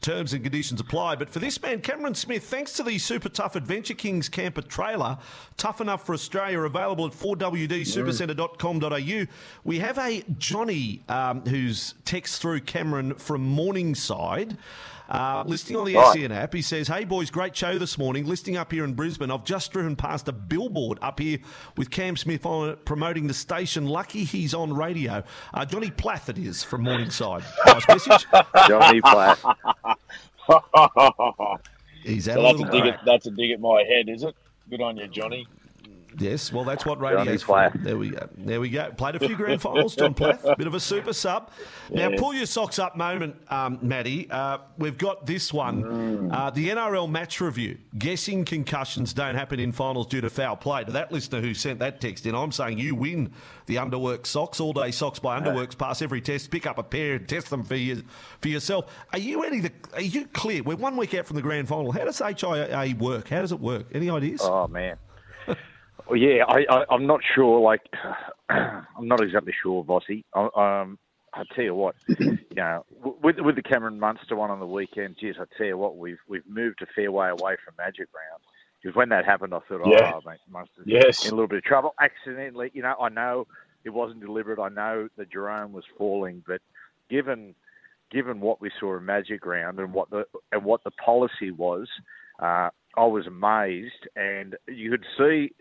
Terms 0.00 0.32
and 0.32 0.44
conditions 0.44 0.80
apply. 0.80 1.16
But 1.16 1.28
for 1.28 1.40
this 1.40 1.60
man, 1.60 1.80
Cameron 1.80 2.14
Smith, 2.14 2.44
thanks 2.44 2.74
to 2.74 2.84
the 2.84 2.98
super 2.98 3.28
tough 3.28 3.56
Adventure 3.56 3.94
Kings 3.94 4.28
camper 4.28 4.62
trailer, 4.62 5.18
tough 5.56 5.80
enough 5.80 6.06
for 6.06 6.12
Australia, 6.12 6.60
available 6.60 7.04
at 7.04 7.14
4wdsupercentre.com.au, 7.14 9.26
we 9.64 9.80
have 9.80 9.98
a 9.98 10.22
Johnny 10.38 11.02
um, 11.08 11.44
who's 11.46 11.94
text 12.04 12.40
through 12.40 12.60
Cameron 12.60 13.14
from 13.14 13.42
Morningside. 13.42 14.56
Uh, 15.10 15.42
listing 15.46 15.76
on 15.76 15.84
the 15.86 15.96
Right. 15.96 16.12
SEN 16.14 16.30
app, 16.30 16.54
he 16.54 16.62
says, 16.62 16.86
Hey 16.86 17.04
boys, 17.04 17.30
great 17.30 17.56
show 17.56 17.78
this 17.78 17.98
morning. 17.98 18.26
Listing 18.26 18.56
up 18.56 18.70
here 18.70 18.84
in 18.84 18.94
Brisbane. 18.94 19.30
I've 19.30 19.44
just 19.44 19.72
driven 19.72 19.96
past 19.96 20.28
a 20.28 20.32
billboard 20.32 20.98
up 21.02 21.18
here 21.18 21.38
with 21.76 21.90
Cam 21.90 22.16
Smith 22.16 22.46
on 22.46 22.70
it 22.70 22.84
promoting 22.84 23.26
the 23.26 23.34
station. 23.34 23.86
Lucky 23.86 24.22
he's 24.22 24.54
on 24.54 24.72
radio. 24.72 25.24
Uh, 25.52 25.64
Johnny 25.64 25.90
Plath, 25.90 26.28
it 26.28 26.38
is 26.38 26.62
from 26.62 26.82
Morningside. 26.84 27.42
Nice 27.66 27.88
message. 27.88 28.26
Johnny 28.68 29.00
Plath. 29.00 29.44
He's 32.04 32.26
had 32.26 32.36
So 32.36 32.42
that's 32.42 32.60
a 32.60 32.70
dig 32.70 32.86
at 32.86 33.00
that's 33.04 33.26
a 33.26 33.30
dig 33.30 33.50
at 33.50 33.60
my 33.60 33.82
head, 33.82 34.08
is 34.08 34.22
it? 34.22 34.34
Good 34.70 34.80
on 34.80 34.96
you, 34.96 35.08
Johnny. 35.08 35.46
Yes, 36.18 36.52
well, 36.52 36.64
that's 36.64 36.84
what 36.84 37.00
radio 37.00 37.22
is 37.22 37.42
for. 37.42 37.70
There 37.74 37.96
we 37.96 38.10
go. 38.10 38.28
There 38.36 38.60
we 38.60 38.68
go. 38.68 38.90
Played 38.92 39.16
a 39.16 39.18
few 39.20 39.36
grand 39.36 39.60
finals, 39.62 39.94
John 39.96 40.14
Plath. 40.14 40.44
Bit 40.58 40.66
of 40.66 40.74
a 40.74 40.80
super 40.80 41.12
sub. 41.12 41.50
Now, 41.90 42.08
Yeah. 42.10 42.18
pull 42.18 42.34
your 42.34 42.46
socks 42.46 42.78
up 42.78 42.96
moment, 42.96 43.36
um, 43.48 43.78
Matty. 43.82 44.28
Uh, 44.30 44.58
we've 44.78 44.98
got 44.98 45.26
this 45.26 45.52
one. 45.52 46.30
Uh, 46.32 46.50
the 46.50 46.68
NRL 46.70 47.06
match 47.08 47.40
review. 47.40 47.78
Guessing 47.98 48.44
concussions 48.44 49.12
don't 49.12 49.34
happen 49.34 49.60
in 49.60 49.72
finals 49.72 50.06
due 50.06 50.20
to 50.20 50.30
foul 50.30 50.56
play. 50.56 50.84
To 50.84 50.92
that 50.92 51.12
listener 51.12 51.40
who 51.40 51.54
sent 51.54 51.78
that 51.80 52.00
text 52.00 52.26
in, 52.26 52.34
I'm 52.34 52.52
saying 52.52 52.78
you 52.78 52.94
win 52.94 53.32
the 53.66 53.76
Underworks 53.76 54.26
socks. 54.26 54.60
All 54.60 54.72
day 54.72 54.90
socks 54.90 55.18
by 55.18 55.38
Underworks. 55.40 55.76
Pass 55.78 56.02
every 56.02 56.20
test. 56.20 56.50
Pick 56.50 56.66
up 56.66 56.78
a 56.78 56.82
pair 56.82 57.14
and 57.14 57.28
test 57.28 57.50
them 57.50 57.62
for, 57.62 57.76
you, 57.76 58.02
for 58.40 58.48
yourself. 58.48 58.86
Are 59.12 59.18
you 59.18 59.42
any? 59.44 59.60
The, 59.60 59.72
are 59.94 60.00
you 60.02 60.26
clear? 60.26 60.62
We're 60.62 60.76
one 60.76 60.96
week 60.96 61.14
out 61.14 61.26
from 61.26 61.36
the 61.36 61.42
grand 61.42 61.68
final. 61.68 61.92
How 61.92 62.04
does 62.04 62.18
HIA 62.18 62.94
work? 62.98 63.28
How 63.28 63.40
does 63.42 63.52
it 63.52 63.60
work? 63.60 63.86
Any 63.92 64.10
ideas? 64.10 64.40
Oh 64.42 64.66
man. 64.68 64.96
Well, 66.10 66.18
yeah, 66.18 66.44
I, 66.48 66.66
I, 66.68 66.84
I'm 66.90 67.06
not 67.06 67.20
sure. 67.36 67.60
Like, 67.60 67.82
I'm 68.50 69.06
not 69.06 69.22
exactly 69.22 69.54
sure, 69.62 69.84
Vossi. 69.84 70.24
I, 70.34 70.80
um, 70.82 70.98
I 71.32 71.44
tell 71.54 71.62
you 71.62 71.74
what, 71.76 71.94
you 72.18 72.36
know, 72.56 72.84
with 73.22 73.36
with 73.38 73.54
the 73.54 73.62
Cameron 73.62 74.00
Munster 74.00 74.34
one 74.34 74.50
on 74.50 74.58
the 74.58 74.66
weekend, 74.66 75.18
geez, 75.20 75.36
I 75.38 75.44
tell 75.56 75.66
you 75.68 75.78
what, 75.78 75.96
we've 75.96 76.18
we've 76.28 76.46
moved 76.48 76.82
a 76.82 76.86
fair 76.96 77.12
way 77.12 77.28
away 77.28 77.56
from 77.64 77.74
Magic 77.78 78.08
Round. 78.12 78.42
Because 78.82 78.96
when 78.96 79.10
that 79.10 79.24
happened, 79.24 79.54
I 79.54 79.60
thought, 79.68 79.86
Yeah. 79.86 80.14
oh, 80.14 80.20
mate, 80.26 80.40
Munster's 80.50 80.86
Yes. 80.86 81.24
in 81.24 81.32
a 81.32 81.34
little 81.34 81.46
bit 81.46 81.58
of 81.58 81.64
trouble. 81.64 81.94
Accidentally, 82.00 82.72
you 82.74 82.82
know, 82.82 82.96
I 83.00 83.08
know 83.08 83.46
it 83.84 83.90
wasn't 83.90 84.20
deliberate. 84.20 84.58
I 84.58 84.68
know 84.68 85.08
that 85.16 85.30
Jarome 85.30 85.70
was 85.70 85.84
falling, 85.96 86.42
but 86.44 86.60
given 87.08 87.54
given 88.10 88.40
what 88.40 88.60
we 88.60 88.72
saw 88.80 88.96
in 88.96 89.04
Magic 89.04 89.46
Round 89.46 89.78
and 89.78 89.92
what 89.92 90.10
the 90.10 90.24
and 90.50 90.64
what 90.64 90.82
the 90.82 90.90
policy 90.92 91.52
was, 91.52 91.86
uh, 92.40 92.70
I 92.96 93.04
was 93.04 93.28
amazed. 93.28 94.08
And 94.16 94.56
you 94.66 94.90
could 94.90 95.04
see 95.16 95.52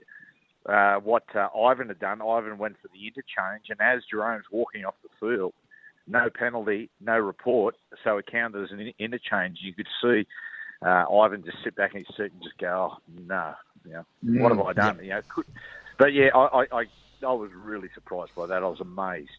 uh, 0.65 0.95
what 0.97 1.23
uh, 1.35 1.47
Ivan 1.57 1.87
had 1.87 1.99
done. 1.99 2.21
Ivan 2.21 2.57
went 2.57 2.77
for 2.81 2.89
the 2.89 3.07
interchange, 3.07 3.65
and 3.69 3.79
as 3.81 4.03
Jarome's 4.09 4.45
walking 4.51 4.85
off 4.85 4.95
the 5.03 5.09
field, 5.19 5.53
no 6.07 6.29
penalty, 6.29 6.89
no 6.99 7.17
report, 7.17 7.75
so 8.03 8.17
it 8.17 8.25
counted 8.25 8.63
as 8.63 8.71
an 8.71 8.91
interchange. 8.99 9.59
You 9.61 9.73
could 9.73 9.87
see 10.01 10.25
uh, 10.81 11.05
Ivan 11.11 11.43
just 11.43 11.57
sit 11.63 11.75
back 11.75 11.93
in 11.93 11.99
his 11.99 12.07
seat 12.15 12.31
and 12.33 12.43
just 12.43 12.57
go, 12.57 12.91
"Oh 12.93 12.97
no, 13.27 13.53
you 13.85 13.93
know, 13.93 14.05
what 14.41 14.51
have 14.51 14.65
I 14.65 14.73
done?" 14.73 14.99
You 15.03 15.09
know, 15.11 15.21
could, 15.27 15.45
but 15.97 16.13
yeah, 16.13 16.29
I, 16.33 16.39
I, 16.39 16.65
I, 16.71 16.85
I 17.27 17.33
was 17.33 17.51
really 17.53 17.89
surprised 17.93 18.33
by 18.35 18.47
that. 18.47 18.63
I 18.63 18.67
was 18.67 18.79
amazed. 18.79 19.29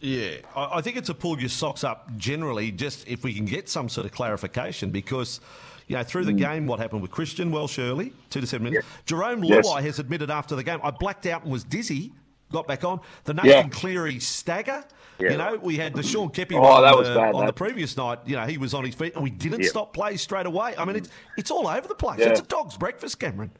Yeah, 0.00 0.38
I, 0.56 0.78
I 0.78 0.80
think 0.80 0.96
it's 0.96 1.08
a 1.08 1.14
pull 1.14 1.38
your 1.38 1.48
socks 1.48 1.84
up 1.84 2.16
generally, 2.16 2.72
just 2.72 3.06
if 3.06 3.22
we 3.22 3.32
can 3.34 3.44
get 3.44 3.68
some 3.68 3.88
sort 3.88 4.04
of 4.04 4.12
clarification, 4.12 4.90
because, 4.90 5.40
you 5.88 5.96
know, 5.96 6.02
through 6.02 6.24
the 6.24 6.32
game, 6.32 6.66
what 6.66 6.78
happened 6.78 7.02
with 7.02 7.10
Christian 7.10 7.50
Welch 7.50 7.78
early, 7.78 8.12
two 8.30 8.40
to 8.40 8.46
seven 8.46 8.64
minutes. 8.70 8.86
Jarome 9.06 9.46
Yes. 9.48 9.66
Luai 9.66 9.82
has 9.82 9.98
admitted 9.98 10.30
after 10.30 10.54
the 10.56 10.62
game, 10.64 10.80
I 10.82 10.90
blacked 10.90 11.26
out 11.26 11.42
and 11.42 11.52
was 11.52 11.64
dizzy, 11.64 12.12
got 12.50 12.66
back 12.66 12.84
on. 12.84 13.00
The 13.24 13.34
Nathan 13.34 13.50
Yeah. 13.50 13.68
Cleary 13.68 14.18
stagger. 14.20 14.84
Yeah. 15.18 15.32
You 15.32 15.36
know, 15.36 15.58
we 15.62 15.76
had 15.76 15.94
the 15.94 16.02
Sean 16.02 16.30
Keppie 16.30 16.56
Oh, 16.56 16.60
one 16.60 16.82
that 16.82 16.92
on, 16.94 16.98
was 16.98 17.08
the, 17.08 17.14
bad, 17.14 17.34
on 17.34 17.46
the 17.46 17.52
previous 17.52 17.96
night. 17.96 18.18
You 18.26 18.36
know, 18.36 18.46
he 18.46 18.58
was 18.58 18.74
on 18.74 18.84
his 18.84 18.94
feet 18.94 19.14
and 19.14 19.22
we 19.22 19.30
didn't 19.30 19.60
Yeah. 19.62 19.68
stop 19.68 19.92
play 19.92 20.16
straight 20.16 20.46
away. 20.46 20.74
I 20.76 20.84
mean, 20.84 20.96
it's 20.96 21.08
it's 21.36 21.50
all 21.50 21.68
over 21.68 21.86
the 21.86 21.94
place. 21.94 22.18
Yeah. 22.20 22.30
It's 22.30 22.40
a 22.40 22.44
dog's 22.44 22.76
breakfast, 22.76 23.20
Cameron. 23.20 23.50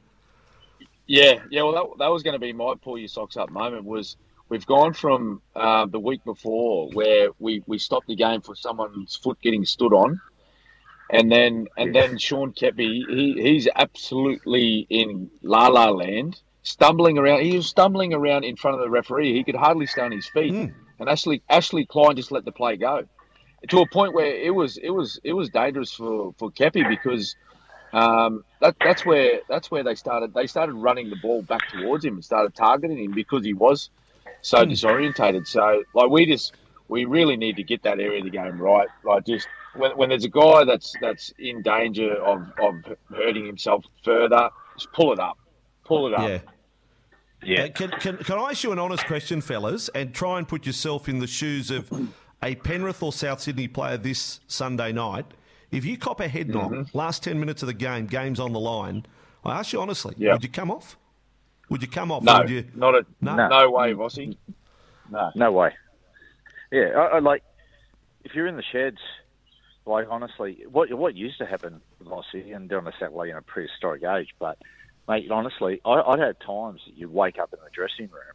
Yeah, 1.06 1.40
yeah. 1.50 1.62
Well, 1.62 1.72
that, 1.72 1.98
that 2.04 2.08
was 2.08 2.22
going 2.22 2.34
to 2.34 2.38
be 2.38 2.52
my 2.52 2.74
pull 2.82 2.96
your 2.98 3.08
socks 3.08 3.36
up 3.36 3.50
moment. 3.50 3.84
Was 3.84 4.16
we've 4.48 4.66
gone 4.66 4.92
from 4.92 5.40
uh, 5.54 5.86
the 5.86 5.98
week 5.98 6.24
before 6.24 6.88
where 6.92 7.28
we, 7.38 7.62
we 7.66 7.78
stopped 7.78 8.06
the 8.06 8.16
game 8.16 8.40
for 8.40 8.54
someone's 8.54 9.16
foot 9.16 9.38
getting 9.42 9.64
stood 9.64 9.92
on, 9.92 10.20
and 11.12 11.30
then 11.30 11.68
and 11.76 11.94
then 11.94 12.18
Sean 12.18 12.52
Keppie, 12.52 13.04
he 13.08 13.34
he's 13.40 13.68
absolutely 13.74 14.86
in 14.88 15.30
la 15.42 15.68
la 15.68 15.90
land, 15.90 16.40
stumbling 16.62 17.18
around. 17.18 17.42
He 17.42 17.56
was 17.56 17.66
stumbling 17.66 18.14
around 18.14 18.44
in 18.44 18.56
front 18.56 18.76
of 18.76 18.82
the 18.82 18.90
referee. 18.90 19.34
He 19.34 19.44
could 19.44 19.54
hardly 19.54 19.86
stay 19.86 20.02
on 20.02 20.10
his 20.10 20.26
feet, 20.28 20.54
and 20.54 21.08
Ashley 21.08 21.42
Ashley 21.48 21.84
Klein 21.84 22.16
just 22.16 22.32
let 22.32 22.44
the 22.44 22.52
play 22.52 22.76
go 22.76 23.04
to 23.68 23.80
a 23.80 23.88
point 23.88 24.14
where 24.14 24.34
it 24.34 24.54
was 24.54 24.78
it 24.78 24.90
was 24.90 25.20
it 25.22 25.34
was 25.34 25.50
dangerous 25.50 25.92
for 25.92 26.34
for 26.38 26.50
Keppie 26.50 26.88
because. 26.88 27.36
Um, 27.94 28.42
that, 28.62 28.76
that's 28.82 29.04
where 29.04 29.40
that's 29.50 29.70
where 29.70 29.84
they 29.84 29.96
started. 29.96 30.32
They 30.32 30.46
started 30.46 30.72
running 30.72 31.10
the 31.10 31.16
ball 31.16 31.42
back 31.42 31.68
towards 31.70 32.02
him 32.02 32.14
and 32.14 32.24
started 32.24 32.54
targeting 32.54 32.96
him 32.96 33.12
because 33.12 33.44
he 33.44 33.52
was 33.52 33.90
so 34.40 34.64
disorientated. 34.64 35.46
So, 35.46 35.84
like, 35.92 36.08
we 36.08 36.24
just 36.24 36.54
we 36.88 37.04
really 37.04 37.36
need 37.36 37.56
to 37.56 37.62
get 37.62 37.82
that 37.82 38.00
area 38.00 38.20
of 38.20 38.24
the 38.24 38.30
game 38.30 38.58
right. 38.58 38.88
Like, 39.04 39.26
just 39.26 39.46
when, 39.76 39.90
when 39.96 40.08
there's 40.10 40.24
a 40.24 40.28
guy 40.28 40.64
that's 40.64 40.94
that's 41.00 41.32
in 41.38 41.62
danger 41.62 42.14
of, 42.22 42.42
of 42.62 42.74
hurting 43.14 43.46
himself 43.46 43.84
further, 44.04 44.50
just 44.76 44.92
pull 44.92 45.12
it 45.12 45.18
up, 45.18 45.38
pull 45.84 46.06
it 46.08 46.14
up. 46.14 46.28
Yeah. 46.28 46.38
Yeah. 47.44 47.62
Uh, 47.64 47.68
can, 47.70 47.90
can, 47.90 48.16
can 48.18 48.38
I 48.38 48.50
ask 48.50 48.62
you 48.62 48.70
an 48.72 48.78
honest 48.78 49.04
question, 49.06 49.40
fellas, 49.40 49.88
and 49.96 50.14
try 50.14 50.38
and 50.38 50.46
put 50.46 50.64
yourself 50.64 51.08
in 51.08 51.18
the 51.18 51.26
shoes 51.26 51.70
of 51.72 51.90
a 52.42 52.54
Penrith 52.54 53.02
or 53.02 53.12
South 53.12 53.40
Sydney 53.40 53.66
player 53.66 53.96
this 53.96 54.38
Sunday 54.46 54.92
night? 54.92 55.26
If 55.72 55.84
you 55.84 55.96
cop 55.98 56.20
a 56.20 56.28
head 56.28 56.48
knock, 56.48 56.70
Mm-hmm. 56.70 56.96
last 56.96 57.24
10 57.24 57.40
minutes 57.40 57.62
of 57.62 57.66
the 57.66 57.72
game, 57.74 58.06
game's 58.06 58.38
on 58.38 58.52
the 58.52 58.60
line, 58.60 59.06
I 59.44 59.58
ask 59.58 59.72
you 59.72 59.80
honestly, 59.80 60.14
Yeah. 60.18 60.34
would 60.34 60.44
you 60.44 60.50
come 60.50 60.70
off? 60.70 60.96
Would 61.68 61.82
you 61.82 61.88
come 61.88 62.12
off? 62.12 62.22
No, 62.22 62.38
would 62.38 62.50
you, 62.50 62.64
not 62.76 62.94
a 62.94 63.04
No. 63.20 63.34
no, 63.48 63.70
way, 63.70 63.92
Vossi. 63.94 64.36
No. 65.10 65.30
No 65.34 65.50
way. 65.50 65.74
Yeah, 66.70 66.90
I, 66.96 67.16
I 67.16 67.18
like 67.18 67.42
if 68.24 68.34
you're 68.36 68.46
in 68.46 68.56
the 68.56 68.62
sheds. 68.70 68.98
Like 69.86 70.06
honestly, 70.10 70.64
what 70.70 70.92
what 70.94 71.16
used 71.16 71.38
to 71.38 71.46
happen, 71.46 71.80
Vossi, 72.04 72.54
and 72.54 72.68
doing 72.68 72.84
this 72.84 72.94
that 73.00 73.12
way 73.12 73.30
in 73.30 73.36
a 73.36 73.42
prehistoric 73.42 74.02
age, 74.04 74.28
but 74.38 74.58
mate, 75.08 75.30
honestly, 75.30 75.80
I, 75.84 76.00
I'd 76.00 76.20
had 76.20 76.36
times 76.40 76.80
that 76.86 76.96
you'd 76.96 77.12
wake 77.12 77.38
up 77.38 77.52
in 77.52 77.58
the 77.64 77.70
dressing 77.74 78.12
room 78.12 78.34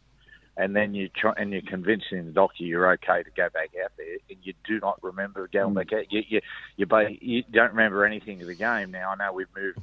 and 0.58 0.74
then 0.74 0.92
you 0.92 1.08
try 1.16 1.32
and 1.36 1.52
you're 1.52 1.62
convincing 1.62 2.26
the 2.26 2.32
doctor 2.32 2.64
you're 2.64 2.92
okay 2.92 3.22
to 3.22 3.30
go 3.36 3.48
back 3.54 3.70
out 3.82 3.92
there, 3.96 4.18
and 4.28 4.38
you 4.42 4.52
do 4.66 4.80
not 4.80 4.98
remember 5.02 5.48
going 5.52 5.72
back 5.74 5.92
out. 5.92 6.04
You 6.10 6.22
you 6.28 6.40
you, 6.76 6.86
ba- 6.86 7.08
you 7.20 7.44
don't 7.50 7.70
remember 7.70 8.04
anything 8.04 8.42
of 8.42 8.48
the 8.48 8.54
game. 8.56 8.90
Now 8.90 9.10
I 9.10 9.16
know 9.16 9.32
we've 9.32 9.46
moved, 9.56 9.78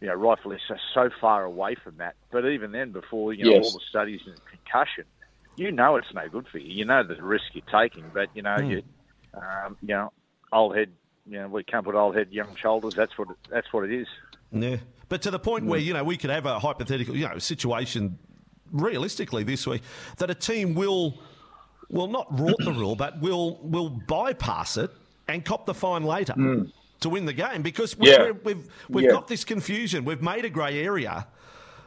you 0.00 0.08
know, 0.08 0.14
rightfully 0.14 0.58
so, 0.68 0.74
so 0.92 1.10
far 1.20 1.44
away 1.44 1.74
from 1.82 1.96
that. 1.96 2.16
But 2.30 2.44
even 2.46 2.70
then, 2.70 2.92
before 2.92 3.32
you 3.32 3.46
know 3.46 3.52
Yes. 3.52 3.64
all 3.64 3.72
the 3.72 3.80
studies 3.88 4.20
and 4.26 4.36
concussion, 4.50 5.04
you 5.56 5.72
know 5.72 5.96
it's 5.96 6.12
no 6.14 6.28
good 6.28 6.46
for 6.52 6.58
you. 6.58 6.70
You 6.70 6.84
know 6.84 7.02
the 7.02 7.20
risk 7.22 7.44
you're 7.54 7.82
taking, 7.82 8.10
but 8.12 8.28
you 8.34 8.42
know 8.42 8.58
you, 8.58 8.82
um, 9.32 9.78
you 9.80 9.94
know, 9.94 10.12
old 10.54 10.76
head. 10.76 10.90
You 11.26 11.40
know, 11.40 11.48
we 11.48 11.64
can't 11.64 11.84
put 11.84 11.94
old 11.94 12.16
head, 12.16 12.28
young 12.30 12.54
shoulders. 12.54 12.94
That's 12.94 13.16
what 13.18 13.28
that's 13.50 13.72
what 13.72 13.84
it 13.84 13.92
is. 13.92 14.06
Yeah. 14.52 14.76
But 15.08 15.22
to 15.22 15.30
the 15.30 15.38
point 15.38 15.66
where, 15.66 15.78
you 15.78 15.92
know, 15.92 16.04
we 16.04 16.16
could 16.16 16.30
have 16.30 16.46
a 16.46 16.58
hypothetical, 16.58 17.16
you 17.16 17.28
know, 17.28 17.38
situation 17.38 18.18
realistically 18.72 19.44
this 19.44 19.66
week 19.66 19.82
that 20.18 20.30
a 20.30 20.34
team 20.34 20.74
will, 20.74 21.18
will 21.90 22.08
not 22.08 22.30
rort 22.36 22.56
the 22.64 22.72
rule, 22.72 22.96
but 22.96 23.20
will 23.20 23.58
will 23.62 23.88
bypass 23.88 24.76
it 24.76 24.90
and 25.28 25.44
cop 25.44 25.66
the 25.66 25.74
fine 25.74 26.04
later 26.04 26.32
hmm. 26.32 26.64
to 27.00 27.08
win 27.08 27.26
the 27.26 27.32
game 27.32 27.62
because 27.62 27.96
we, 27.96 28.10
Yeah. 28.10 28.22
we're, 28.22 28.32
we've 28.32 28.70
we've 28.88 29.04
Yeah. 29.06 29.12
got 29.12 29.28
this 29.28 29.44
confusion. 29.44 30.04
We've 30.04 30.22
made 30.22 30.44
a 30.44 30.50
grey 30.50 30.82
area. 30.82 31.26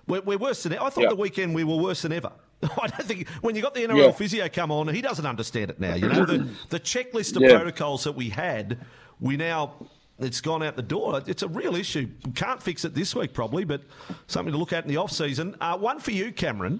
We're, 0.07 0.21
we're 0.21 0.37
worse 0.37 0.63
than 0.63 0.73
I 0.73 0.89
thought. 0.89 1.01
Yeah. 1.03 1.09
The 1.09 1.15
weekend 1.15 1.53
we 1.53 1.63
were 1.63 1.77
worse 1.77 2.03
than 2.03 2.13
ever. 2.13 2.31
I 2.81 2.87
don't 2.87 3.03
think 3.03 3.27
when 3.41 3.55
you 3.55 3.61
got 3.61 3.73
the 3.75 3.81
NRL 3.85 3.97
Yeah. 3.97 4.11
physio 4.11 4.47
come 4.49 4.71
on, 4.71 4.87
he 4.87 5.01
doesn't 5.01 5.25
understand 5.25 5.69
it 5.69 5.79
now. 5.79 5.95
You 5.95 6.07
know 6.09 6.25
the 6.33 6.47
the 6.69 6.79
checklist 6.79 7.35
of 7.35 7.41
Yeah. 7.43 7.55
protocols 7.57 8.03
that 8.05 8.13
we 8.13 8.29
had, 8.29 8.79
we 9.19 9.37
now 9.37 9.73
it's 10.19 10.41
gone 10.41 10.63
out 10.63 10.75
the 10.75 10.81
door. 10.81 11.21
It's 11.27 11.43
a 11.43 11.47
real 11.47 11.75
issue. 11.75 12.09
Can't 12.33 12.61
fix 12.63 12.83
it 12.85 12.95
this 12.95 13.13
week 13.15 13.33
probably, 13.33 13.63
but 13.65 13.81
something 14.25 14.51
to 14.51 14.57
look 14.57 14.73
at 14.73 14.83
in 14.83 14.89
the 14.89 14.97
off 14.97 15.11
season. 15.11 15.55
Uh, 15.61 15.77
one 15.77 15.99
for 15.99 16.09
you, 16.11 16.31
Cameron. 16.31 16.79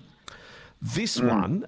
This 0.81 1.19
one. 1.21 1.65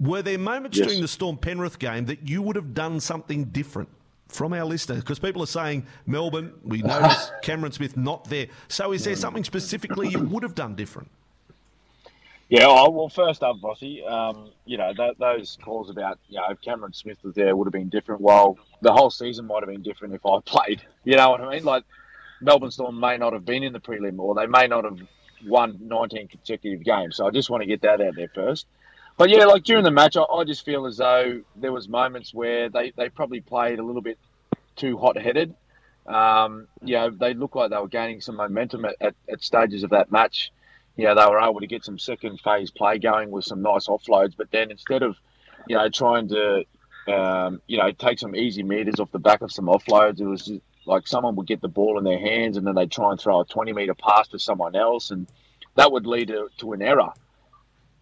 Were 0.00 0.20
there 0.20 0.36
moments 0.38 0.76
Mm. 0.76 0.80
Yes. 0.80 0.86
during 0.88 1.00
the 1.02 1.08
Storm 1.08 1.36
Penrith 1.38 1.78
game 1.78 2.06
that 2.06 2.28
you 2.28 2.42
would 2.42 2.56
have 2.56 2.74
done 2.74 2.98
something 3.00 3.44
different 3.44 3.88
from 4.28 4.52
our 4.52 4.64
listeners? 4.64 4.98
Because 5.00 5.18
people 5.20 5.42
are 5.42 5.46
saying 5.46 5.86
Melbourne, 6.06 6.52
we 6.64 6.82
notice 6.82 7.30
Cameron 7.42 7.70
Smith 7.72 7.96
not 7.96 8.24
there. 8.28 8.48
So 8.68 8.92
is 8.92 9.04
there 9.04 9.14
something 9.16 9.44
specifically 9.44 10.08
you 10.08 10.18
would 10.20 10.42
have 10.42 10.54
done 10.56 10.74
different? 10.74 11.08
Yeah, 12.52 12.66
well, 12.66 13.08
first 13.08 13.42
up, 13.42 13.56
Vossi, 13.62 14.06
um, 14.06 14.50
you 14.66 14.76
know, 14.76 14.92
th- 14.92 15.16
those 15.18 15.56
calls 15.64 15.88
about, 15.88 16.18
you 16.28 16.36
know, 16.36 16.44
if 16.50 16.60
Cameron 16.60 16.92
Smith 16.92 17.16
was 17.22 17.34
there 17.34 17.56
would 17.56 17.66
have 17.66 17.72
been 17.72 17.88
different. 17.88 18.20
Well, 18.20 18.58
the 18.82 18.92
whole 18.92 19.08
season 19.08 19.46
might 19.46 19.62
have 19.62 19.70
been 19.70 19.80
different 19.80 20.12
if 20.12 20.26
I 20.26 20.38
played. 20.44 20.82
You 21.02 21.16
know 21.16 21.30
what 21.30 21.40
I 21.40 21.48
mean? 21.48 21.64
Like, 21.64 21.84
Melbourne 22.42 22.70
Storm 22.70 23.00
may 23.00 23.16
not 23.16 23.32
have 23.32 23.46
been 23.46 23.62
in 23.62 23.72
the 23.72 23.80
prelim 23.80 24.18
or 24.18 24.34
they 24.34 24.44
may 24.44 24.66
not 24.66 24.84
have 24.84 24.98
won 25.46 25.78
19 25.80 26.28
consecutive 26.28 26.84
games. 26.84 27.16
So 27.16 27.26
I 27.26 27.30
just 27.30 27.48
want 27.48 27.62
to 27.62 27.66
get 27.66 27.80
that 27.80 28.02
out 28.02 28.16
there 28.16 28.28
first. 28.34 28.66
But 29.16 29.30
yeah, 29.30 29.46
like 29.46 29.64
during 29.64 29.84
the 29.84 29.90
match, 29.90 30.18
I, 30.18 30.24
I 30.24 30.44
just 30.44 30.62
feel 30.62 30.84
as 30.84 30.98
though 30.98 31.40
there 31.56 31.72
was 31.72 31.88
moments 31.88 32.34
where 32.34 32.68
they, 32.68 32.92
they 32.94 33.08
probably 33.08 33.40
played 33.40 33.78
a 33.78 33.82
little 33.82 34.02
bit 34.02 34.18
too 34.76 34.98
hot-headed. 34.98 35.54
Um, 36.06 36.68
you 36.84 36.96
know, 36.96 37.08
they 37.08 37.32
looked 37.32 37.56
like 37.56 37.70
they 37.70 37.78
were 37.78 37.88
gaining 37.88 38.20
some 38.20 38.36
momentum 38.36 38.84
at, 38.84 38.96
at, 39.00 39.14
at 39.32 39.42
stages 39.42 39.84
of 39.84 39.90
that 39.90 40.12
match 40.12 40.52
you 40.96 41.04
know, 41.04 41.14
they 41.14 41.26
were 41.26 41.40
able 41.40 41.60
to 41.60 41.66
get 41.66 41.84
some 41.84 41.98
second 41.98 42.40
phase 42.40 42.70
play 42.70 42.98
going 42.98 43.30
with 43.30 43.44
some 43.44 43.62
nice 43.62 43.86
offloads. 43.86 44.34
But 44.36 44.50
then 44.50 44.70
instead 44.70 45.02
of, 45.02 45.16
you 45.66 45.76
know, 45.76 45.88
trying 45.88 46.28
to, 46.28 46.64
um, 47.08 47.62
you 47.66 47.78
know, 47.78 47.90
take 47.92 48.18
some 48.18 48.36
easy 48.36 48.62
meters 48.62 49.00
off 49.00 49.10
the 49.10 49.18
back 49.18 49.40
of 49.40 49.50
some 49.50 49.66
offloads, 49.66 50.20
it 50.20 50.26
was 50.26 50.46
just 50.46 50.60
like 50.84 51.06
someone 51.06 51.36
would 51.36 51.46
get 51.46 51.60
the 51.60 51.68
ball 51.68 51.98
in 51.98 52.04
their 52.04 52.18
hands 52.18 52.56
and 52.56 52.66
then 52.66 52.74
they'd 52.74 52.90
try 52.90 53.10
and 53.10 53.20
throw 53.20 53.40
a 53.40 53.44
20 53.44 53.72
meter 53.72 53.94
pass 53.94 54.28
to 54.28 54.38
someone 54.38 54.76
else. 54.76 55.10
And 55.10 55.26
that 55.76 55.90
would 55.90 56.06
lead 56.06 56.28
to, 56.28 56.48
to 56.58 56.72
an 56.72 56.82
error. 56.82 57.12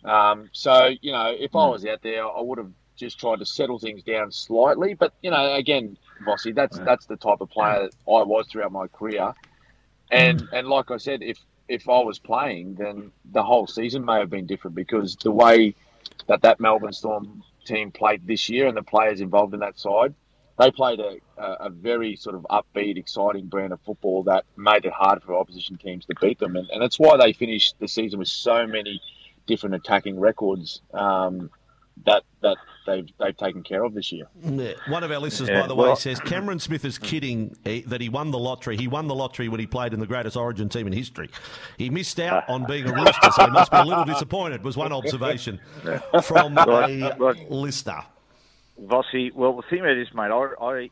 Um, 0.05 0.49
so, 0.53 0.91
you 1.01 1.13
know, 1.13 1.35
if 1.39 1.55
I 1.55 1.69
was 1.69 1.85
out 1.85 2.03
there, 2.03 2.27
I 2.27 2.41
would 2.41 2.59
have 2.59 2.73
just 2.97 3.21
tried 3.21 3.39
to 3.39 3.47
settle 3.47 3.79
things 3.79 4.03
down 4.03 4.33
slightly. 4.33 4.95
But, 4.95 5.13
you 5.23 5.31
know, 5.31 5.55
again, 5.55 5.97
Vossi, 6.27 6.55
that's, 6.55 6.79
that's 6.81 7.07
the 7.07 7.17
type 7.17 7.41
of 7.41 7.51
player 7.51 7.83
that 7.83 7.95
I 8.07 8.23
was 8.23 8.47
throughout 8.49 8.73
my 8.73 8.89
career. 8.89 9.35
And, 10.11 10.49
and 10.53 10.67
like 10.67 10.91
I 10.91 10.97
said, 10.97 11.23
if, 11.23 11.39
if 11.71 11.89
I 11.89 12.01
was 12.01 12.19
playing, 12.19 12.75
then 12.75 13.13
the 13.33 13.45
whole 13.45 13.67
season 13.67 14.05
may 14.05 14.19
have 14.19 14.29
been 14.29 14.47
different 14.47 14.75
because 14.75 15.15
the 15.17 15.31
way 15.31 15.75
that 16.27 16.43
that 16.43 16.59
Melbourne 16.59 16.93
Storm 16.93 17.45
team 17.65 17.93
played 17.93 18.27
this 18.27 18.49
year 18.49 18.67
and 18.67 18.77
the 18.77 18.83
players 18.83 19.21
involved 19.21 19.55
in 19.55 19.61
that 19.61 19.79
side, 19.79 20.13
they 20.59 20.73
played 20.73 20.99
a, 20.99 21.17
a, 21.39 21.71
very 21.71 22.17
sort 22.17 22.35
of 22.35 22.45
upbeat, 22.51 22.99
exciting 22.99 23.47
brand 23.47 23.73
of 23.73 23.81
football 23.83 24.25
that 24.25 24.45
made 24.57 24.85
it 24.85 24.93
hard 24.93 25.23
for 25.23 25.37
opposition 25.37 25.79
teams 25.79 26.05
to 26.07 26.15
beat 26.21 26.41
them. 26.41 26.57
And, 26.57 26.69
and 26.71 26.83
that's 26.83 26.99
why 26.99 27.17
they 27.17 27.33
finished 27.33 27.77
the 27.79 27.89
season 27.89 28.19
with 28.19 28.29
so 28.29 28.67
many 28.67 29.01
different 29.47 29.77
attacking 29.77 30.19
records 30.19 30.83
um, 30.93 31.51
that 32.05 32.25
that 32.43 32.57
they've 32.87 33.09
they've 33.19 33.37
taken 33.37 33.63
care 33.63 33.85
of 33.85 33.95
this 33.95 34.11
year. 34.13 34.27
Yeah. 34.43 34.73
One 34.89 35.05
of 35.05 35.11
our 35.11 35.19
listeners, 35.19 35.49
Yeah, 35.49 35.63
by 35.63 35.67
the 35.69 35.75
way, 35.75 35.95
says 35.95 36.19
Cameron 36.21 36.59
Smith 36.59 36.85
is 36.85 36.99
kidding 36.99 37.57
eh, 37.67 37.83
that 37.87 38.01
he 38.01 38.09
won 38.09 38.31
the 38.31 38.39
lottery. 38.39 38.77
He 38.77 38.89
won 38.89 39.07
the 39.09 39.15
lottery 39.15 39.49
when 39.49 39.61
he 39.61 39.67
played 39.67 39.93
in 39.95 40.01
the 40.01 40.07
greatest 40.07 40.37
Origin 40.37 40.69
team 40.69 40.87
in 40.87 40.93
history. 40.93 41.31
He 41.79 41.91
missed 41.91 42.19
out 42.21 42.49
on 42.49 42.65
being 42.67 42.87
a 42.89 42.93
rooster, 42.93 43.31
so 43.33 43.45
he 43.45 43.51
must 43.51 43.71
be 43.71 43.79
a 43.79 43.85
little 43.85 44.05
disappointed. 44.05 44.65
Was 44.65 44.77
one 44.77 44.93
observation 44.93 45.61
from 46.23 46.59
a 46.59 47.15
Right. 47.19 47.51
listener. 47.51 48.03
Vossi, 48.83 49.33
well, 49.35 49.57
the 49.57 49.63
thing 49.69 49.81
about 49.81 49.95
this, 49.95 50.09
mate, 50.15 50.31
I, 50.31 50.49
I 50.65 50.91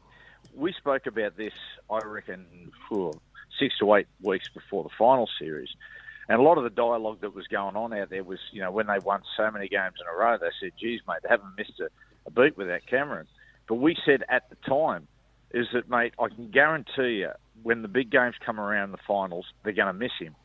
we 0.54 0.72
spoke 0.74 1.06
about 1.06 1.36
this, 1.36 1.54
I 1.90 1.98
reckon, 2.04 2.70
for 2.88 3.14
six 3.58 3.78
to 3.78 3.94
eight 3.94 4.06
weeks 4.22 4.48
before 4.48 4.82
the 4.84 4.90
final 4.98 5.28
series. 5.38 5.68
And 6.28 6.38
a 6.38 6.42
lot 6.42 6.58
of 6.58 6.64
the 6.64 6.70
dialogue 6.70 7.22
that 7.22 7.34
was 7.34 7.46
going 7.46 7.74
on 7.74 7.92
out 7.94 8.10
there 8.10 8.22
was, 8.22 8.38
you 8.52 8.60
know, 8.60 8.70
when 8.70 8.86
they 8.86 8.98
won 9.02 9.22
so 9.36 9.50
many 9.50 9.66
games 9.68 9.94
in 10.00 10.06
a 10.06 10.16
row, 10.16 10.36
they 10.38 10.50
said, 10.60 10.72
geez, 10.78 11.00
mate, 11.08 11.18
they 11.22 11.28
haven't 11.30 11.56
missed 11.56 11.80
a, 11.80 11.88
a 12.26 12.30
beat 12.30 12.56
without 12.58 12.82
Cameron. 12.86 13.26
But 13.66 13.76
we 13.76 13.96
said 14.04 14.24
at 14.28 14.50
the 14.50 14.56
time, 14.68 15.08
is 15.52 15.66
that, 15.72 15.88
mate, 15.88 16.12
I 16.20 16.28
can 16.28 16.50
guarantee 16.50 17.20
you, 17.20 17.30
when 17.62 17.80
the 17.82 17.88
big 17.88 18.10
games 18.10 18.34
come 18.44 18.60
around 18.60 18.92
the 18.92 18.98
finals, 19.06 19.46
they're 19.62 19.72
going 19.72 19.86
to 19.86 19.98
miss 19.98 20.12
him. 20.20 20.36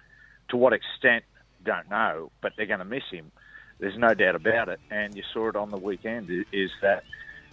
To 0.50 0.58
what 0.58 0.72
extent, 0.74 1.26
don't 1.66 1.90
know, 1.90 2.32
but 2.42 2.54
they're 2.56 2.66
going 2.66 2.80
to 2.80 2.86
miss 2.86 3.04
him. 3.12 3.32
There's 3.80 3.98
no 3.98 4.14
doubt 4.14 4.36
about 4.36 4.70
it. 4.70 4.80
And 4.90 5.16
you 5.16 5.24
saw 5.34 5.50
it 5.50 5.56
on 5.56 5.70
the 5.70 5.78
weekend, 5.78 6.30
is 6.54 6.72
that, 6.82 7.04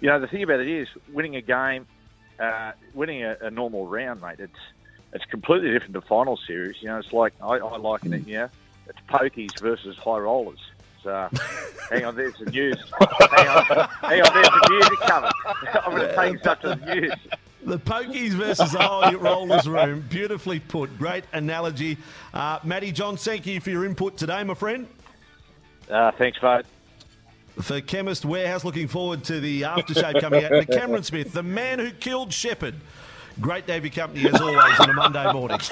you 0.00 0.08
know, 0.08 0.20
the 0.20 0.28
thing 0.28 0.42
about 0.44 0.60
it 0.60 0.68
is, 0.68 0.88
winning 1.12 1.34
a 1.34 1.42
game, 1.42 1.86
uh, 2.38 2.72
winning 2.94 3.24
a, 3.24 3.36
a 3.42 3.50
normal 3.50 3.86
round, 3.86 4.20
mate, 4.20 4.38
it's 4.38 4.52
it's 5.12 5.24
completely 5.26 5.70
different 5.70 5.94
to 5.94 6.00
final 6.02 6.38
series. 6.46 6.76
You 6.80 6.88
know, 6.88 6.98
it's 6.98 7.12
like, 7.12 7.34
I, 7.42 7.56
I 7.56 7.76
liken 7.76 8.12
it, 8.12 8.26
yeah, 8.26 8.48
it's 8.88 8.98
pokies 9.08 9.58
versus 9.60 9.96
high 9.96 10.18
rollers. 10.18 10.60
So, 11.02 11.28
hang 11.90 12.04
on, 12.04 12.14
there's 12.14 12.36
the 12.38 12.50
news. 12.50 12.76
hang 12.98 13.48
on, 13.48 13.64
hang 13.64 14.20
on, 14.22 14.34
there's 14.34 14.48
the 14.48 14.66
music 14.70 15.00
coming. 15.00 15.30
I'm 15.86 15.96
going 15.96 16.08
to 16.08 16.16
take 16.16 16.40
us 16.40 16.46
up 16.46 16.60
to 16.62 16.68
the 16.74 16.94
news. 16.94 17.12
The 17.62 17.78
Pokies 17.78 18.30
versus 18.30 18.72
the 18.72 18.78
High 18.78 19.14
Rollers 19.14 19.68
Room. 19.68 20.02
Beautifully 20.08 20.60
put. 20.60 20.96
Great 20.96 21.24
analogy. 21.32 21.98
Uh, 22.32 22.58
Matty 22.64 22.90
John, 22.90 23.18
thank 23.18 23.46
you 23.46 23.60
for 23.60 23.68
your 23.68 23.84
input 23.84 24.16
today, 24.16 24.42
my 24.44 24.54
friend. 24.54 24.86
Uh, 25.90 26.10
thanks, 26.12 26.38
mate. 26.42 26.64
For 27.60 27.82
Chemist 27.82 28.24
Warehouse, 28.24 28.64
looking 28.64 28.88
forward 28.88 29.24
to 29.24 29.40
the 29.40 29.62
aftershave 29.62 30.20
coming 30.20 30.44
out. 30.44 30.52
And 30.52 30.68
Cameron 30.68 31.02
Smith, 31.02 31.32
the 31.32 31.42
man 31.42 31.78
who 31.78 31.90
killed 31.90 32.32
Sheppard. 32.32 32.76
Great 33.40 33.66
day 33.66 33.76
of 33.76 33.84
your 33.84 33.92
company, 33.92 34.28
as 34.28 34.40
always, 34.40 34.80
on 34.80 34.90
a 34.90 34.92
Monday 34.92 35.32
morning. 35.32 35.58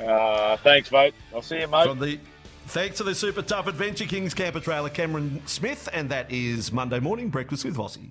Uh, 0.00 0.56
thanks, 0.58 0.92
mate. 0.92 1.12
I'll 1.34 1.42
see 1.42 1.58
you, 1.58 1.66
mate. 1.66 1.88
From 1.88 1.98
the 1.98 2.20
thanks 2.68 2.98
to 2.98 3.02
the 3.02 3.14
super 3.14 3.42
tough 3.42 3.66
Adventure 3.66 4.04
Kings 4.04 4.32
camper 4.32 4.60
trailer, 4.60 4.88
Cameron 4.88 5.42
Smith, 5.46 5.88
and 5.92 6.08
that 6.10 6.30
is 6.30 6.70
Monday 6.70 7.00
morning 7.00 7.30
breakfast 7.30 7.64
with 7.64 7.76
Vossi. 7.76 8.10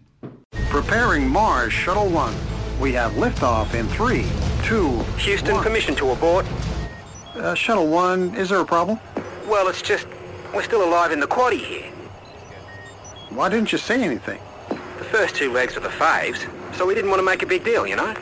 Preparing 0.69 1.29
Mars 1.29 1.71
Shuttle 1.71 2.09
1. 2.09 2.35
We 2.81 2.91
have 2.91 3.13
liftoff 3.13 3.73
in 3.73 3.87
three, 3.87 4.25
two, 4.63 5.01
Houston, 5.19 5.55
one. 5.55 5.63
permission 5.63 5.95
to 5.95 6.11
abort. 6.11 6.45
Uh, 7.35 7.55
Shuttle 7.55 7.87
1, 7.87 8.35
is 8.35 8.49
there 8.49 8.59
a 8.59 8.65
problem? 8.65 8.99
Well, 9.47 9.69
it's 9.69 9.81
just 9.81 10.07
we're 10.53 10.63
still 10.63 10.83
alive 10.83 11.13
in 11.13 11.21
the 11.21 11.27
quaddy 11.27 11.63
here. 11.63 11.89
Why 13.29 13.47
didn't 13.47 13.71
you 13.71 13.77
say 13.77 14.03
anything? 14.03 14.41
The 14.67 15.05
first 15.05 15.35
two 15.35 15.53
legs 15.53 15.77
are 15.77 15.81
the 15.81 15.87
faves, 15.89 16.47
so 16.75 16.85
we 16.85 16.95
didn't 16.95 17.09
want 17.11 17.19
to 17.21 17.25
make 17.25 17.43
a 17.43 17.47
big 17.47 17.63
deal, 17.63 17.87
you 17.87 17.95
know? 17.95 18.13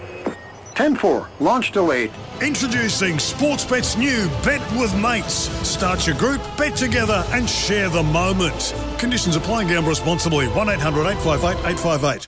10-4, 0.75 1.27
launch 1.39 1.71
delayed. 1.71 2.11
Introducing 2.41 3.15
Sportsbet's 3.15 3.95
new 3.97 4.27
Bet 4.43 4.61
with 4.79 4.93
Mates. 4.99 5.49
Start 5.67 6.05
your 6.05 6.17
group, 6.17 6.41
bet 6.57 6.75
together, 6.75 7.23
and 7.29 7.49
share 7.49 7.89
the 7.89 8.03
moment. 8.03 8.73
Conditions 8.97 9.35
apply. 9.35 9.65
Gamble 9.65 9.89
responsibly. 9.89 10.47
1 10.49 10.69
800 10.69 11.07
858 11.07 11.71
858. 11.71 12.27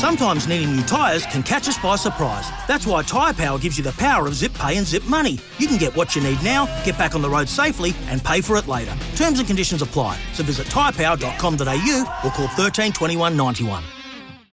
Sometimes 0.00 0.48
needing 0.48 0.74
new 0.74 0.82
tyres 0.84 1.26
can 1.26 1.42
catch 1.42 1.68
us 1.68 1.76
by 1.76 1.94
surprise. 1.94 2.48
That's 2.66 2.86
why 2.86 3.02
Tyre 3.02 3.34
Power 3.34 3.58
gives 3.58 3.76
you 3.76 3.84
the 3.84 3.92
power 3.92 4.26
of 4.26 4.34
zip 4.34 4.54
pay 4.54 4.78
and 4.78 4.86
zip 4.86 5.04
money. 5.04 5.38
You 5.58 5.66
can 5.66 5.76
get 5.76 5.94
what 5.94 6.16
you 6.16 6.22
need 6.22 6.42
now, 6.42 6.64
get 6.84 6.96
back 6.96 7.14
on 7.14 7.20
the 7.20 7.28
road 7.28 7.50
safely, 7.50 7.92
and 8.06 8.24
pay 8.24 8.40
for 8.40 8.56
it 8.56 8.66
later. 8.66 8.96
Terms 9.14 9.40
and 9.40 9.46
conditions 9.46 9.82
apply. 9.82 10.18
So 10.32 10.42
visit 10.42 10.68
tyrepower.com.au 10.68 12.20
or 12.24 12.30
call 12.30 12.48
13 12.48 12.92
21 12.92 13.36
91. 13.36 13.84